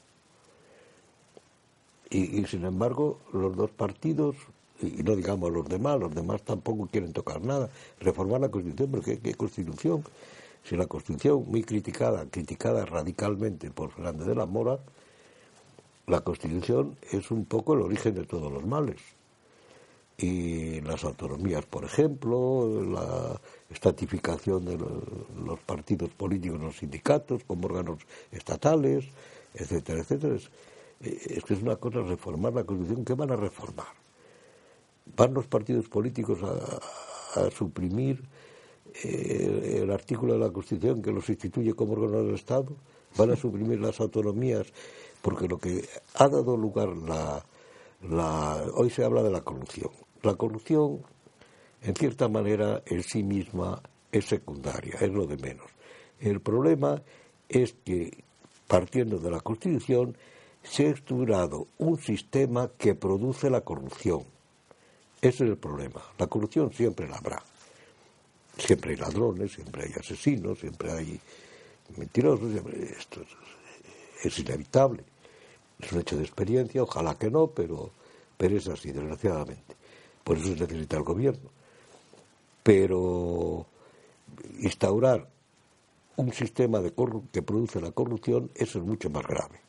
Y, 2.10 2.44
sin 2.44 2.64
embargo, 2.64 3.18
los 3.32 3.56
dos 3.56 3.70
partidos, 3.72 4.36
y 4.80 5.02
no 5.02 5.16
digamos 5.16 5.50
los 5.50 5.68
demás, 5.68 5.98
los 5.98 6.14
demás 6.14 6.42
tampoco 6.42 6.86
quieren 6.86 7.12
tocar 7.12 7.42
nada, 7.42 7.68
reformar 7.98 8.40
la 8.40 8.50
Constitución, 8.50 8.90
pero 8.92 9.02
¿qué, 9.02 9.34
constitución? 9.34 10.04
Si 10.62 10.76
la 10.76 10.86
Constitución, 10.86 11.44
muy 11.48 11.64
criticada, 11.64 12.24
criticada 12.30 12.86
radicalmente 12.86 13.70
por 13.70 13.90
Fernández 13.90 14.28
de 14.28 14.34
la 14.34 14.46
Mora, 14.46 14.78
la 16.06 16.20
Constitución 16.20 16.96
es 17.10 17.30
un 17.30 17.46
poco 17.46 17.74
el 17.74 17.80
origen 17.80 18.14
de 18.14 18.24
todos 18.24 18.52
los 18.52 18.64
males. 18.64 19.00
Y 20.16 20.80
las 20.82 21.02
autonomías, 21.02 21.66
por 21.66 21.84
ejemplo, 21.84 22.82
la 22.84 23.40
estatificación 23.68 24.64
de 24.64 24.78
los 24.78 25.58
partidos 25.60 26.10
políticos, 26.10 26.60
los 26.60 26.76
sindicatos 26.76 27.42
como 27.44 27.66
órganos 27.66 27.98
estatales, 28.30 29.06
etcétera, 29.54 30.00
etcétera. 30.00 30.36
Es, 30.36 31.44
que 31.44 31.54
es 31.54 31.62
una 31.62 31.76
cosa 31.76 32.00
reformar 32.02 32.52
la 32.52 32.64
Constitución. 32.64 33.04
¿Qué 33.04 33.14
van 33.14 33.32
a 33.32 33.36
reformar? 33.36 33.88
¿Van 35.16 35.34
los 35.34 35.46
partidos 35.46 35.88
políticos 35.88 36.38
a, 36.42 37.50
suprimir 37.50 38.22
eh, 39.02 39.80
el 39.82 39.90
artículo 39.90 40.34
de 40.34 40.38
la 40.38 40.50
Constitución 40.52 41.02
que 41.02 41.10
los 41.10 41.28
instituye 41.28 41.74
como 41.74 41.94
órgano 41.94 42.22
del 42.22 42.36
Estado? 42.36 42.76
¿Van 43.16 43.30
a 43.32 43.36
suprimir 43.36 43.80
las 43.80 44.00
autonomías? 44.00 44.66
Porque 45.20 45.48
lo 45.48 45.58
que 45.58 45.88
ha 46.14 46.28
dado 46.28 46.56
lugar 46.56 46.88
la, 46.88 47.44
la... 48.08 48.64
Hoy 48.74 48.90
se 48.90 49.04
habla 49.04 49.22
de 49.22 49.30
la 49.30 49.40
corrupción. 49.40 50.03
La 50.24 50.34
corrupción, 50.36 51.02
en 51.82 51.94
cierta 51.94 52.28
manera, 52.28 52.82
en 52.86 53.02
sí 53.02 53.22
misma 53.22 53.82
es 54.10 54.24
secundaria, 54.24 54.96
es 54.98 55.12
lo 55.12 55.26
de 55.26 55.36
menos. 55.36 55.66
El 56.18 56.40
problema 56.40 57.02
es 57.46 57.74
que, 57.84 58.24
partiendo 58.66 59.18
de 59.18 59.30
la 59.30 59.40
Constitución, 59.40 60.16
se 60.62 60.86
ha 60.86 60.90
estructurado 60.92 61.68
un 61.76 61.98
sistema 62.00 62.70
que 62.78 62.94
produce 62.94 63.50
la 63.50 63.60
corrupción. 63.60 64.24
Ese 65.20 65.44
es 65.44 65.50
el 65.50 65.58
problema. 65.58 66.02
La 66.16 66.26
corrupción 66.26 66.72
siempre 66.72 67.06
la 67.06 67.18
habrá. 67.18 67.42
Siempre 68.56 68.92
hay 68.92 68.96
ladrones, 68.96 69.52
siempre 69.52 69.84
hay 69.84 69.92
asesinos, 69.92 70.58
siempre 70.58 70.90
hay 70.90 71.20
mentirosos. 71.98 72.50
Esto 72.98 73.20
es, 74.22 74.38
inevitable. 74.38 75.04
Es 75.78 75.92
un 75.92 76.00
hecho 76.00 76.16
de 76.16 76.22
experiencia, 76.22 76.82
ojalá 76.82 77.14
que 77.16 77.30
no, 77.30 77.48
pero, 77.48 77.90
pero 78.38 78.56
es 78.56 78.66
así, 78.68 78.90
desgraciadamente. 78.90 79.83
Por 80.24 80.38
eso 80.38 80.48
se 80.56 80.60
necesita 80.60 80.96
el 80.96 81.02
gobierno. 81.02 81.50
Pero 82.62 83.66
instaurar 84.60 85.28
un 86.16 86.32
sistema 86.32 86.80
de 86.80 86.92
que 87.30 87.42
produce 87.42 87.80
la 87.80 87.90
corrupción, 87.90 88.50
eso 88.54 88.78
es 88.78 88.84
mucho 88.84 89.10
más 89.10 89.24
grave. 89.26 89.60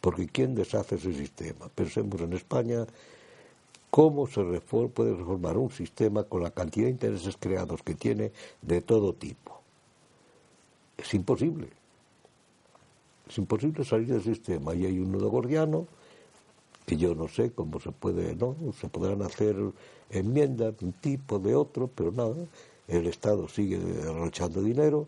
Porque 0.00 0.26
¿quién 0.26 0.54
deshace 0.54 0.94
ese 0.94 1.12
sistema? 1.12 1.68
Pensemos 1.68 2.20
en 2.22 2.32
España, 2.32 2.86
¿cómo 3.90 4.26
se 4.26 4.42
puede 4.42 5.14
reformar 5.14 5.58
un 5.58 5.70
sistema 5.70 6.24
con 6.24 6.42
la 6.42 6.50
cantidad 6.50 6.86
de 6.86 6.92
intereses 6.92 7.36
creados 7.38 7.82
que 7.82 7.94
tiene 7.94 8.32
de 8.62 8.80
todo 8.80 9.12
tipo? 9.14 9.60
Es 10.96 11.12
imposible. 11.12 11.68
Es 13.28 13.36
imposible 13.36 13.84
salir 13.84 14.08
del 14.08 14.22
sistema. 14.22 14.74
Y 14.74 14.86
hay 14.86 14.98
un 14.98 15.12
nudo 15.12 15.28
gordiano 15.28 15.86
que 16.90 16.96
yo 16.96 17.14
no 17.14 17.28
sé 17.28 17.52
cómo 17.52 17.78
se 17.78 17.92
puede, 17.92 18.34
¿no? 18.34 18.56
Se 18.80 18.88
podrán 18.88 19.22
hacer 19.22 19.54
enmiendas 20.10 20.76
de 20.76 20.86
un 20.86 20.92
tipo, 20.92 21.38
de 21.38 21.54
otro, 21.54 21.86
pero 21.86 22.10
nada. 22.10 22.34
El 22.88 23.06
Estado 23.06 23.46
sigue 23.48 23.78
derrochando 23.78 24.60
dinero 24.60 25.06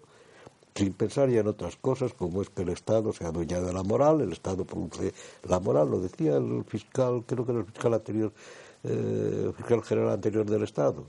sin 0.77 0.93
pensar 0.93 1.29
ya 1.29 1.41
en 1.41 1.49
otras 1.49 1.75
cosas, 1.75 2.15
como 2.15 2.41
es 2.41 2.51
que 2.51 2.63
el 2.63 2.69
Estado 2.69 3.13
se 3.13 3.25
adueña 3.25 3.61
de 3.61 3.73
la 3.73 3.83
moral, 3.83 4.21
el 4.21 4.31
Estado 4.31 4.65
produce 4.65 5.13
la 5.49 5.59
moral, 5.59 5.91
lo 5.91 5.99
decía 5.99 6.37
el 6.37 6.63
fiscal, 6.69 7.25
creo 7.27 7.45
que 7.45 7.51
era 7.51 7.61
el 7.63 7.67
fiscal 7.67 7.95
anterior, 7.95 8.33
eh, 8.85 9.53
fiscal 9.57 9.83
general 9.83 10.13
anterior 10.13 10.49
del 10.49 10.63
Estado, 10.63 11.05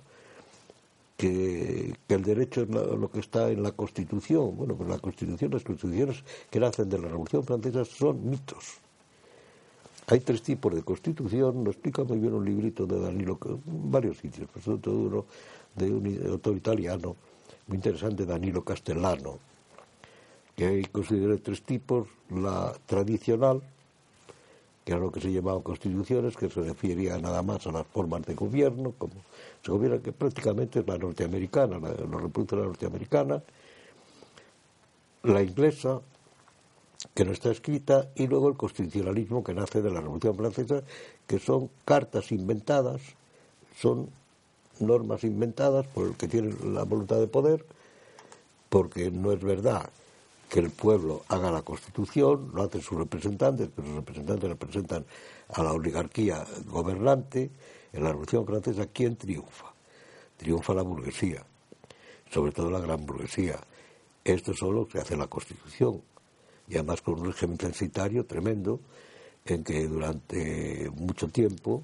que, 1.16 1.94
el 2.10 2.24
derecho 2.24 2.64
es 2.64 2.70
lo, 2.70 3.12
que 3.12 3.20
está 3.20 3.52
en 3.52 3.62
la 3.62 3.74
Constitución. 3.74 4.58
Bueno, 4.58 4.76
pues 4.76 4.90
la 4.90 4.98
Constitución, 4.98 5.52
las 5.52 5.64
constituciones 5.64 6.24
que 6.50 6.60
nacen 6.60 6.90
de 6.90 6.98
la 6.98 7.10
Revolución 7.10 7.44
Francesa 7.44 7.86
son 7.86 8.28
mitos. 8.28 8.83
Hay 10.08 10.20
tres 10.20 10.42
tipos 10.42 10.74
de 10.76 10.84
constitución, 10.84 11.64
lo 11.64 11.72
explica 11.72 12.04
muy 12.04 12.18
bien 12.20 12.34
un 12.34 12.44
librito 12.44 12.86
de 12.86 13.00
Danilo, 13.00 13.38
varios 13.66 14.18
sitios, 14.18 14.50
pero 14.52 14.64
sobre 14.66 14.82
todo 14.82 14.96
uno 15.00 15.26
de 15.76 15.92
un 15.92 16.32
autor 16.32 16.58
italiano, 16.58 17.16
muy 17.68 17.78
interesante, 17.78 18.26
Danilo 18.26 18.64
Castellano, 18.64 19.40
que 20.56 20.66
hay 20.66 20.86
considero 20.86 21.40
tres 21.40 21.62
tipos, 21.64 22.10
la 22.30 22.74
tradicional, 22.86 23.62
que 24.84 24.92
era 24.92 25.00
lo 25.00 25.12
que 25.12 25.22
se 25.22 25.32
llamaba 25.32 25.62
constituciones, 25.64 26.36
que 26.36 26.50
se 26.50 26.62
refería 26.62 27.18
nada 27.18 27.42
más 27.42 27.66
a 27.66 27.72
las 27.72 27.88
formas 27.88 28.24
de 28.26 28.36
gobierno, 28.36 28.94
como 28.98 29.14
se 29.64 29.72
gobierna, 29.72 30.00
que 30.00 30.12
prácticamente 30.12 30.80
es 30.82 30.88
la 30.88 30.98
norteamericana, 30.98 31.80
la, 31.80 31.94
lo 31.94 32.20
reproduce 32.20 32.58
la 32.58 32.64
norteamericana, 32.64 33.42
la 35.24 35.42
inglesa, 35.42 36.02
que 37.14 37.26
no 37.26 37.32
está 37.32 37.52
escrita, 37.52 38.10
y 38.16 38.28
luego 38.28 38.50
el 38.50 38.56
constitucionalismo 38.56 39.44
que 39.44 39.54
nace 39.54 39.82
de 39.82 39.92
la 39.92 40.02
Revolución 40.02 40.36
Francesa, 40.36 40.84
que 41.28 41.40
son 41.40 41.70
cartas 41.86 42.32
inventadas, 42.32 43.02
son 43.80 44.10
normas 44.80 45.24
inventadas 45.24 45.86
por 45.88 46.08
el 46.08 46.16
que 46.16 46.28
tiene 46.28 46.54
la 46.64 46.84
voluntad 46.84 47.18
de 47.18 47.28
poder, 47.28 47.66
porque 48.70 49.12
no 49.12 49.32
es 49.32 49.44
verdad 49.44 49.90
que 50.50 50.60
el 50.60 50.70
pueblo 50.70 51.24
haga 51.30 51.52
la 51.52 51.64
constitución, 51.64 52.52
lo 52.54 52.64
hacen 52.64 52.82
sus 52.82 52.98
representantes, 52.98 53.70
pero 53.76 53.88
sus 53.88 53.98
representantes 53.98 54.50
representan 54.50 55.06
a 55.50 55.64
la 55.64 55.74
oligarquía 55.74 56.46
gobernante. 56.68 57.50
En 57.92 58.04
la 58.04 58.10
Revolución 58.10 58.46
Francesa, 58.46 58.88
¿quién 58.88 59.16
triunfa? 59.16 59.72
Triunfa 60.38 60.74
la 60.74 60.82
burguesía, 60.82 61.44
sobre 62.32 62.52
todo 62.52 62.72
la 62.72 62.80
gran 62.80 63.06
burguesía. 63.06 63.60
Esto 64.24 64.54
solo 64.54 64.88
se 64.92 65.00
hace 65.00 65.16
la 65.16 65.28
constitución, 65.28 66.02
y 66.68 66.76
además 66.76 67.02
con 67.02 67.20
un 67.20 67.26
régimen 67.28 67.58
censitario 67.58 68.26
tremendo, 68.26 68.80
en 69.46 69.64
que 69.64 69.86
durante 69.88 70.90
mucho 70.96 71.28
tiempo 71.28 71.84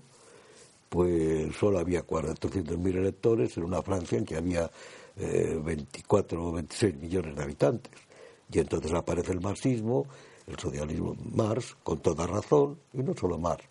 pues 0.89 1.55
solo 1.55 1.80
había 1.80 2.05
400.000 2.05 2.95
electores 2.97 3.55
en 3.57 3.63
una 3.63 3.82
Francia 3.82 4.17
en 4.17 4.25
que 4.25 4.36
había 4.36 4.69
24 5.15 6.39
eh, 6.39 6.43
o 6.43 6.51
26 6.53 6.95
millones 6.95 7.36
de 7.36 7.43
habitantes. 7.43 7.93
Y 8.51 8.59
entonces 8.59 8.91
aparece 8.93 9.32
el 9.34 9.41
marxismo, 9.41 10.07
el 10.47 10.57
socialismo 10.57 11.15
Marx, 11.34 11.75
con 11.84 11.99
toda 11.99 12.25
razón, 12.25 12.80
y 12.93 13.03
no 13.03 13.13
solo 13.15 13.38
Marx, 13.38 13.65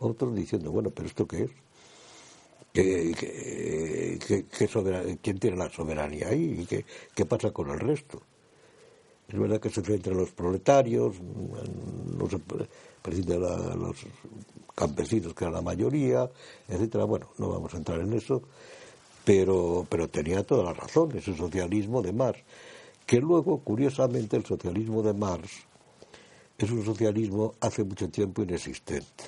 otros 0.00 0.34
diciendo, 0.34 0.72
bueno, 0.72 0.90
pero 0.90 1.06
¿esto 1.06 1.26
qué 1.26 1.44
es? 1.44 1.50
¿Qué, 2.72 4.18
quién 5.22 5.38
tiene 5.38 5.56
la 5.56 5.70
soberanía 5.70 6.28
ahí? 6.28 6.66
¿Y 6.68 6.84
qué 7.14 7.24
pasa 7.24 7.52
con 7.52 7.70
el 7.70 7.78
resto? 7.78 8.20
Es 9.28 9.38
verdad 9.38 9.60
que 9.60 9.70
se 9.70 9.80
entre 9.80 10.14
los 10.14 10.30
proletarios, 10.30 11.16
no 11.20 12.28
se 12.28 12.38
preside 13.02 13.34
a 13.34 13.74
los 13.74 13.96
campesinos, 14.74 15.34
que 15.34 15.44
era 15.44 15.52
la 15.52 15.62
mayoría, 15.62 16.30
etcétera. 16.68 17.04
Bueno, 17.04 17.30
no 17.38 17.48
vamos 17.48 17.72
a 17.74 17.78
entrar 17.78 18.00
en 18.00 18.12
eso, 18.12 18.42
pero, 19.24 19.86
pero 19.88 20.08
tenía 20.08 20.42
toda 20.42 20.64
la 20.64 20.74
razón, 20.74 21.16
ese 21.16 21.34
socialismo 21.34 22.02
de 22.02 22.12
Marx 22.12 22.40
que 23.06 23.20
luego, 23.20 23.58
curiosamente, 23.58 24.36
el 24.36 24.44
socialismo 24.44 25.02
de 25.02 25.12
Marx 25.12 25.50
es 26.56 26.70
un 26.70 26.84
socialismo 26.84 27.54
hace 27.60 27.84
mucho 27.84 28.08
tiempo 28.08 28.42
inexistente. 28.42 29.24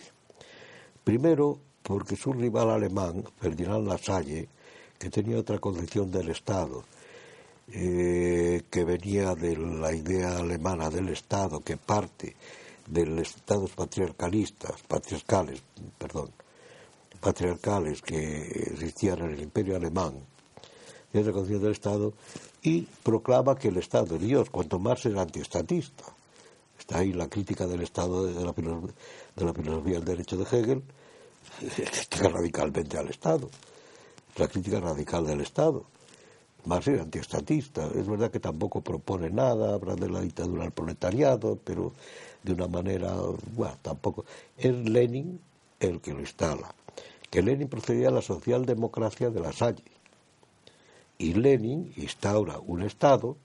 Primero, 1.04 1.58
porque 1.82 2.16
su 2.16 2.32
rival 2.32 2.70
alemán, 2.70 3.24
Ferdinand 3.38 3.86
Lasalle, 3.86 4.48
que 4.98 5.10
tenía 5.10 5.38
otra 5.38 5.58
concepción 5.58 6.10
del 6.10 6.30
Estado, 6.30 6.84
eh, 7.72 8.62
que 8.70 8.84
venía 8.84 9.34
de 9.34 9.56
la 9.56 9.92
idea 9.92 10.38
alemana 10.38 10.88
del 10.88 11.08
Estado, 11.08 11.60
que 11.60 11.76
parte 11.76 12.36
de 12.86 13.06
los 13.06 13.34
estados 13.34 13.72
patriarcalistas, 13.72 14.82
patriarcales, 14.86 15.62
perdón, 15.98 16.30
patriarcales 17.20 18.02
que 18.02 18.68
existían 18.72 19.18
en 19.20 19.30
el 19.32 19.42
Imperio 19.42 19.76
alemán, 19.76 20.14
y 21.12 21.18
esa 21.18 21.32
concepción 21.32 21.62
del 21.62 21.72
Estado, 21.72 22.12
y 22.62 22.82
proclama 23.02 23.56
que 23.56 23.68
el 23.68 23.78
Estado 23.78 24.16
es 24.16 24.22
Dios, 24.22 24.50
cuanto 24.50 24.78
más 24.78 25.04
es 25.06 25.16
antiestatista. 25.16 26.04
Está 26.78 26.98
ahí 26.98 27.12
la 27.12 27.28
crítica 27.28 27.66
del 27.66 27.82
Estado 27.82 28.26
de 28.26 28.44
la, 28.44 28.52
filosofía 28.52 29.94
del 29.94 30.04
derecho 30.04 30.36
de 30.36 30.44
Hegel, 30.44 30.82
critica 31.58 32.28
radicalmente 32.28 32.96
al 32.96 33.08
Estado, 33.08 33.50
la 34.36 34.46
crítica 34.46 34.78
radical 34.78 35.26
del 35.26 35.40
Estado. 35.40 35.84
Más 36.66 36.86
es 36.88 37.00
antiestatista. 37.00 37.86
Es 37.94 38.08
verdad 38.08 38.30
que 38.30 38.40
tampoco 38.40 38.80
propone 38.80 39.30
nada, 39.30 39.74
habla 39.74 39.94
de 39.94 40.10
la 40.10 40.20
dictadura 40.20 40.64
del 40.64 40.72
proletariado, 40.72 41.58
pero 41.64 41.92
de 42.42 42.52
una 42.52 42.66
manera, 42.66 43.14
bueno, 43.54 43.76
tampoco. 43.82 44.24
Es 44.58 44.74
Lenin 44.74 45.40
el 45.78 46.00
que 46.00 46.12
lo 46.12 46.20
instala. 46.20 46.74
Que 47.30 47.40
Lenin 47.40 47.68
procedía 47.68 48.08
a 48.08 48.10
la 48.12 48.22
socialdemocracia 48.22 49.30
de 49.30 49.40
la 49.40 49.52
Salle 49.52 49.84
y 51.18 51.34
Lenin 51.34 51.92
instaura 51.96 52.58
un 52.58 52.82
Estado 52.82 53.36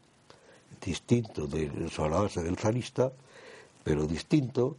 distinto 0.84 1.45
de, 1.45 1.89
sobre 1.89 2.09
la 2.09 2.22
base 2.22 2.41
del 2.41 2.57
zarista, 2.57 3.11
pero 3.84 4.07
distinto, 4.07 4.78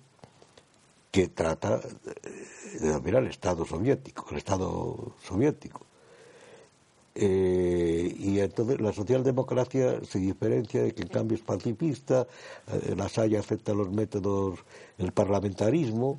que 1.11 1.28
trata 1.28 1.80
de 2.80 2.88
dominar 2.88 3.22
el 3.22 3.30
Estado 3.30 3.64
soviético, 3.64 4.26
el 4.30 4.38
Estado 4.38 5.12
soviético. 5.22 5.91
Eh, 7.14 8.14
y 8.18 8.40
entonces 8.40 8.80
la 8.80 8.92
socialdemocracia 8.92 10.02
se 10.04 10.18
diferencia 10.18 10.82
de 10.82 10.94
que 10.94 11.02
en 11.02 11.08
cambio 11.08 11.36
es 11.36 11.42
pacifista, 11.42 12.26
eh, 12.72 12.94
la 12.96 13.08
Salle 13.08 13.36
acepta 13.38 13.74
los 13.74 13.90
métodos, 13.90 14.60
el 14.98 15.12
parlamentarismo, 15.12 16.18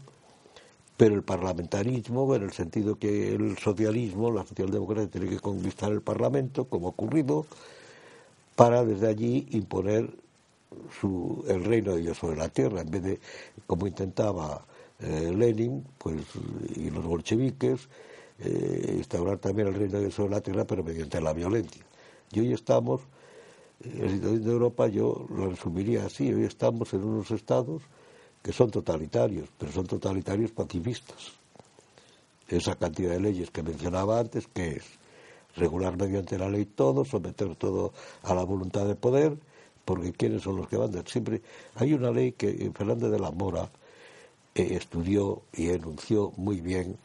pero 0.97 1.15
el 1.15 1.23
parlamentarismo, 1.23 2.35
en 2.35 2.43
el 2.43 2.51
sentido 2.53 2.97
que 2.99 3.33
el 3.33 3.57
socialismo, 3.57 4.31
la 4.31 4.45
socialdemocracia 4.45 5.09
tiene 5.09 5.29
que 5.29 5.39
conquistar 5.39 5.91
el 5.91 6.01
Parlamento, 6.01 6.65
como 6.65 6.87
ha 6.87 6.89
ocurrido, 6.91 7.45
para 8.55 8.85
desde 8.85 9.07
allí 9.07 9.47
imponer 9.51 10.11
su, 10.99 11.43
el 11.47 11.63
reino 11.63 11.93
de 11.95 12.01
Dios 12.01 12.17
sobre 12.17 12.37
la 12.37 12.49
tierra, 12.49 12.81
en 12.81 12.91
vez 12.91 13.03
de, 13.03 13.19
como 13.65 13.87
intentaba 13.87 14.63
eh, 14.99 15.31
Lenin 15.35 15.83
pues, 15.97 16.21
y 16.75 16.89
los 16.91 17.03
bolcheviques, 17.03 17.89
eh, 18.43 18.93
instaurar 18.97 19.37
también 19.37 19.69
el 19.69 19.75
reino 19.75 19.99
de 19.99 20.11
sobre 20.11 20.31
la 20.31 20.41
tierra, 20.41 20.65
pero 20.65 20.83
mediante 20.83 21.21
la 21.21 21.33
violencia. 21.33 21.83
Y 22.31 22.39
hoy 22.41 22.53
estamos, 22.53 23.01
en 23.83 24.01
la 24.01 24.09
situación 24.09 24.43
de 24.43 24.51
Europa 24.51 24.87
yo 24.87 25.25
lo 25.29 25.49
resumiría 25.49 26.05
así, 26.05 26.31
hoy 26.33 26.43
estamos 26.45 26.93
en 26.93 27.03
unos 27.03 27.31
estados 27.31 27.83
que 28.41 28.51
son 28.51 28.69
totalitarios, 28.69 29.49
pero 29.57 29.71
son 29.71 29.87
totalitarios 29.87 30.51
pacifistas. 30.51 31.31
Esa 32.47 32.75
cantidad 32.75 33.11
de 33.11 33.21
leyes 33.21 33.49
que 33.51 33.63
mencionaba 33.63 34.19
antes, 34.19 34.47
que 34.47 34.77
es 34.77 34.83
regular 35.55 35.97
mediante 35.97 36.37
la 36.37 36.49
ley 36.49 36.65
todo, 36.65 37.05
someter 37.05 37.55
todo 37.55 37.93
a 38.23 38.33
la 38.33 38.43
voluntad 38.43 38.85
de 38.85 38.95
poder, 38.95 39.37
porque 39.85 40.11
quiénes 40.11 40.43
son 40.43 40.57
los 40.57 40.67
que 40.67 40.77
mandan. 40.77 41.05
Siempre 41.07 41.41
hay 41.75 41.93
una 41.93 42.11
ley 42.11 42.33
que 42.33 42.71
Fernández 42.75 43.11
de 43.11 43.19
la 43.19 43.31
Mora 43.31 43.69
eh, 44.55 44.75
estudió 44.75 45.43
y 45.53 45.69
enunció 45.69 46.31
muy 46.37 46.61
bien. 46.61 46.97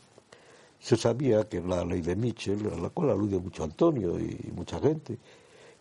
Se 0.80 0.96
sabía 0.96 1.48
que 1.48 1.60
la 1.60 1.84
ley 1.84 2.00
de 2.00 2.16
Mitchell, 2.16 2.70
a 2.72 2.80
la 2.80 2.90
cual 2.90 3.10
alude 3.10 3.38
mucho 3.38 3.64
Antonio 3.64 4.18
y 4.18 4.52
mucha 4.54 4.78
gente, 4.78 5.18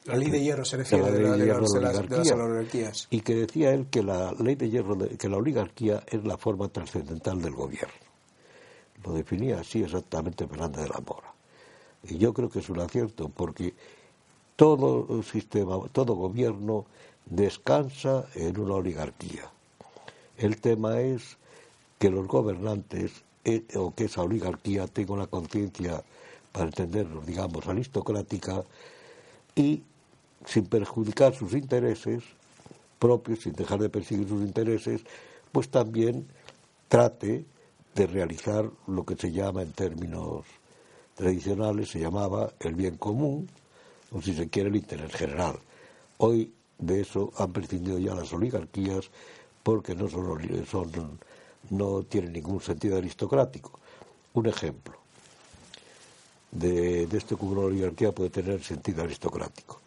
la 0.08 0.16
ley 0.16 0.30
de 0.30 0.42
hierro 0.42 0.64
se 0.64 0.78
refiere 0.78 1.12
de, 1.12 1.22
la 1.22 1.36
de, 1.36 1.46
hierro 1.46 1.68
de, 1.68 1.82
la 1.82 1.92
las, 1.92 2.10
de 2.10 2.18
las 2.18 2.32
oligarquías. 2.32 3.08
Y 3.10 3.20
que 3.22 3.36
decía 3.36 3.74
él 3.74 3.88
que 3.92 4.02
la 4.02 4.32
ley 4.40 4.56
de 4.56 4.70
hierro, 4.70 4.98
que 4.98 5.28
la 5.28 5.36
oligarquía 5.36 6.02
es 6.08 6.24
la 6.24 6.38
forma 6.38 6.70
trascendental 6.70 7.42
del 7.42 7.54
gobierno. 7.54 7.94
Lo 9.04 9.12
definía 9.14 9.60
así 9.60 9.84
exactamente 9.84 10.48
Fernández 10.48 10.84
de 10.84 10.90
la 10.90 11.02
Mora. 11.06 11.34
Y 12.04 12.18
yo 12.18 12.34
creo 12.34 12.50
que 12.50 12.60
es 12.60 12.70
un 12.70 12.80
acierto, 12.80 13.28
porque 13.28 13.74
todo 14.56 15.22
sistema, 15.24 15.78
todo 15.92 16.16
gobierno 16.16 16.86
descansa 17.26 18.28
en 18.34 18.58
una 18.60 18.76
oligarquía. 18.76 19.52
El 20.38 20.62
tema 20.62 21.02
es 21.02 21.38
que 22.00 22.10
los 22.10 22.28
gobernantes 22.28 23.24
o 23.76 23.94
que 23.96 24.06
esa 24.06 24.22
oligarquía 24.22 24.88
tenga 24.88 25.14
una 25.14 25.28
conciencia, 25.28 26.04
para 26.52 26.66
entenderlo, 26.66 27.22
digamos, 27.22 27.68
aristocrática 27.68 28.64
y 29.56 29.84
sin 30.46 30.66
perjudicar 30.66 31.36
sus 31.36 31.54
intereses 31.54 32.24
propios, 33.00 33.42
sin 33.42 33.54
dejar 33.54 33.80
de 33.80 33.90
perseguir 33.90 34.28
sus 34.28 34.42
intereses, 34.42 35.02
pues 35.52 35.70
también 35.70 36.28
trate 36.88 37.46
de 37.94 38.08
realizar 38.08 38.70
lo 38.88 39.06
que 39.06 39.16
se 39.16 39.32
llama 39.32 39.62
en 39.62 39.72
términos 39.72 40.46
tradicionales, 41.16 41.90
se 41.90 42.00
llamaba 42.00 42.54
el 42.60 42.76
bien 42.76 42.98
común, 42.98 43.48
o 44.12 44.22
si 44.22 44.34
se 44.34 44.50
quiere 44.50 44.70
el 44.70 44.76
interés 44.76 45.14
general. 45.14 45.60
Hoy 46.18 46.54
de 46.78 47.02
eso 47.02 47.32
han 47.38 47.52
prescindido 47.52 47.98
ya 48.00 48.16
las 48.16 48.32
oligarquías 48.34 49.10
porque 49.64 49.96
no, 49.96 50.08
son, 50.08 50.40
son, 50.66 51.20
no 51.70 52.04
tienen 52.04 52.34
ningún 52.34 52.62
sentido 52.62 52.98
aristocrático. 52.98 53.80
Un 54.34 54.48
ejemplo 54.48 54.96
de, 56.52 57.08
de 57.08 57.18
esto 57.18 57.38
que 57.38 57.46
una 57.46 57.62
oligarquía 57.62 58.12
puede 58.12 58.30
tener 58.30 58.64
sentido 58.64 59.04
aristocrático 59.04 59.82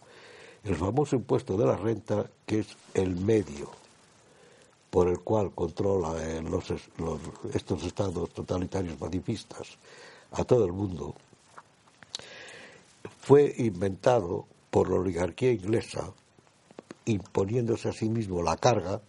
el 0.65 0.77
famoso 0.77 1.17
impuesto 1.17 1.57
de 1.57 1.67
la 1.67 1.77
renta, 1.77 2.27
que 2.47 2.61
es 2.61 2.67
el 2.95 3.17
medio 3.17 3.71
por 4.91 5.09
el 5.09 5.21
cual 5.21 5.53
controla 5.53 6.15
eh, 6.19 6.43
estos 7.55 7.85
estados 7.85 8.31
totalitarios 8.31 8.97
pacifistas 8.97 9.79
a 10.33 10.45
todo 10.45 10.65
el 10.65 10.73
mundo, 10.73 11.15
fue 13.21 13.55
inventado 13.59 14.47
por 14.71 14.91
la 14.91 14.97
oligarquía 14.97 15.53
inglesa, 15.53 16.13
imponiéndose 17.05 17.89
a 17.89 17.93
sí 17.93 18.09
mismo 18.09 18.43
la 18.43 18.57
carga 18.57 19.01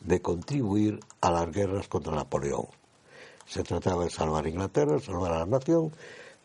de 0.00 0.20
contribuir 0.20 1.00
a 1.20 1.30
las 1.30 1.50
guerras 1.52 1.88
contra 1.88 2.14
Napoleón. 2.14 2.66
Se 3.46 3.62
trataba 3.62 4.04
de 4.04 4.10
salvar 4.10 4.44
a 4.44 4.48
Inglaterra, 4.48 4.98
salvar 5.00 5.32
a 5.32 5.38
la 5.40 5.46
nación, 5.46 5.92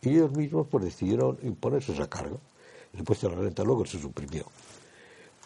y 0.02 0.10
ellos 0.10 0.32
mismos 0.32 0.68
pues, 0.70 0.86
decidieron 0.86 1.38
imponerse 1.44 1.94
esa 1.94 2.10
carga. 2.10 2.38
El 2.94 3.00
impuesto 3.00 3.30
de 3.30 3.36
la 3.36 3.42
renta 3.42 3.64
luego 3.64 3.86
se 3.86 4.00
suprimió. 4.00 4.46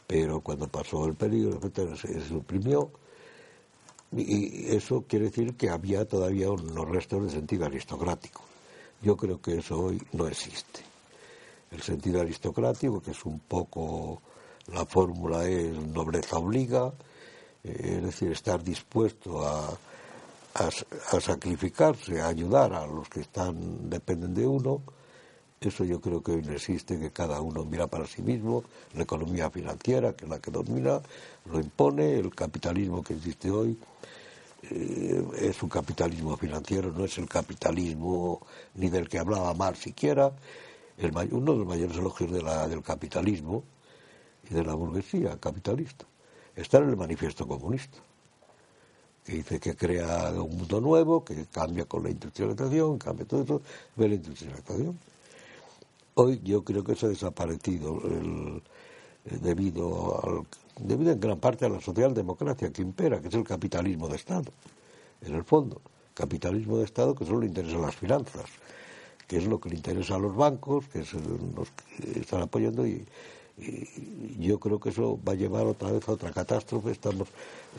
Pero 0.06 0.42
cuando 0.42 0.68
pasó 0.68 1.06
el 1.06 1.16
periodo, 1.16 1.60
se 1.96 2.22
suprimió. 2.28 2.92
Y 4.16 4.74
eso 4.74 5.04
quiere 5.08 5.26
decir 5.26 5.56
que 5.56 5.70
había 5.70 6.06
todavía 6.08 6.50
unos 6.50 6.88
restos 6.88 7.24
de 7.26 7.30
sentido 7.30 7.66
aristocrático. 7.66 8.42
Yo 9.02 9.18
creo 9.18 9.42
que 9.42 9.58
eso 9.58 9.80
hoy 9.80 10.02
no 10.14 10.28
existe. 10.28 10.82
El 11.72 11.82
sentido 11.82 12.22
aristocrático, 12.22 13.02
que 13.02 13.12
es 13.12 13.26
un 13.26 13.40
poco 13.40 14.22
la 14.68 14.86
fórmula 14.86 15.48
es 15.48 15.76
nobleza 15.78 16.38
obliga, 16.38 16.94
es 17.80 18.04
decir, 18.04 18.32
estar 18.32 18.64
dispuesto 18.64 19.46
a, 19.46 19.70
a, 20.56 20.70
a, 21.12 21.22
sacrificarse, 21.22 22.22
a 22.22 22.28
ayudar 22.28 22.74
a 22.74 22.86
los 22.88 23.10
que 23.10 23.22
están 23.22 23.90
dependen 23.90 24.34
de 24.34 24.48
uno, 24.48 24.82
eso 25.60 25.84
yo 25.84 26.00
creo 26.00 26.22
que 26.22 26.34
hoy 26.34 26.44
no 26.44 26.54
existe, 26.54 27.00
que 27.00 27.12
cada 27.12 27.42
uno 27.42 27.66
mira 27.66 27.88
para 27.88 28.06
sí 28.06 28.22
mismo, 28.22 28.64
la 28.94 29.04
economía 29.04 29.50
financiera, 29.50 30.14
que 30.14 30.26
es 30.26 30.30
la 30.30 30.40
que 30.40 30.52
domina, 30.52 31.02
lo 31.46 31.60
impone, 31.60 32.20
el 32.20 32.34
capitalismo 32.36 33.04
que 33.04 33.16
existe 33.16 33.50
hoy 33.50 33.78
eh, 34.70 35.24
es 35.40 35.64
un 35.64 35.70
capitalismo 35.70 36.38
financiero, 36.38 36.92
no 36.92 37.06
es 37.06 37.18
el 37.18 37.28
capitalismo 37.28 38.46
ni 38.76 38.90
del 38.90 39.10
que 39.10 39.20
hablaba 39.20 39.54
Marx 39.54 39.80
siquiera. 39.80 40.32
El, 40.98 41.12
uno 41.32 41.54
de 41.54 41.58
los 41.60 41.68
mayores 41.68 41.98
elogios 41.98 42.32
del 42.32 42.82
capitalismo 42.84 43.64
y 44.50 44.54
de 44.54 44.64
la 44.64 44.74
burguesía 44.74 45.38
capitalista 45.40 46.06
está 46.58 46.80
en 46.80 46.90
el 46.90 46.98
manifiesto 46.98 47.48
comunista 47.48 47.98
que 49.28 49.34
dice 49.34 49.60
que 49.60 49.76
crea 49.76 50.32
un 50.32 50.58
mundo 50.58 50.80
nuevo, 50.80 51.26
que 51.26 51.48
cambia 51.52 51.84
con 51.84 52.02
la 52.02 52.10
industrialización, 52.10 52.98
cambia 52.98 53.26
todo 53.26 53.44
eso, 53.44 53.62
ve 53.98 54.08
la 54.08 54.16
industrialización. 54.16 54.98
Hoy 56.14 56.40
yo 56.46 56.64
creo 56.64 56.82
que 56.82 56.96
se 56.96 57.08
ha 57.08 57.10
desaparecido 57.10 58.02
eh, 58.06 58.62
debido, 59.42 60.18
al, 60.24 60.48
debido 60.80 61.12
en 61.12 61.20
gran 61.20 61.40
parte 61.40 61.66
a 61.66 61.70
la 61.70 61.82
socialdemocracia 61.82 62.72
que 62.72 62.82
impera, 62.82 63.20
que 63.20 63.28
es 63.28 63.34
el 63.34 63.44
capitalismo 63.44 64.08
de 64.08 64.16
Estado, 64.16 64.50
en 65.22 65.36
el 65.36 65.44
fondo. 65.44 65.82
Capitalismo 66.14 66.78
de 66.78 66.86
Estado 66.86 67.14
que 67.14 67.26
solo 67.26 67.42
le 67.42 67.48
interesa 67.48 67.78
las 67.80 67.98
finanzas, 67.98 68.46
que 69.28 69.38
es 69.38 69.46
lo 69.46 69.60
que 69.60 69.70
le 69.70 69.76
interesa 69.76 70.16
a 70.16 70.20
los 70.20 70.34
bancos, 70.34 70.88
que 70.88 71.02
es 71.02 71.14
los 71.14 71.70
que 71.72 72.22
están 72.22 72.44
apoyando 72.44 72.88
y 72.88 73.06
yo 74.40 74.60
creo 74.60 74.80
que 74.80 74.90
eso 74.90 75.20
va 75.28 75.34
a 75.34 75.36
llevar 75.36 75.66
otra 75.66 75.92
vez 75.92 76.08
a 76.08 76.12
otra 76.12 76.32
catástrofe. 76.32 76.92
Estamos 76.92 77.28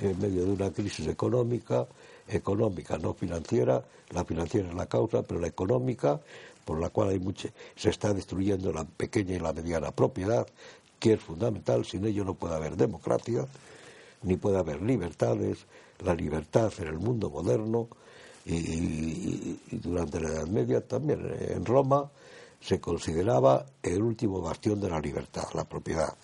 en 0.01 0.19
medio 0.21 0.45
de 0.45 0.53
una 0.53 0.71
crisis 0.73 1.07
económica, 1.07 1.87
económica, 2.27 2.99
no 2.99 3.15
financiera. 3.15 3.85
La 4.11 4.25
financiera 4.25 4.69
es 4.69 4.75
la 4.75 4.87
causa, 4.87 5.23
pero 5.23 5.41
la 5.41 5.47
económica 5.47 6.21
por 6.69 6.79
la 6.79 6.91
cual 6.91 7.09
hay 7.09 7.19
mucha, 7.19 7.49
se 7.77 7.89
está 7.89 8.13
destruyendo 8.13 8.71
la 8.75 8.85
pequeña 8.85 9.35
y 9.35 9.39
la 9.39 9.55
mediana 9.55 9.91
propiedad, 9.91 10.47
que 11.01 11.15
es 11.15 11.21
fundamental, 11.21 11.87
sin 11.87 12.05
ello 12.05 12.27
no 12.27 12.35
puede 12.35 12.57
haber 12.57 12.77
democracia, 12.77 13.47
ni 14.23 14.37
puede 14.37 14.59
haber 14.59 14.83
libertades, 14.83 15.65
la 16.05 16.15
libertad 16.15 16.71
en 16.79 16.89
el 16.89 16.99
mundo 16.99 17.31
moderno, 17.31 17.89
y, 18.45 19.59
durante 19.71 20.21
la 20.21 20.29
Edad 20.29 20.47
Media 20.49 20.83
también 20.83 21.35
en 21.41 21.65
Roma 21.65 22.11
se 22.61 22.81
consideraba 22.81 23.67
el 23.83 24.03
último 24.03 24.41
bastión 24.41 24.81
de 24.81 24.91
la 24.91 25.01
libertad, 25.01 25.45
la 25.55 25.65
propiedad. 25.65 26.15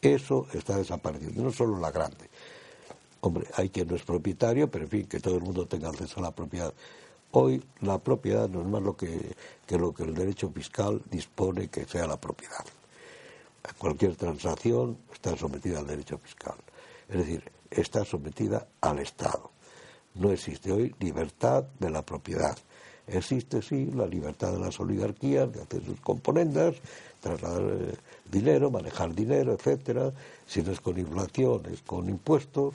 Eso 0.00 0.46
está 0.52 0.76
desapareciendo, 0.76 1.42
no 1.42 1.52
solo 1.52 1.78
la 1.78 1.90
grande. 1.90 2.28
Hombre, 3.20 3.46
hay 3.54 3.68
quien 3.70 3.88
no 3.88 3.96
es 3.96 4.02
propietario, 4.02 4.70
pero 4.70 4.84
en 4.84 4.90
fin, 4.90 5.06
que 5.06 5.18
todo 5.18 5.36
el 5.36 5.42
mundo 5.42 5.66
tenga 5.66 5.88
acceso 5.88 6.20
a 6.20 6.24
la 6.24 6.30
propiedad. 6.30 6.72
Hoy 7.32 7.62
la 7.80 7.98
propiedad 7.98 8.48
no 8.48 8.62
es 8.62 8.66
más 8.66 8.82
lo 8.82 8.96
que, 8.96 9.34
lo 9.70 9.92
que 9.92 10.04
el 10.04 10.14
derecho 10.14 10.50
fiscal 10.50 11.02
dispone 11.10 11.68
que 11.68 11.84
sea 11.84 12.06
la 12.06 12.20
propiedad. 12.20 12.64
Cualquier 13.76 14.16
transacción 14.16 14.96
está 15.12 15.36
sometida 15.36 15.80
al 15.80 15.86
derecho 15.86 16.18
fiscal. 16.18 16.54
Es 17.08 17.18
decir, 17.18 17.50
está 17.70 18.04
sometida 18.04 18.68
al 18.80 19.00
Estado. 19.00 19.50
No 20.14 20.32
existe 20.32 20.72
hoy 20.72 20.94
libertad 21.00 21.64
de 21.78 21.90
la 21.90 22.02
propiedad. 22.02 22.56
Existe 23.08 23.62
sí 23.62 23.86
la 23.94 24.06
libertad 24.06 24.52
de 24.52 24.60
las 24.60 24.78
oligarquías 24.80 25.50
de 25.52 25.62
hacer 25.62 25.82
sus 25.84 26.00
componendas, 26.00 26.76
trasladar 27.20 27.62
eh, 27.62 27.94
dinero, 28.30 28.70
manejar 28.70 29.14
dinero, 29.14 29.54
etcétera, 29.54 30.12
si 30.46 30.62
no 30.62 30.72
es 30.72 30.80
con 30.80 30.98
inflación, 30.98 31.62
es 31.72 31.82
con 31.82 32.08
impuestos, 32.08 32.74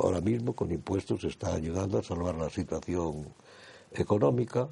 ahora 0.00 0.20
mismo 0.20 0.52
con 0.52 0.70
impuestos 0.72 1.22
se 1.22 1.28
está 1.28 1.54
ayudando 1.54 1.98
a 1.98 2.02
salvar 2.02 2.34
la 2.34 2.50
situación 2.50 3.26
económica. 3.92 4.68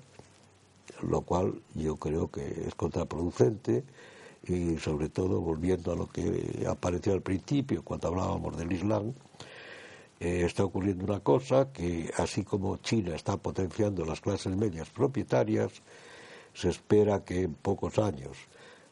lo 1.03 1.23
cual 1.23 1.55
yo 1.75 1.97
creo 1.97 2.29
que 2.31 2.67
es 2.67 2.75
contraproducente 2.75 3.83
y 4.47 4.77
sobre 4.79 5.09
todo 5.09 5.41
volviendo 5.41 5.93
a 5.93 5.97
lo 5.97 6.09
que 6.09 6.67
apareció 6.69 7.13
al 7.13 7.23
principio 7.23 7.83
cuando 7.83 8.09
hablábamos 8.09 8.57
del 8.57 8.73
Islam, 8.73 9.13
eh, 10.23 10.45
está 10.45 10.65
ocurriendo 10.65 11.05
una 11.05 11.19
cosa 11.19 11.73
que 11.73 12.09
así 12.17 12.45
como 12.45 12.77
China 12.77 13.17
está 13.17 13.37
potenciando 13.37 14.05
las 14.05 14.21
clases 14.21 14.55
medias 14.55 14.89
propietarias, 14.89 15.73
se 16.55 16.69
espera 16.69 17.25
que 17.25 17.43
en 17.43 17.55
pocos 17.55 17.99
años 17.99 18.37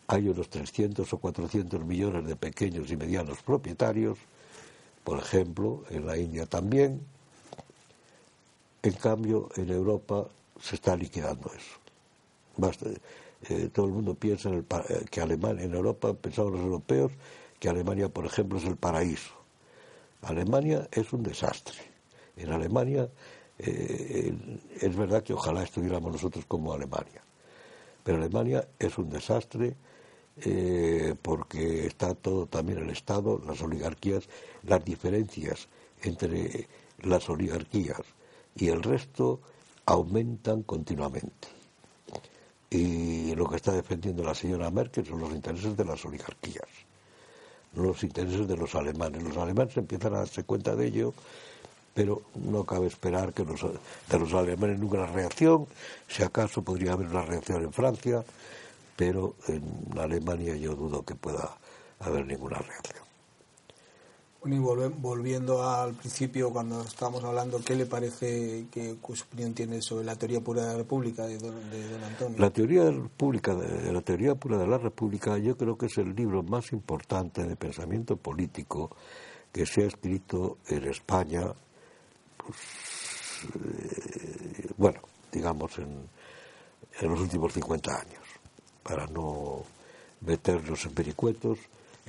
hay 0.08 0.28
unos 0.28 0.50
300 0.50 1.12
o 1.12 1.18
400 1.18 1.84
millones 1.84 2.26
de 2.26 2.34
pequeños 2.34 2.90
y 2.90 2.96
medianos 2.96 3.42
propietarios, 3.42 4.18
por 5.04 5.20
ejemplo, 5.20 5.84
en 5.90 6.04
la 6.04 6.18
India 6.18 6.46
también. 6.46 7.00
En 8.82 8.94
cambio, 8.94 9.50
en 9.54 9.70
Europa 9.70 10.26
se 10.60 10.74
está 10.74 10.96
liquidando 10.96 11.48
eso. 11.54 12.72
Eh, 13.48 13.70
todo 13.72 13.86
el 13.86 13.92
mundo 13.92 14.14
piensa 14.16 14.48
en 14.48 14.56
el, 14.56 14.66
eh, 14.88 15.04
que 15.08 15.20
Alemania, 15.20 15.62
en 15.64 15.74
Europa, 15.74 16.12
pensamos 16.12 16.54
los 16.54 16.62
europeos, 16.62 17.12
que 17.60 17.68
Alemania, 17.68 18.08
por 18.08 18.26
ejemplo, 18.26 18.58
es 18.58 18.64
el 18.64 18.76
paraíso. 18.76 19.39
Alemania 20.22 20.88
es 20.90 21.12
un 21.12 21.22
desastre. 21.22 21.78
En 22.36 22.50
Alemania 22.50 23.08
eh, 23.58 24.32
es 24.80 24.96
verdad 24.96 25.22
que 25.22 25.34
ojalá 25.34 25.62
estuviéramos 25.62 26.12
nosotros 26.12 26.44
como 26.46 26.72
Alemania. 26.72 27.22
Pero 28.02 28.18
Alemania 28.18 28.66
es 28.78 28.96
un 28.98 29.10
desastre 29.10 29.76
porque 31.20 31.86
está 31.86 32.14
todo 32.14 32.46
también 32.46 32.78
el 32.78 32.88
Estado, 32.88 33.42
las 33.46 33.60
oligarquías, 33.60 34.26
las 34.62 34.82
diferencias 34.82 35.68
entre 36.02 36.66
las 37.02 37.28
oligarquías 37.28 38.00
y 38.56 38.68
el 38.68 38.82
resto 38.82 39.40
aumentan 39.86 40.62
continuamente. 40.62 41.48
Y 42.70 43.34
lo 43.34 43.48
que 43.48 43.56
está 43.56 43.72
defendiendo 43.72 44.22
la 44.22 44.34
señora 44.34 44.70
Merkel 44.70 45.06
son 45.06 45.20
los 45.20 45.32
intereses 45.32 45.76
de 45.76 45.84
las 45.84 46.04
oligarquías, 46.04 46.68
los 47.74 48.02
intereses 48.02 48.46
de 48.48 48.56
los 48.56 48.74
alemanes. 48.74 49.22
Los 49.22 49.36
alemanes 49.36 49.76
empiezan 49.76 50.14
a 50.14 50.18
darse 50.18 50.44
cuenta 50.44 50.74
de 50.74 50.86
ello, 50.86 51.14
pero 51.94 52.22
no 52.34 52.64
cabe 52.64 52.86
esperar 52.86 53.32
que 53.32 53.44
los, 53.44 53.60
de 53.62 54.18
los 54.18 54.32
alemanes 54.34 54.78
nunca 54.78 55.06
reacción. 55.06 55.66
Si 56.08 56.22
acaso 56.22 56.62
podría 56.62 56.92
haber 56.92 57.08
una 57.08 57.22
reacción 57.22 57.62
en 57.62 57.72
Francia, 57.72 58.24
pero 58.96 59.34
en 59.48 59.62
Alemania 59.98 60.56
yo 60.56 60.74
dudo 60.74 61.04
que 61.04 61.14
pueda 61.14 61.56
haber 62.00 62.26
ninguna 62.26 62.58
reacción. 62.58 63.09
Bueno, 64.43 64.57
y 64.57 64.88
volviendo 65.01 65.68
al 65.68 65.93
principio, 65.93 66.51
cuando 66.51 66.80
estábamos 66.80 67.22
hablando, 67.24 67.61
¿qué 67.62 67.74
le 67.74 67.84
parece, 67.84 68.68
qué 68.72 68.97
opinión 69.03 69.53
tiene 69.53 69.82
sobre 69.82 70.07
la 70.07 70.16
teoría 70.16 70.41
pura 70.41 70.62
de 70.62 70.68
la 70.68 70.76
República 70.78 71.26
de 71.26 71.36
don, 71.36 71.55
Antonio? 72.03 72.38
La 72.38 72.49
teoría, 72.49 72.91
pública 73.18 73.55
de, 73.55 73.93
la 73.93 74.01
teoría 74.01 74.34
pura 74.34 74.57
de 74.57 74.66
la 74.66 74.78
República 74.78 75.36
yo 75.36 75.59
creo 75.59 75.76
que 75.76 75.86
es 75.86 75.99
el 75.99 76.16
libro 76.16 76.43
más 76.43 76.72
importante 76.72 77.45
de 77.45 77.55
pensamiento 77.55 78.16
político 78.16 78.97
que 79.53 79.66
se 79.66 79.82
ha 79.82 79.86
escrito 79.88 80.57
en 80.68 80.84
España, 80.84 81.53
pues, 82.38 82.57
eh, 83.45 84.70
bueno, 84.78 85.01
digamos, 85.30 85.78
en, 85.78 86.09
en 86.99 87.11
los 87.11 87.20
últimos 87.20 87.53
50 87.53 87.91
años, 87.93 88.24
para 88.82 89.07
no 89.07 89.64
meternos 90.22 90.86
en 90.86 90.95
pericuetos 90.95 91.59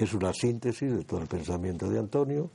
es 0.03 0.13
una 0.13 0.33
síntesis 0.33 0.91
de 0.91 1.03
todo 1.03 1.21
el 1.21 1.27
pensamiento 1.27 1.89
de 1.89 1.99
Antonio 1.99 2.49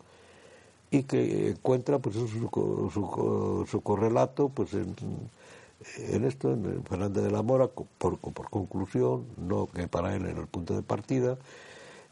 y 0.90 1.02
que 1.02 1.50
encuentra 1.50 1.98
pues 1.98 2.16
su, 2.16 3.66
su, 3.68 3.80
correlato 3.82 4.48
pues 4.48 4.74
en, 4.74 6.24
esto, 6.24 6.52
en 6.52 6.84
Fernández 6.84 7.24
de 7.24 7.30
la 7.30 7.42
Mora, 7.42 7.68
por, 7.68 8.18
por 8.18 8.50
conclusión, 8.50 9.26
no 9.36 9.66
que 9.66 9.88
para 9.88 10.14
él 10.14 10.26
era 10.26 10.40
el 10.40 10.46
punto 10.46 10.74
de 10.74 10.82
partida, 10.82 11.36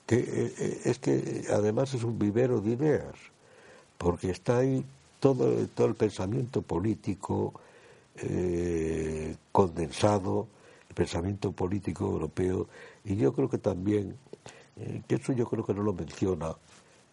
que 0.06 0.16
eh, 0.16 0.54
eh, 0.58 0.80
es 0.84 0.98
que 0.98 1.44
además 1.50 1.94
es 1.94 2.04
un 2.04 2.18
vivero 2.18 2.60
de 2.60 2.72
ideas, 2.72 3.14
porque 3.96 4.30
está 4.30 4.58
ahí 4.58 4.84
todo, 5.20 5.66
todo 5.74 5.86
el 5.86 5.94
pensamiento 5.94 6.62
político 6.62 7.54
eh, 8.16 9.36
condensado, 9.52 10.46
el 10.88 10.94
pensamiento 10.94 11.52
político 11.52 12.04
europeo, 12.04 12.66
y 13.04 13.16
yo 13.16 13.32
creo 13.32 13.48
que 13.48 13.58
también 13.58 14.16
eh, 14.76 15.02
que 15.06 15.16
eso 15.16 15.32
yo 15.32 15.46
creo 15.46 15.64
que 15.64 15.74
no 15.74 15.82
lo 15.82 15.92
menciona. 15.92 16.54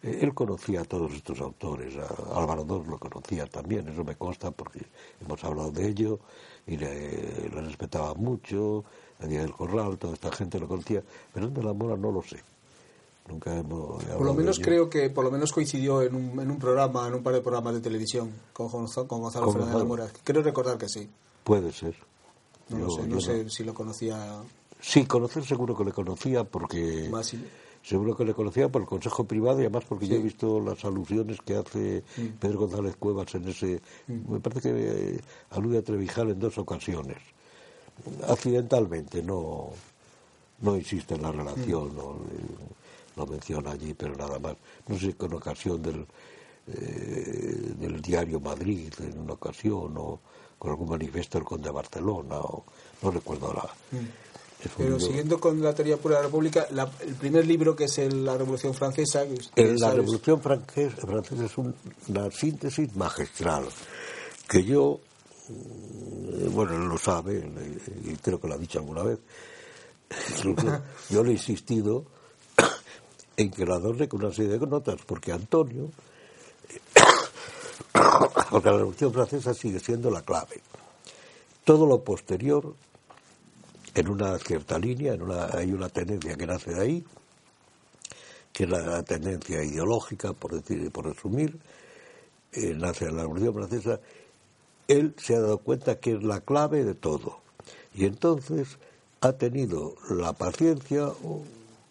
Eh, 0.02 0.18
él 0.22 0.34
conocía 0.34 0.80
a 0.80 0.84
todos 0.84 1.12
estos 1.12 1.40
autores, 1.40 1.94
a 1.96 2.38
Álvaro 2.38 2.66
II 2.68 2.90
lo 2.90 2.98
conocía 2.98 3.46
también, 3.46 3.88
eso 3.88 4.04
me 4.04 4.16
consta 4.16 4.50
porque 4.50 4.80
hemos 5.20 5.42
hablado 5.44 5.70
de 5.70 5.88
ello 5.88 6.18
y 6.66 6.76
le, 6.76 7.48
respetaba 7.48 8.14
mucho, 8.14 8.84
a 9.20 9.26
Día 9.26 9.40
del 9.40 9.52
Corral, 9.52 9.98
toda 9.98 10.14
esta 10.14 10.32
gente 10.32 10.58
lo 10.58 10.66
conocía, 10.66 11.02
pero 11.32 11.48
de 11.48 11.62
la 11.62 11.72
Mora 11.72 11.96
no 11.96 12.10
lo 12.10 12.22
sé. 12.22 12.40
Nunca 13.28 13.56
hemos 13.56 14.02
por 14.02 14.26
lo 14.26 14.34
menos 14.34 14.58
creo 14.58 14.90
que 14.90 15.08
por 15.08 15.22
lo 15.22 15.30
menos 15.30 15.52
coincidió 15.52 16.02
en 16.02 16.16
un, 16.16 16.40
en 16.40 16.50
un 16.50 16.58
programa, 16.58 17.06
en 17.06 17.14
un 17.14 17.22
par 17.22 17.34
de 17.34 17.40
programas 17.40 17.74
de 17.74 17.80
televisión 17.80 18.32
con, 18.52 18.66
Gonzalo, 18.66 19.06
con 19.06 19.20
Gonzalo 19.20 19.52
Fernández 19.52 19.74
de 19.74 19.78
la 19.78 19.84
Mora. 19.84 20.08
Creo 20.24 20.42
recordar 20.42 20.76
que 20.76 20.88
sí. 20.88 21.08
Puede 21.44 21.70
ser. 21.70 21.94
No, 22.70 22.90
sé, 22.90 23.06
no 23.06 23.20
sé 23.20 23.48
si 23.48 23.62
lo 23.62 23.74
conocía 23.74 24.42
Sí, 24.82 25.06
conocer 25.06 25.44
seguro 25.44 25.76
que 25.76 25.84
le 25.84 25.92
conocía 25.92 26.44
porque... 26.44 27.08
Seguro 27.84 28.16
que 28.16 28.24
le 28.24 28.32
conocía 28.32 28.68
por 28.68 28.82
el 28.82 28.86
Consejo 28.86 29.24
Privado 29.24 29.58
y 29.58 29.62
además 29.62 29.84
porque 29.88 30.06
yo 30.06 30.14
he 30.14 30.20
visto 30.20 30.60
las 30.60 30.84
alusiones 30.84 31.40
que 31.40 31.56
hace 31.56 32.04
mm. 32.16 32.38
Pedro 32.38 32.60
González 32.60 32.94
Cuevas 32.96 33.34
en 33.34 33.48
ese... 33.48 33.80
Mm. 34.06 34.32
Me 34.34 34.40
parece 34.40 34.60
que 34.60 34.70
eh, 34.72 35.20
alude 35.50 35.78
a 35.78 35.82
Trevijal 35.82 36.30
en 36.30 36.38
dos 36.38 36.58
ocasiones. 36.58 37.18
Accidentalmente, 38.28 39.20
no, 39.22 39.70
no 40.60 40.76
insiste 40.76 41.16
en 41.16 41.22
la 41.22 41.32
relación, 41.32 41.92
mm. 41.92 41.96
no, 41.96 42.16
lo 43.16 43.26
menciona 43.26 43.72
allí, 43.72 43.94
pero 43.94 44.14
nada 44.14 44.38
más. 44.38 44.56
No 44.86 44.98
sé, 44.98 45.14
con 45.14 45.32
ocasión 45.34 45.82
del, 45.82 46.06
eh, 46.68 47.74
del 47.78 48.00
diario 48.00 48.40
Madrid, 48.40 48.92
en 49.00 49.18
una 49.18 49.34
ocasión, 49.34 49.94
o 49.96 50.20
con 50.58 50.70
algún 50.70 50.88
manifiesto 50.88 51.38
del 51.38 51.46
Conde 51.46 51.68
de 51.68 51.72
Barcelona, 51.72 52.38
o 52.38 52.64
no 53.02 53.10
recuerdo 53.10 53.46
ahora. 53.48 53.68
Pero 54.76 55.00
siguiendo 55.00 55.40
con 55.40 55.60
la 55.60 55.74
teoría 55.74 55.96
pura 55.96 56.16
de 56.16 56.22
la 56.22 56.26
República, 56.26 56.66
el 57.00 57.14
primer 57.14 57.46
libro 57.46 57.74
que 57.74 57.84
es 57.84 57.98
la 58.12 58.36
Revolución 58.36 58.74
Francesa. 58.74 59.24
la 59.56 59.90
Revolución 59.92 60.40
Francesa, 60.40 60.96
es 61.44 61.58
una 62.08 62.30
síntesis 62.30 62.94
magistral 62.94 63.64
que 64.48 64.64
yo, 64.64 65.00
mm, 65.48 66.54
bueno, 66.54 66.74
él 66.74 66.88
lo 66.88 66.98
sabe 66.98 67.42
y 68.04 68.14
creo 68.16 68.40
que 68.40 68.48
lo 68.48 68.54
ha 68.54 68.58
dicho 68.58 68.78
alguna 68.78 69.02
vez. 69.02 69.18
yo 71.10 71.24
le 71.24 71.30
he 71.30 71.32
insistido 71.32 72.04
en 73.36 73.50
que 73.50 73.64
la 73.64 73.76
adorne 73.76 74.08
con 74.08 74.24
una 74.24 74.32
serie 74.32 74.58
de 74.58 74.66
notas, 74.66 74.96
porque 75.06 75.32
Antonio, 75.32 75.90
porque 78.50 78.70
la 78.70 78.76
Revolución 78.76 79.12
Francesa 79.12 79.54
sigue 79.54 79.80
siendo 79.80 80.10
la 80.10 80.22
clave. 80.22 80.60
Todo 81.64 81.86
lo 81.86 82.02
posterior 82.02 82.74
en 83.94 84.08
una 84.08 84.38
cierta 84.38 84.78
línea, 84.78 85.14
en 85.14 85.22
una, 85.22 85.46
hay 85.46 85.72
una 85.72 85.88
tendencia 85.88 86.36
que 86.36 86.46
nace 86.46 86.72
de 86.74 86.80
ahí, 86.80 87.04
que 88.52 88.64
es 88.64 88.70
la 88.70 89.02
tendencia 89.02 89.62
ideológica, 89.62 90.32
por 90.32 90.54
decir, 90.54 90.90
por 90.90 91.06
resumir, 91.06 91.58
eh, 92.52 92.74
nace 92.74 93.06
en 93.06 93.16
la 93.16 93.22
Revolución 93.22 93.54
Francesa, 93.54 94.00
él 94.88 95.14
se 95.16 95.36
ha 95.36 95.40
dado 95.40 95.58
cuenta 95.58 95.98
que 95.98 96.12
es 96.14 96.22
la 96.22 96.40
clave 96.40 96.84
de 96.84 96.94
todo. 96.94 97.40
Y 97.94 98.04
entonces 98.04 98.78
ha 99.20 99.32
tenido 99.32 99.94
la 100.10 100.32
paciencia, 100.32 101.08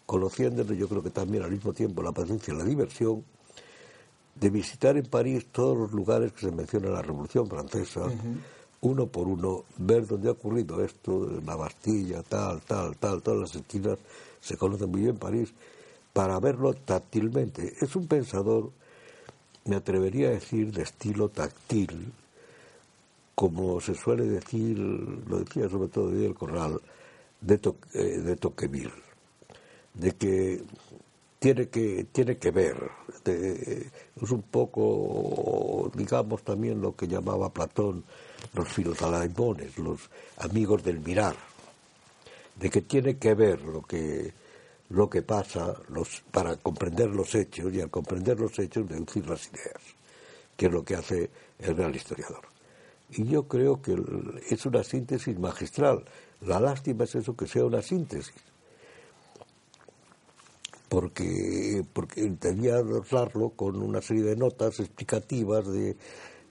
conociéndole 0.06 0.76
yo 0.76 0.88
creo 0.88 1.02
que 1.02 1.10
también 1.10 1.42
al 1.42 1.50
mismo 1.50 1.72
tiempo 1.72 2.02
la 2.02 2.12
paciencia 2.12 2.52
y 2.52 2.56
la 2.56 2.64
diversión, 2.64 3.24
de 4.34 4.50
visitar 4.50 4.96
en 4.96 5.06
París 5.06 5.46
todos 5.50 5.76
los 5.76 5.92
lugares 5.92 6.32
que 6.32 6.46
se 6.46 6.52
menciona 6.52 6.88
en 6.88 6.94
la 6.94 7.02
Revolución 7.02 7.48
Francesa, 7.48 8.02
uno 8.82 9.06
por 9.06 9.28
uno, 9.28 9.64
ver 9.78 10.06
dónde 10.06 10.28
ha 10.28 10.32
ocurrido 10.32 10.84
esto, 10.84 11.40
la 11.46 11.54
Bastilla, 11.54 12.22
tal, 12.22 12.60
tal, 12.62 12.96
tal, 12.96 13.22
todas 13.22 13.40
las 13.40 13.54
esquinas 13.54 13.98
se 14.40 14.56
conocen 14.56 14.90
muy 14.90 15.02
bien 15.02 15.16
París, 15.16 15.52
para 16.12 16.38
verlo 16.40 16.74
táctilmente. 16.74 17.74
Es 17.80 17.94
un 17.94 18.08
pensador, 18.08 18.70
me 19.64 19.76
atrevería 19.76 20.28
a 20.28 20.32
decir, 20.32 20.72
de 20.72 20.82
estilo 20.82 21.28
táctil, 21.28 22.12
como 23.36 23.80
se 23.80 23.94
suele 23.94 24.24
decir, 24.24 24.78
lo 24.78 25.38
decía 25.38 25.68
sobre 25.68 25.88
todo 25.88 26.10
Díaz 26.10 26.34
Corral, 26.34 26.80
de, 27.40 27.60
eh, 27.94 28.18
de 28.18 28.36
Toqueville, 28.36 28.92
de 29.94 30.12
que 30.12 30.62
tiene 31.38 31.68
que, 31.68 32.06
tiene 32.10 32.36
que 32.36 32.50
ver, 32.50 32.76
es 33.24 34.30
un 34.30 34.42
poco, 34.42 35.90
digamos, 35.94 36.42
también 36.42 36.80
lo 36.80 36.96
que 36.96 37.06
llamaba 37.06 37.52
Platón 37.52 38.04
los 38.54 38.68
filosalaimones, 38.68 39.78
los 39.78 40.10
amigos 40.38 40.82
del 40.82 41.00
mirar, 41.00 41.36
de 42.56 42.70
que 42.70 42.82
tiene 42.82 43.16
que 43.16 43.34
ver 43.34 43.62
lo 43.62 43.82
que, 43.82 44.32
lo 44.90 45.08
que 45.08 45.22
pasa 45.22 45.74
los, 45.88 46.22
para 46.30 46.56
comprender 46.56 47.08
los 47.08 47.34
hechos 47.34 47.72
y 47.72 47.80
al 47.80 47.90
comprender 47.90 48.38
los 48.38 48.58
hechos 48.58 48.88
deducir 48.88 49.28
las 49.28 49.48
ideas, 49.48 49.82
que 50.56 50.66
es 50.66 50.72
lo 50.72 50.84
que 50.84 50.96
hace 50.96 51.30
el 51.58 51.76
real 51.76 51.94
historiador. 51.94 52.42
Y 53.10 53.24
yo 53.24 53.46
creo 53.46 53.82
que 53.82 53.96
es 54.48 54.64
una 54.64 54.82
síntesis 54.82 55.38
magistral. 55.38 56.04
La 56.40 56.58
lástima 56.58 57.04
es 57.04 57.14
eso 57.14 57.36
que 57.36 57.46
sea 57.46 57.64
una 57.64 57.82
síntesis. 57.82 58.34
Porque, 60.88 61.84
porque 61.92 62.22
debía 62.40 62.76
adornarlo 62.76 63.50
con 63.50 63.80
una 63.82 64.02
serie 64.02 64.24
de 64.24 64.36
notas 64.36 64.80
explicativas 64.80 65.66
de, 65.66 65.96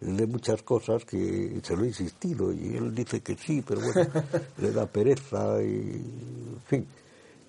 de 0.02 0.26
muchas 0.26 0.64
cosas 0.64 1.06
que 1.06 1.60
se 1.64 1.76
lo 1.76 1.84
he 1.84 1.88
insistido 1.88 2.52
y 2.52 2.76
él 2.76 2.94
dice 2.94 3.22
que 3.22 3.36
sí, 3.38 3.64
pero 3.66 3.82
bueno, 3.82 4.10
le 4.58 4.72
da 4.72 4.88
pereza 4.88 5.62
y, 5.62 5.68
en 5.68 6.62
fin, 6.66 6.88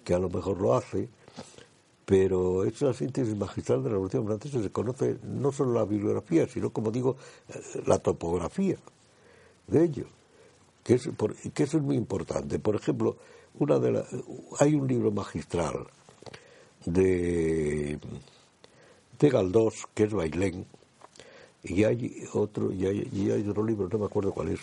que 0.04 0.14
a 0.14 0.18
lo 0.18 0.28
mejor 0.28 0.60
lo 0.60 0.74
hace. 0.74 1.08
Pero 2.04 2.64
es 2.64 2.82
la 2.82 2.92
síntesis 2.92 3.34
magistral 3.34 3.78
de 3.78 3.84
la 3.84 3.92
Revolución 3.92 4.26
Francesa. 4.26 4.60
Se 4.60 4.70
conoce 4.70 5.16
no 5.22 5.50
solo 5.50 5.72
la 5.72 5.84
bibliografía, 5.84 6.46
sino, 6.46 6.70
como 6.70 6.90
digo, 6.90 7.16
la 7.86 7.98
topografía 8.00 8.76
de 9.68 9.84
ello, 9.84 10.06
que, 10.84 10.94
es, 10.94 11.08
que 11.54 11.62
eso 11.62 11.78
es 11.78 11.82
muy 11.82 11.96
importante. 11.96 12.58
Por 12.58 12.76
ejemplo, 12.76 13.16
una 13.58 13.78
de 13.78 14.04
hay 14.58 14.74
un 14.74 14.86
libro 14.86 15.10
magistral 15.10 15.86
de, 16.84 17.98
de 19.18 19.30
Galdós, 19.30 19.86
que 19.94 20.04
es 20.04 20.12
Bailén, 20.12 20.66
y 21.64 21.84
hay 21.84 22.28
otro, 22.32 22.72
y 22.72 22.86
hay, 22.86 23.46
otro 23.48 23.64
libro, 23.64 23.88
no 23.88 23.98
me 23.98 24.06
acuerdo 24.06 24.32
cuál 24.32 24.48
es, 24.48 24.60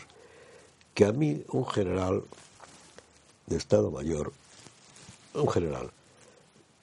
que 0.93 1.05
a 1.05 1.11
mí 1.11 1.43
un 1.49 1.65
general 1.65 2.23
de 3.47 3.55
Estado 3.55 3.89
Mayor, 3.89 4.33
un 5.33 5.49
general, 5.49 5.89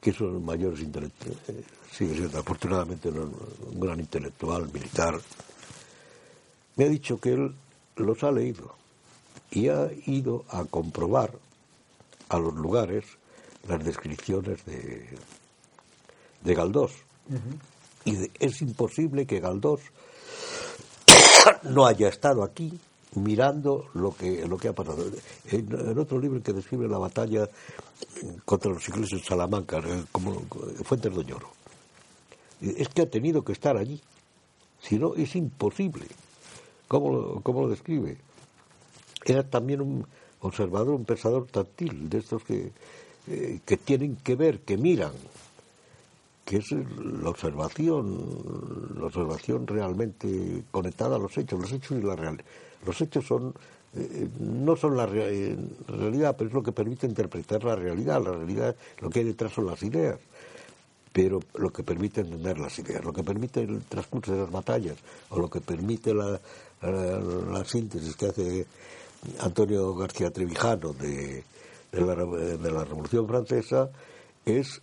que 0.01 0.11
es 0.11 0.21
uno 0.21 0.31
de 0.31 0.35
los 0.37 0.43
mayores 0.43 0.81
intelectuales, 0.81 1.39
eh, 1.49 1.65
sigue 1.93 2.15
siendo 2.15 2.39
afortunadamente 2.39 3.09
un, 3.11 3.35
gran 3.79 4.01
intelectual 4.01 4.73
militar, 4.73 5.21
me 6.77 6.85
ha 6.85 6.89
dicho 6.89 7.19
que 7.19 7.35
él 7.35 7.55
los 7.97 8.23
ha 8.25 8.31
leído 8.31 8.75
y 9.51 9.69
ha 9.69 9.91
ido 10.07 10.45
a 10.49 10.65
comprobar 10.65 11.33
a 12.29 12.39
los 12.39 12.55
lugares 12.55 13.05
las 13.69 13.85
descripciones 13.85 14.65
de, 14.65 15.09
de 16.43 16.55
Galdós. 16.55 16.93
Y 18.05 18.31
es 18.39 18.63
imposible 18.63 19.27
que 19.27 19.41
Galdós 19.41 19.81
no 21.65 21.87
haya 21.87 22.09
estado 22.09 22.43
aquí 22.43 22.79
mirando 23.15 23.89
lo 23.95 24.15
que, 24.15 24.47
lo 24.47 24.57
que 24.59 24.69
ha 24.69 24.73
pasado. 24.73 25.05
En, 25.51 25.99
otro 25.99 26.19
libro 26.19 26.43
que 26.43 26.53
describe 26.53 26.89
la 26.89 26.99
batalla 26.99 27.49
contra 28.45 28.73
los 28.73 28.89
ingleses 28.89 29.21
en 29.21 29.25
Salamanca, 29.25 29.79
eh, 29.79 30.05
como 30.13 30.43
Fuentes 30.85 31.15
de 31.15 31.25
es 32.61 32.89
que 32.89 33.03
ha 33.03 33.11
tenido 33.11 33.45
que 33.45 33.53
estar 33.53 33.77
allí. 33.77 34.01
Si 34.81 34.99
no, 34.99 35.15
es 35.15 35.35
imposible. 35.37 36.07
¿Cómo, 36.89 37.43
cómo 37.43 37.63
lo 37.63 37.69
describe? 37.69 38.17
Era 39.25 39.43
también 39.43 39.81
un 39.81 40.07
observador, 40.41 40.95
un 40.95 41.05
pensador 41.05 41.47
táctil, 41.47 42.09
de 42.09 42.19
estos 42.19 42.45
que, 42.45 42.71
eh, 43.27 43.61
que 43.65 43.77
tienen 43.77 44.17
que 44.17 44.37
ver, 44.37 44.61
que 44.61 44.77
miran, 44.77 45.13
que 46.47 46.59
es 46.59 46.71
la 46.71 47.29
observación, 47.29 48.95
la 48.97 49.07
observación 49.07 49.67
realmente 49.67 50.63
conectada 50.71 51.17
a 51.17 51.19
los 51.19 51.37
hechos, 51.37 51.61
los 51.61 51.73
hechos 51.73 51.99
y 51.99 52.03
la 52.03 52.15
realidad. 52.15 52.45
Los 52.87 53.01
hechos 53.01 53.27
son 53.27 53.53
eh, 53.95 54.29
no 54.39 54.77
son 54.77 54.97
la 54.97 55.07
realidad, 55.07 56.37
pero 56.39 56.49
es 56.49 56.55
lo 56.55 56.63
que 56.63 56.71
permite 56.71 57.07
interpretar 57.07 57.65
la 57.65 57.75
realidad. 57.75 58.23
La 58.23 58.31
realidad, 58.33 58.77
lo 59.01 59.11
que 59.11 59.21
hay 59.21 59.25
detrás 59.25 59.53
son 59.53 59.67
las 59.67 59.83
ideas, 59.83 60.21
pero 61.13 61.41
lo 61.55 61.71
que 61.71 61.83
permite 61.83 62.21
entender 62.21 62.59
las 62.61 62.79
ideas, 62.79 63.05
lo 63.05 63.13
que 63.13 63.25
permite 63.25 63.63
el 63.63 63.83
transcurso 63.83 64.33
de 64.33 64.39
las 64.43 64.51
batallas, 64.51 64.99
o 65.31 65.41
lo 65.41 65.51
que 65.51 65.61
permite 65.61 66.15
la, 66.15 66.39
la, 66.83 67.65
síntesis 67.65 68.15
que 68.15 68.27
hace 68.27 68.67
Antonio 69.41 69.97
García 69.97 70.31
Trevijano 70.31 70.93
de, 70.93 71.43
de, 71.91 72.01
la, 72.01 72.15
de 72.15 72.71
la 72.71 72.85
Revolución 72.85 73.27
Francesa, 73.27 73.89
es 74.45 74.81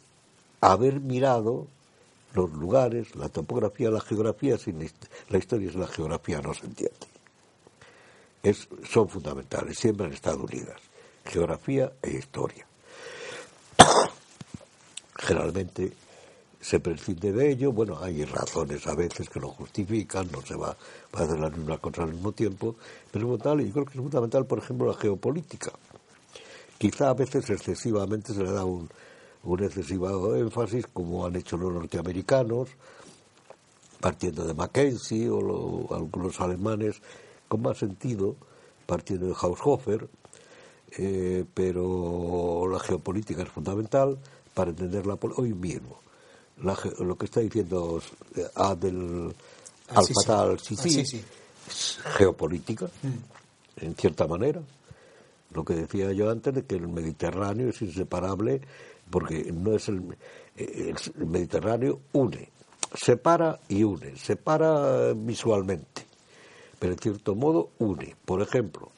haber 0.72 1.01
mirado 1.01 1.68
los 2.34 2.51
lugares, 2.53 3.16
la 3.16 3.30
topografía, 3.30 3.91
la 3.91 4.01
geografía, 4.01 4.57
sin 4.57 4.80
la 5.30 5.38
historia 5.38 5.70
es 5.70 5.76
la 5.76 5.88
geografía, 5.88 6.41
no 6.41 6.53
se 6.53 6.66
entiende. 6.66 7.07
Es, 8.41 8.68
son 8.89 9.07
fundamentales, 9.07 9.78
siempre 9.78 10.07
han 10.07 10.14
estado 10.14 10.43
unidas, 10.43 10.82
geografía 11.26 11.91
e 12.01 12.11
historia. 12.11 12.66
Generalmente 15.16 15.91
se 16.59 16.80
prescinde 16.80 17.34
de 17.34 17.51
ello, 17.51 17.74
bueno, 17.74 17.99
hay 18.01 18.24
razones 18.24 18.88
a 18.88 18.95
veces 18.95 19.30
que 19.30 19.39
lo 19.39 19.49
justifican, 19.49 20.30
no 20.32 20.41
se 20.41 20.55
va, 20.55 20.76
a 21.14 21.22
hacer 21.22 21.39
la 21.39 21.49
misma 21.49 21.78
cosa 21.78 22.03
al 22.03 22.14
mismo 22.14 22.32
tiempo, 22.32 22.76
pero 23.11 23.26
es 23.26 23.32
fundamental, 23.32 23.66
yo 23.68 23.74
creo 23.74 23.86
que 23.86 23.91
es 23.91 24.03
fundamental, 24.03 24.45
por 24.45 24.59
ejemplo, 24.59 24.88
la 24.88 24.93
geopolítica. 24.93 25.74
Quizá 26.78 27.09
a 27.09 27.14
veces 27.14 27.49
excesivamente 27.49 28.34
se 28.34 28.43
le 28.43 28.51
da 28.51 28.66
un, 28.66 28.89
un 29.44 29.64
excesivo 29.64 30.36
énfasis, 30.36 30.88
como 30.91 31.26
han 31.26 31.36
hecho 31.36 31.58
los 31.58 31.72
norteamericanos, 31.74 32.70
partiendo 34.00 34.46
de 34.46 34.54
Mackenzie 34.54 35.30
o 35.30 35.94
algunos 35.94 36.39
alemanes 36.41 37.02
con 37.48 37.62
más 37.62 37.78
sentido, 37.78 38.36
partiendo 38.86 39.28
de 39.28 39.36
Haushofer, 39.39 40.08
eh, 40.98 41.46
pero 41.54 42.68
la 42.70 42.80
geopolítica 42.80 43.44
es 43.44 43.50
fundamental 43.50 44.18
para 44.54 44.72
entender 44.72 45.06
la 45.06 45.18
hoy 45.36 45.54
mismo. 45.54 46.00
lo 46.58 47.18
que 47.18 47.26
está 47.26 47.39
diciendo 47.39 48.02
Adel 48.56 49.34
al-Fatah 49.89 50.44
al-Sisi 50.44 51.24
geopolítica, 52.18 52.86
mm. 52.86 53.86
en 53.86 53.96
cierta 53.96 54.28
manera. 54.28 54.62
Lo 55.54 55.64
que 55.64 55.76
decía 55.76 56.12
yo 56.12 56.30
antes 56.30 56.54
de 56.54 56.66
que 56.66 56.76
el 56.76 56.88
Mediterráneo 56.88 57.70
es 57.70 57.82
inseparable 57.82 58.62
porque 59.10 59.51
no 59.51 59.76
es 59.76 59.89
el, 59.89 60.04
Mediterráneo 61.16 62.01
une, 62.14 62.49
separa 62.93 63.60
y 63.70 63.84
une, 63.84 64.16
separa 64.16 65.14
visualmente, 65.14 66.06
pero 66.80 66.93
en 66.93 66.99
cierto 66.99 67.36
modo 67.36 67.72
une. 67.80 68.16
Por 68.26 68.41
ejemplo, 68.41 68.91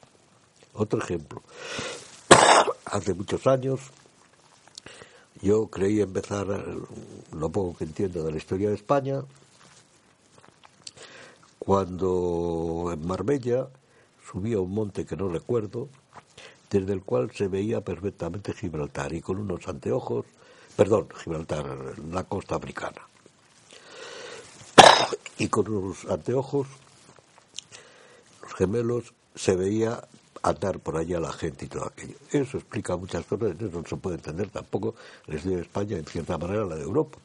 otro 0.74 1.00
ejemplo, 1.00 1.42
hace 2.86 3.14
muchos 3.14 3.46
años 3.48 3.80
yo 5.42 5.68
creí 5.68 6.02
empezar 6.02 6.48
lo 6.48 7.50
poco 7.52 7.78
que 7.78 7.84
entiendo 7.84 8.24
de 8.24 8.32
la 8.32 8.38
historia 8.38 8.70
de 8.70 8.76
España 8.76 9.24
cuando 11.60 12.92
en 12.94 13.06
Marbella 13.06 13.68
subía 14.32 14.60
un 14.60 14.72
monte 14.72 15.06
que 15.06 15.18
no 15.18 15.28
recuerdo 15.30 15.90
desde 16.70 16.94
el 16.94 17.02
cual 17.02 17.32
se 17.34 17.48
veía 17.48 17.82
perfectamente 17.82 18.54
Gibraltar 18.54 19.14
y 19.14 19.22
con 19.22 19.38
unos 19.38 19.68
anteojos, 19.68 20.26
perdón, 20.76 21.08
Gibraltar, 21.24 21.66
la 22.12 22.24
costa 22.24 22.56
africana. 22.56 23.02
Y 25.38 25.50
con 25.50 25.70
unos 25.70 26.06
anteojos, 26.06 26.68
los 28.42 28.54
gemelos, 28.54 29.14
se 29.36 29.54
veía 29.58 30.02
andar 30.42 30.80
por 30.80 30.96
allá 30.96 31.20
la 31.20 31.34
gente 31.34 31.66
y 31.66 31.68
todo 31.68 31.86
aquello. 31.86 32.16
Eso 32.32 32.58
explica 32.58 32.96
muchas 32.96 33.26
cosas, 33.26 33.56
eso 33.60 33.82
no 33.82 33.88
se 33.88 33.98
puede 33.98 34.16
entender 34.16 34.50
tampoco 34.50 34.96
la 35.28 35.36
historia 35.36 35.58
de 35.58 35.64
España, 35.64 35.98
en 35.98 36.06
cierta 36.06 36.38
manera 36.38 36.66
la 36.66 36.76
de 36.76 36.84
Europa. 36.84 37.18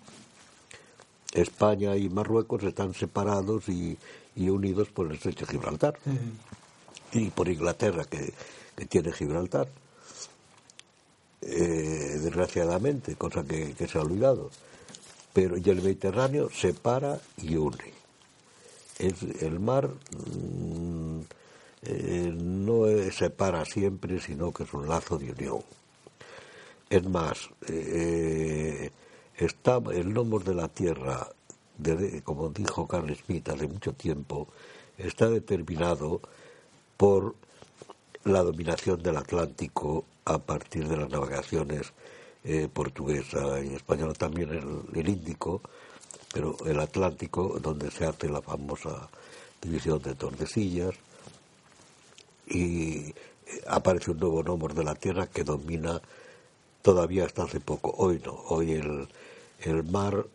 España 1.32 1.96
y 1.96 2.08
Marruecos 2.08 2.64
están 2.64 2.94
separados 2.94 3.68
y, 3.68 3.96
unidos 4.36 4.88
por 4.88 5.06
el 5.06 5.12
estrecho 5.12 5.46
de 5.46 5.52
Gibraltar. 5.52 5.98
Y 7.12 7.30
por 7.30 7.48
Inglaterra, 7.48 8.04
que 8.04 8.32
que 8.76 8.86
tiene 8.86 9.12
Gibraltar, 9.12 9.68
eh, 11.42 12.18
desgraciadamente, 12.22 13.16
cosa 13.16 13.44
que, 13.44 13.74
se 13.74 13.98
ha 13.98 14.02
olvidado. 14.02 14.50
Pero 15.32 15.56
y 15.56 15.70
el 15.70 15.82
Mediterráneo 15.82 16.50
separa 16.50 17.18
y 17.38 17.56
une. 17.56 17.92
Es, 18.98 19.22
el 19.40 19.58
mar 19.60 19.88
mm, 19.88 21.20
eh, 21.82 22.32
no 22.36 22.84
separa 23.10 23.64
siempre, 23.64 24.20
sino 24.20 24.52
que 24.52 24.64
es 24.64 24.74
un 24.74 24.88
lazo 24.88 25.18
de 25.18 25.30
unión. 25.32 25.62
Es 26.90 27.04
más, 27.08 27.48
eh, 27.68 28.90
está 29.36 29.80
el 29.92 30.12
nombre 30.12 30.44
de 30.44 30.54
la 30.54 30.68
tierra, 30.68 31.26
como 32.24 32.50
dijo 32.50 32.86
Carl 32.86 33.16
Smith 33.16 33.48
hace 33.48 33.66
mucho 33.66 33.92
tiempo, 33.94 34.48
está 34.98 35.28
determinado 35.30 36.20
por 36.96 37.34
la 38.24 38.42
dominación 38.42 39.02
del 39.02 39.16
Atlántico 39.16 40.04
a 40.24 40.38
partir 40.38 40.86
de 40.88 40.96
las 40.96 41.10
navegaciones 41.10 41.92
eh, 42.44 42.68
portuguesa 42.72 43.60
y 43.60 43.74
española, 43.74 44.12
también 44.14 44.50
el, 44.94 45.08
Índico, 45.08 45.60
pero 46.32 46.56
el 46.66 46.80
Atlántico, 46.80 47.58
donde 47.60 47.90
se 47.90 48.06
hace 48.06 48.28
la 48.28 48.42
famosa 48.42 49.08
división 49.60 50.00
de 50.02 50.14
Tordesillas, 50.14 50.94
y 52.46 52.96
eh, 52.96 53.14
aparece 53.66 54.10
un 54.10 54.18
nuevo 54.20 54.42
nombre 54.42 54.74
de 54.74 54.84
la 54.84 54.94
Tierra 54.94 55.26
que 55.26 55.44
domina 55.44 56.00
todavía 56.82 57.26
hasta 57.26 57.44
hace 57.44 57.60
poco. 57.60 57.94
Hoy 57.96 58.22
no, 58.24 58.32
hoy 58.48 58.72
el, 58.72 59.08
el 59.60 59.84
mar 59.84 60.26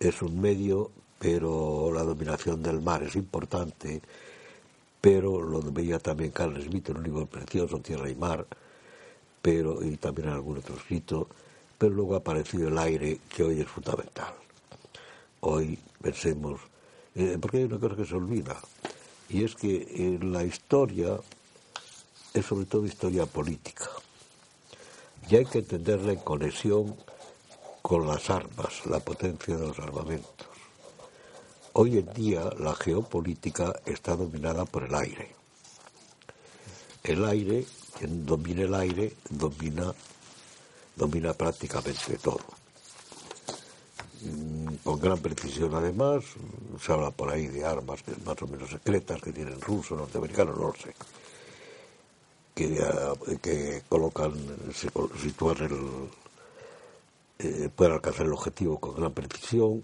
es 0.00 0.22
un 0.22 0.40
medio, 0.40 0.90
pero 1.18 1.90
la 1.92 2.02
dominación 2.02 2.62
del 2.62 2.80
mar 2.80 3.02
es 3.02 3.16
importante 3.16 4.02
pero 5.02 5.42
lo 5.42 5.60
veía 5.60 5.98
también 5.98 6.30
Carl 6.30 6.62
Smith 6.62 6.90
en 6.90 6.98
un 6.98 7.02
libro 7.02 7.26
precioso, 7.26 7.80
Tierra 7.80 8.08
y 8.08 8.14
Mar, 8.14 8.46
pero 9.42 9.82
y 9.82 9.96
también 9.96 10.28
en 10.28 10.34
algún 10.34 10.58
otro 10.58 10.76
escrito, 10.76 11.28
pero 11.76 11.92
luego 11.92 12.14
ha 12.14 12.18
aparecido 12.18 12.68
el 12.68 12.78
aire, 12.78 13.18
que 13.28 13.42
hoy 13.42 13.60
es 13.60 13.66
fundamental. 13.66 14.32
Hoy 15.40 15.76
pensemos, 16.00 16.60
eh, 17.16 17.36
porque 17.40 17.56
hay 17.58 17.64
una 17.64 17.80
cosa 17.80 17.96
que 17.96 18.06
se 18.06 18.14
olvida, 18.14 18.56
y 19.28 19.42
es 19.42 19.56
que 19.56 20.20
la 20.22 20.44
historia 20.44 21.18
es 22.32 22.46
sobre 22.46 22.66
todo 22.66 22.86
historia 22.86 23.26
política, 23.26 23.90
y 25.28 25.34
hay 25.34 25.46
que 25.46 25.58
entenderla 25.58 26.12
en 26.12 26.20
conexión 26.20 26.94
con 27.82 28.06
las 28.06 28.30
armas, 28.30 28.86
la 28.86 29.00
potencia 29.00 29.56
de 29.56 29.66
los 29.66 29.78
armamentos. 29.80 30.51
Hoy 31.74 31.96
en 31.96 32.12
día 32.12 32.50
la 32.58 32.74
geopolítica 32.74 33.72
está 33.86 34.14
dominada 34.14 34.66
por 34.66 34.82
el 34.82 34.94
aire. 34.94 35.34
El 37.02 37.24
aire, 37.24 37.64
quien 37.98 38.26
domina 38.26 38.62
el 38.62 38.74
aire, 38.74 39.14
domina, 39.30 39.94
domina 40.94 41.32
prácticamente 41.32 42.18
todo. 42.18 42.40
Mm, 44.20 44.74
con 44.84 45.00
gran 45.00 45.18
precisión 45.18 45.74
además, 45.74 46.24
se 46.78 46.92
habla 46.92 47.10
por 47.10 47.30
ahí 47.30 47.46
de 47.46 47.64
armas 47.64 48.00
más 48.26 48.42
o 48.42 48.46
menos 48.46 48.68
secretas 48.68 49.22
que 49.22 49.32
tienen 49.32 49.58
rusos, 49.58 49.98
norteamericanos, 49.98 50.56
no 50.58 50.66
lo 50.66 50.74
sé, 50.74 50.94
que, 52.54 52.78
eh, 53.44 53.82
colocan, 53.88 54.34
se 54.74 54.90
sitúan 55.22 55.56
el, 55.56 56.10
eh, 57.38 57.70
pueden 57.74 57.94
alcanzar 57.94 58.26
el 58.26 58.34
objetivo 58.34 58.78
con 58.78 58.94
gran 58.94 59.12
precisión, 59.12 59.82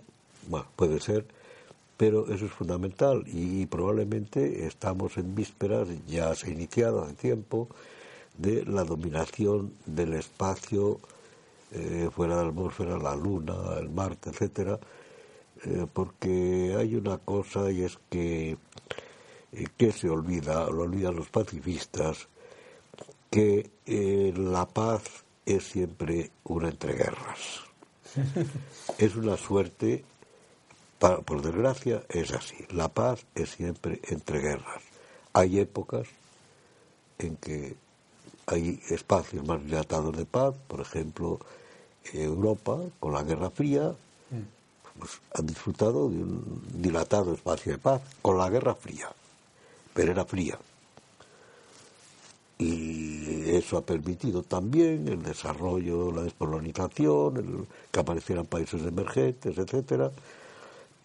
bueno, 0.48 0.66
puede 0.76 1.00
ser, 1.00 1.37
pero 1.98 2.32
eso 2.32 2.46
es 2.46 2.52
fundamental 2.52 3.24
y, 3.26 3.66
probablemente 3.66 4.66
estamos 4.66 5.18
en 5.18 5.34
vísperas, 5.34 5.88
ya 6.06 6.34
se 6.34 6.46
ha 6.46 6.50
iniciado 6.50 7.02
hace 7.02 7.14
tiempo, 7.14 7.68
de 8.38 8.64
la 8.64 8.84
dominación 8.84 9.74
del 9.84 10.14
espacio 10.14 11.00
eh, 11.72 12.08
fuera 12.14 12.36
de 12.36 12.44
la 12.44 12.48
atmósfera, 12.50 12.98
la 12.98 13.16
Luna, 13.16 13.74
el 13.78 13.90
Marte, 13.90 14.30
etcétera, 14.30 14.78
eh, 15.64 15.86
porque 15.92 16.76
hay 16.78 16.94
una 16.94 17.18
cosa 17.18 17.70
y 17.70 17.82
es 17.82 17.98
que 18.08 18.56
que 19.76 19.92
se 19.92 20.08
olvida, 20.10 20.68
lo 20.70 20.82
olvidan 20.82 21.16
los 21.16 21.30
pacifistas, 21.30 22.28
que 23.30 23.70
la 24.36 24.66
paz 24.66 25.02
es 25.46 25.64
siempre 25.64 26.30
una 26.44 26.68
entreguerras. 26.68 27.62
es 28.98 29.16
una 29.16 29.36
suerte, 29.36 30.04
por 30.98 31.42
desgracia, 31.42 32.02
es 32.08 32.32
así. 32.32 32.56
La 32.70 32.88
paz 32.88 33.24
es 33.34 33.50
siempre 33.50 34.00
entre 34.08 34.40
guerras. 34.40 34.82
Hay 35.32 35.58
épocas 35.58 36.08
en 37.18 37.36
que 37.36 37.76
hay 38.46 38.80
espacios 38.88 39.46
más 39.46 39.64
dilatados 39.64 40.16
de 40.16 40.24
paz, 40.24 40.54
por 40.66 40.80
ejemplo, 40.80 41.38
Europa, 42.12 42.78
con 42.98 43.12
la 43.12 43.22
Guerra 43.22 43.50
Fría, 43.50 43.94
pues, 44.98 45.20
ha 45.34 45.42
disfrutado 45.42 46.08
de 46.08 46.16
un 46.16 46.62
dilatado 46.72 47.34
espacio 47.34 47.72
de 47.72 47.78
paz 47.78 48.02
con 48.22 48.38
la 48.38 48.48
Guerra 48.48 48.74
Fría, 48.74 49.08
pero 49.94 50.12
era 50.12 50.24
fría 50.24 50.58
y 52.58 53.50
eso 53.50 53.78
ha 53.78 53.82
permitido 53.82 54.42
también 54.42 55.06
el 55.06 55.22
desarrollo, 55.22 56.10
la 56.10 56.22
descolonización, 56.22 57.36
el, 57.36 57.66
que 57.92 58.00
aparecieran 58.00 58.46
países 58.46 58.82
emergentes, 58.82 59.56
etcétera, 59.56 60.10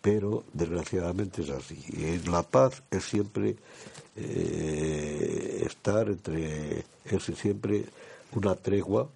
pero 0.04 0.43
desgraciadamente 0.51 1.43
es 1.43 1.49
así. 1.49 1.82
Y 1.88 2.30
la 2.30 2.43
paz 2.43 2.84
es 2.91 3.06
siempre 3.06 3.56
eh, 4.18 5.64
estar 5.66 6.10
entre, 6.10 6.84
es 7.06 7.24
siempre 7.38 7.86
una 8.34 8.54
tregua 8.54 9.08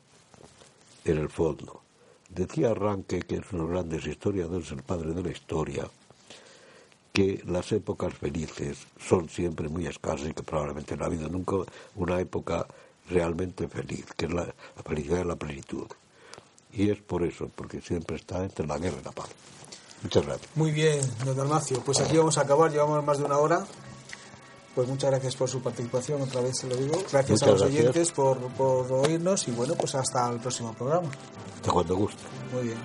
en 1.03 1.17
el 1.17 1.27
fondo. 1.27 1.81
Decía 2.29 2.73
Ranke, 2.73 3.19
que 3.19 3.35
es 3.35 3.51
uno 3.51 3.63
de 3.63 3.69
los 3.69 3.69
grandes 3.69 4.07
historiadores, 4.07 4.71
el 4.71 4.81
padre 4.81 5.11
de 5.11 5.23
la 5.23 5.29
historia, 5.29 5.89
que 7.11 7.43
las 7.45 7.69
épocas 7.73 8.13
felices 8.13 8.77
son 8.97 9.27
siempre 9.27 9.67
muy 9.67 9.88
escasas 9.88 10.29
y 10.29 10.33
que 10.33 10.43
probablemente 10.43 10.95
no 10.95 11.03
ha 11.03 11.07
habido 11.07 11.27
nunca 11.27 11.57
una 11.95 12.21
época 12.21 12.65
realmente 13.09 13.67
feliz, 13.67 14.05
que 14.15 14.27
es 14.27 14.33
la, 14.33 14.55
felicidad 14.85 15.17
de 15.17 15.25
la 15.25 15.35
plenitud. 15.35 15.88
Y 16.71 16.91
es 16.91 16.99
por 16.99 17.23
eso, 17.23 17.51
porque 17.53 17.81
siempre 17.81 18.15
está 18.15 18.41
entre 18.41 18.65
la 18.65 18.77
guerra 18.77 18.99
y 19.01 19.03
la 19.03 19.11
paz. 19.11 19.29
Muchas 20.03 20.25
gracias. 20.25 20.49
Muy 20.55 20.71
bien, 20.71 21.01
don 21.25 21.35
Dalmacio. 21.35 21.81
Pues 21.81 21.99
aquí 21.99 22.17
vamos 22.17 22.37
a 22.37 22.41
acabar, 22.41 22.71
llevamos 22.71 23.03
más 23.03 23.17
de 23.17 23.23
una 23.25 23.37
hora. 23.37 23.65
Pues 24.75 24.87
muchas 24.87 25.09
gracias 25.09 25.35
por 25.35 25.49
su 25.49 25.59
participación, 25.59 26.21
otra 26.21 26.41
vez 26.41 26.59
se 26.59 26.67
lo 26.67 26.75
digo. 26.75 27.01
Gracias 27.11 27.41
a 27.41 27.47
los 27.47 27.61
oyentes 27.63 28.11
por, 28.11 28.37
por 28.53 28.91
oírnos 28.91 29.47
y 29.47 29.51
bueno, 29.51 29.73
pues 29.73 29.95
hasta 29.95 30.29
el 30.29 30.39
próximo 30.39 30.71
programa. 30.73 31.09
Hasta 31.55 31.71
cuando 31.71 31.95
guste. 31.95 32.21
Muy 32.53 32.63
bien. 32.63 32.77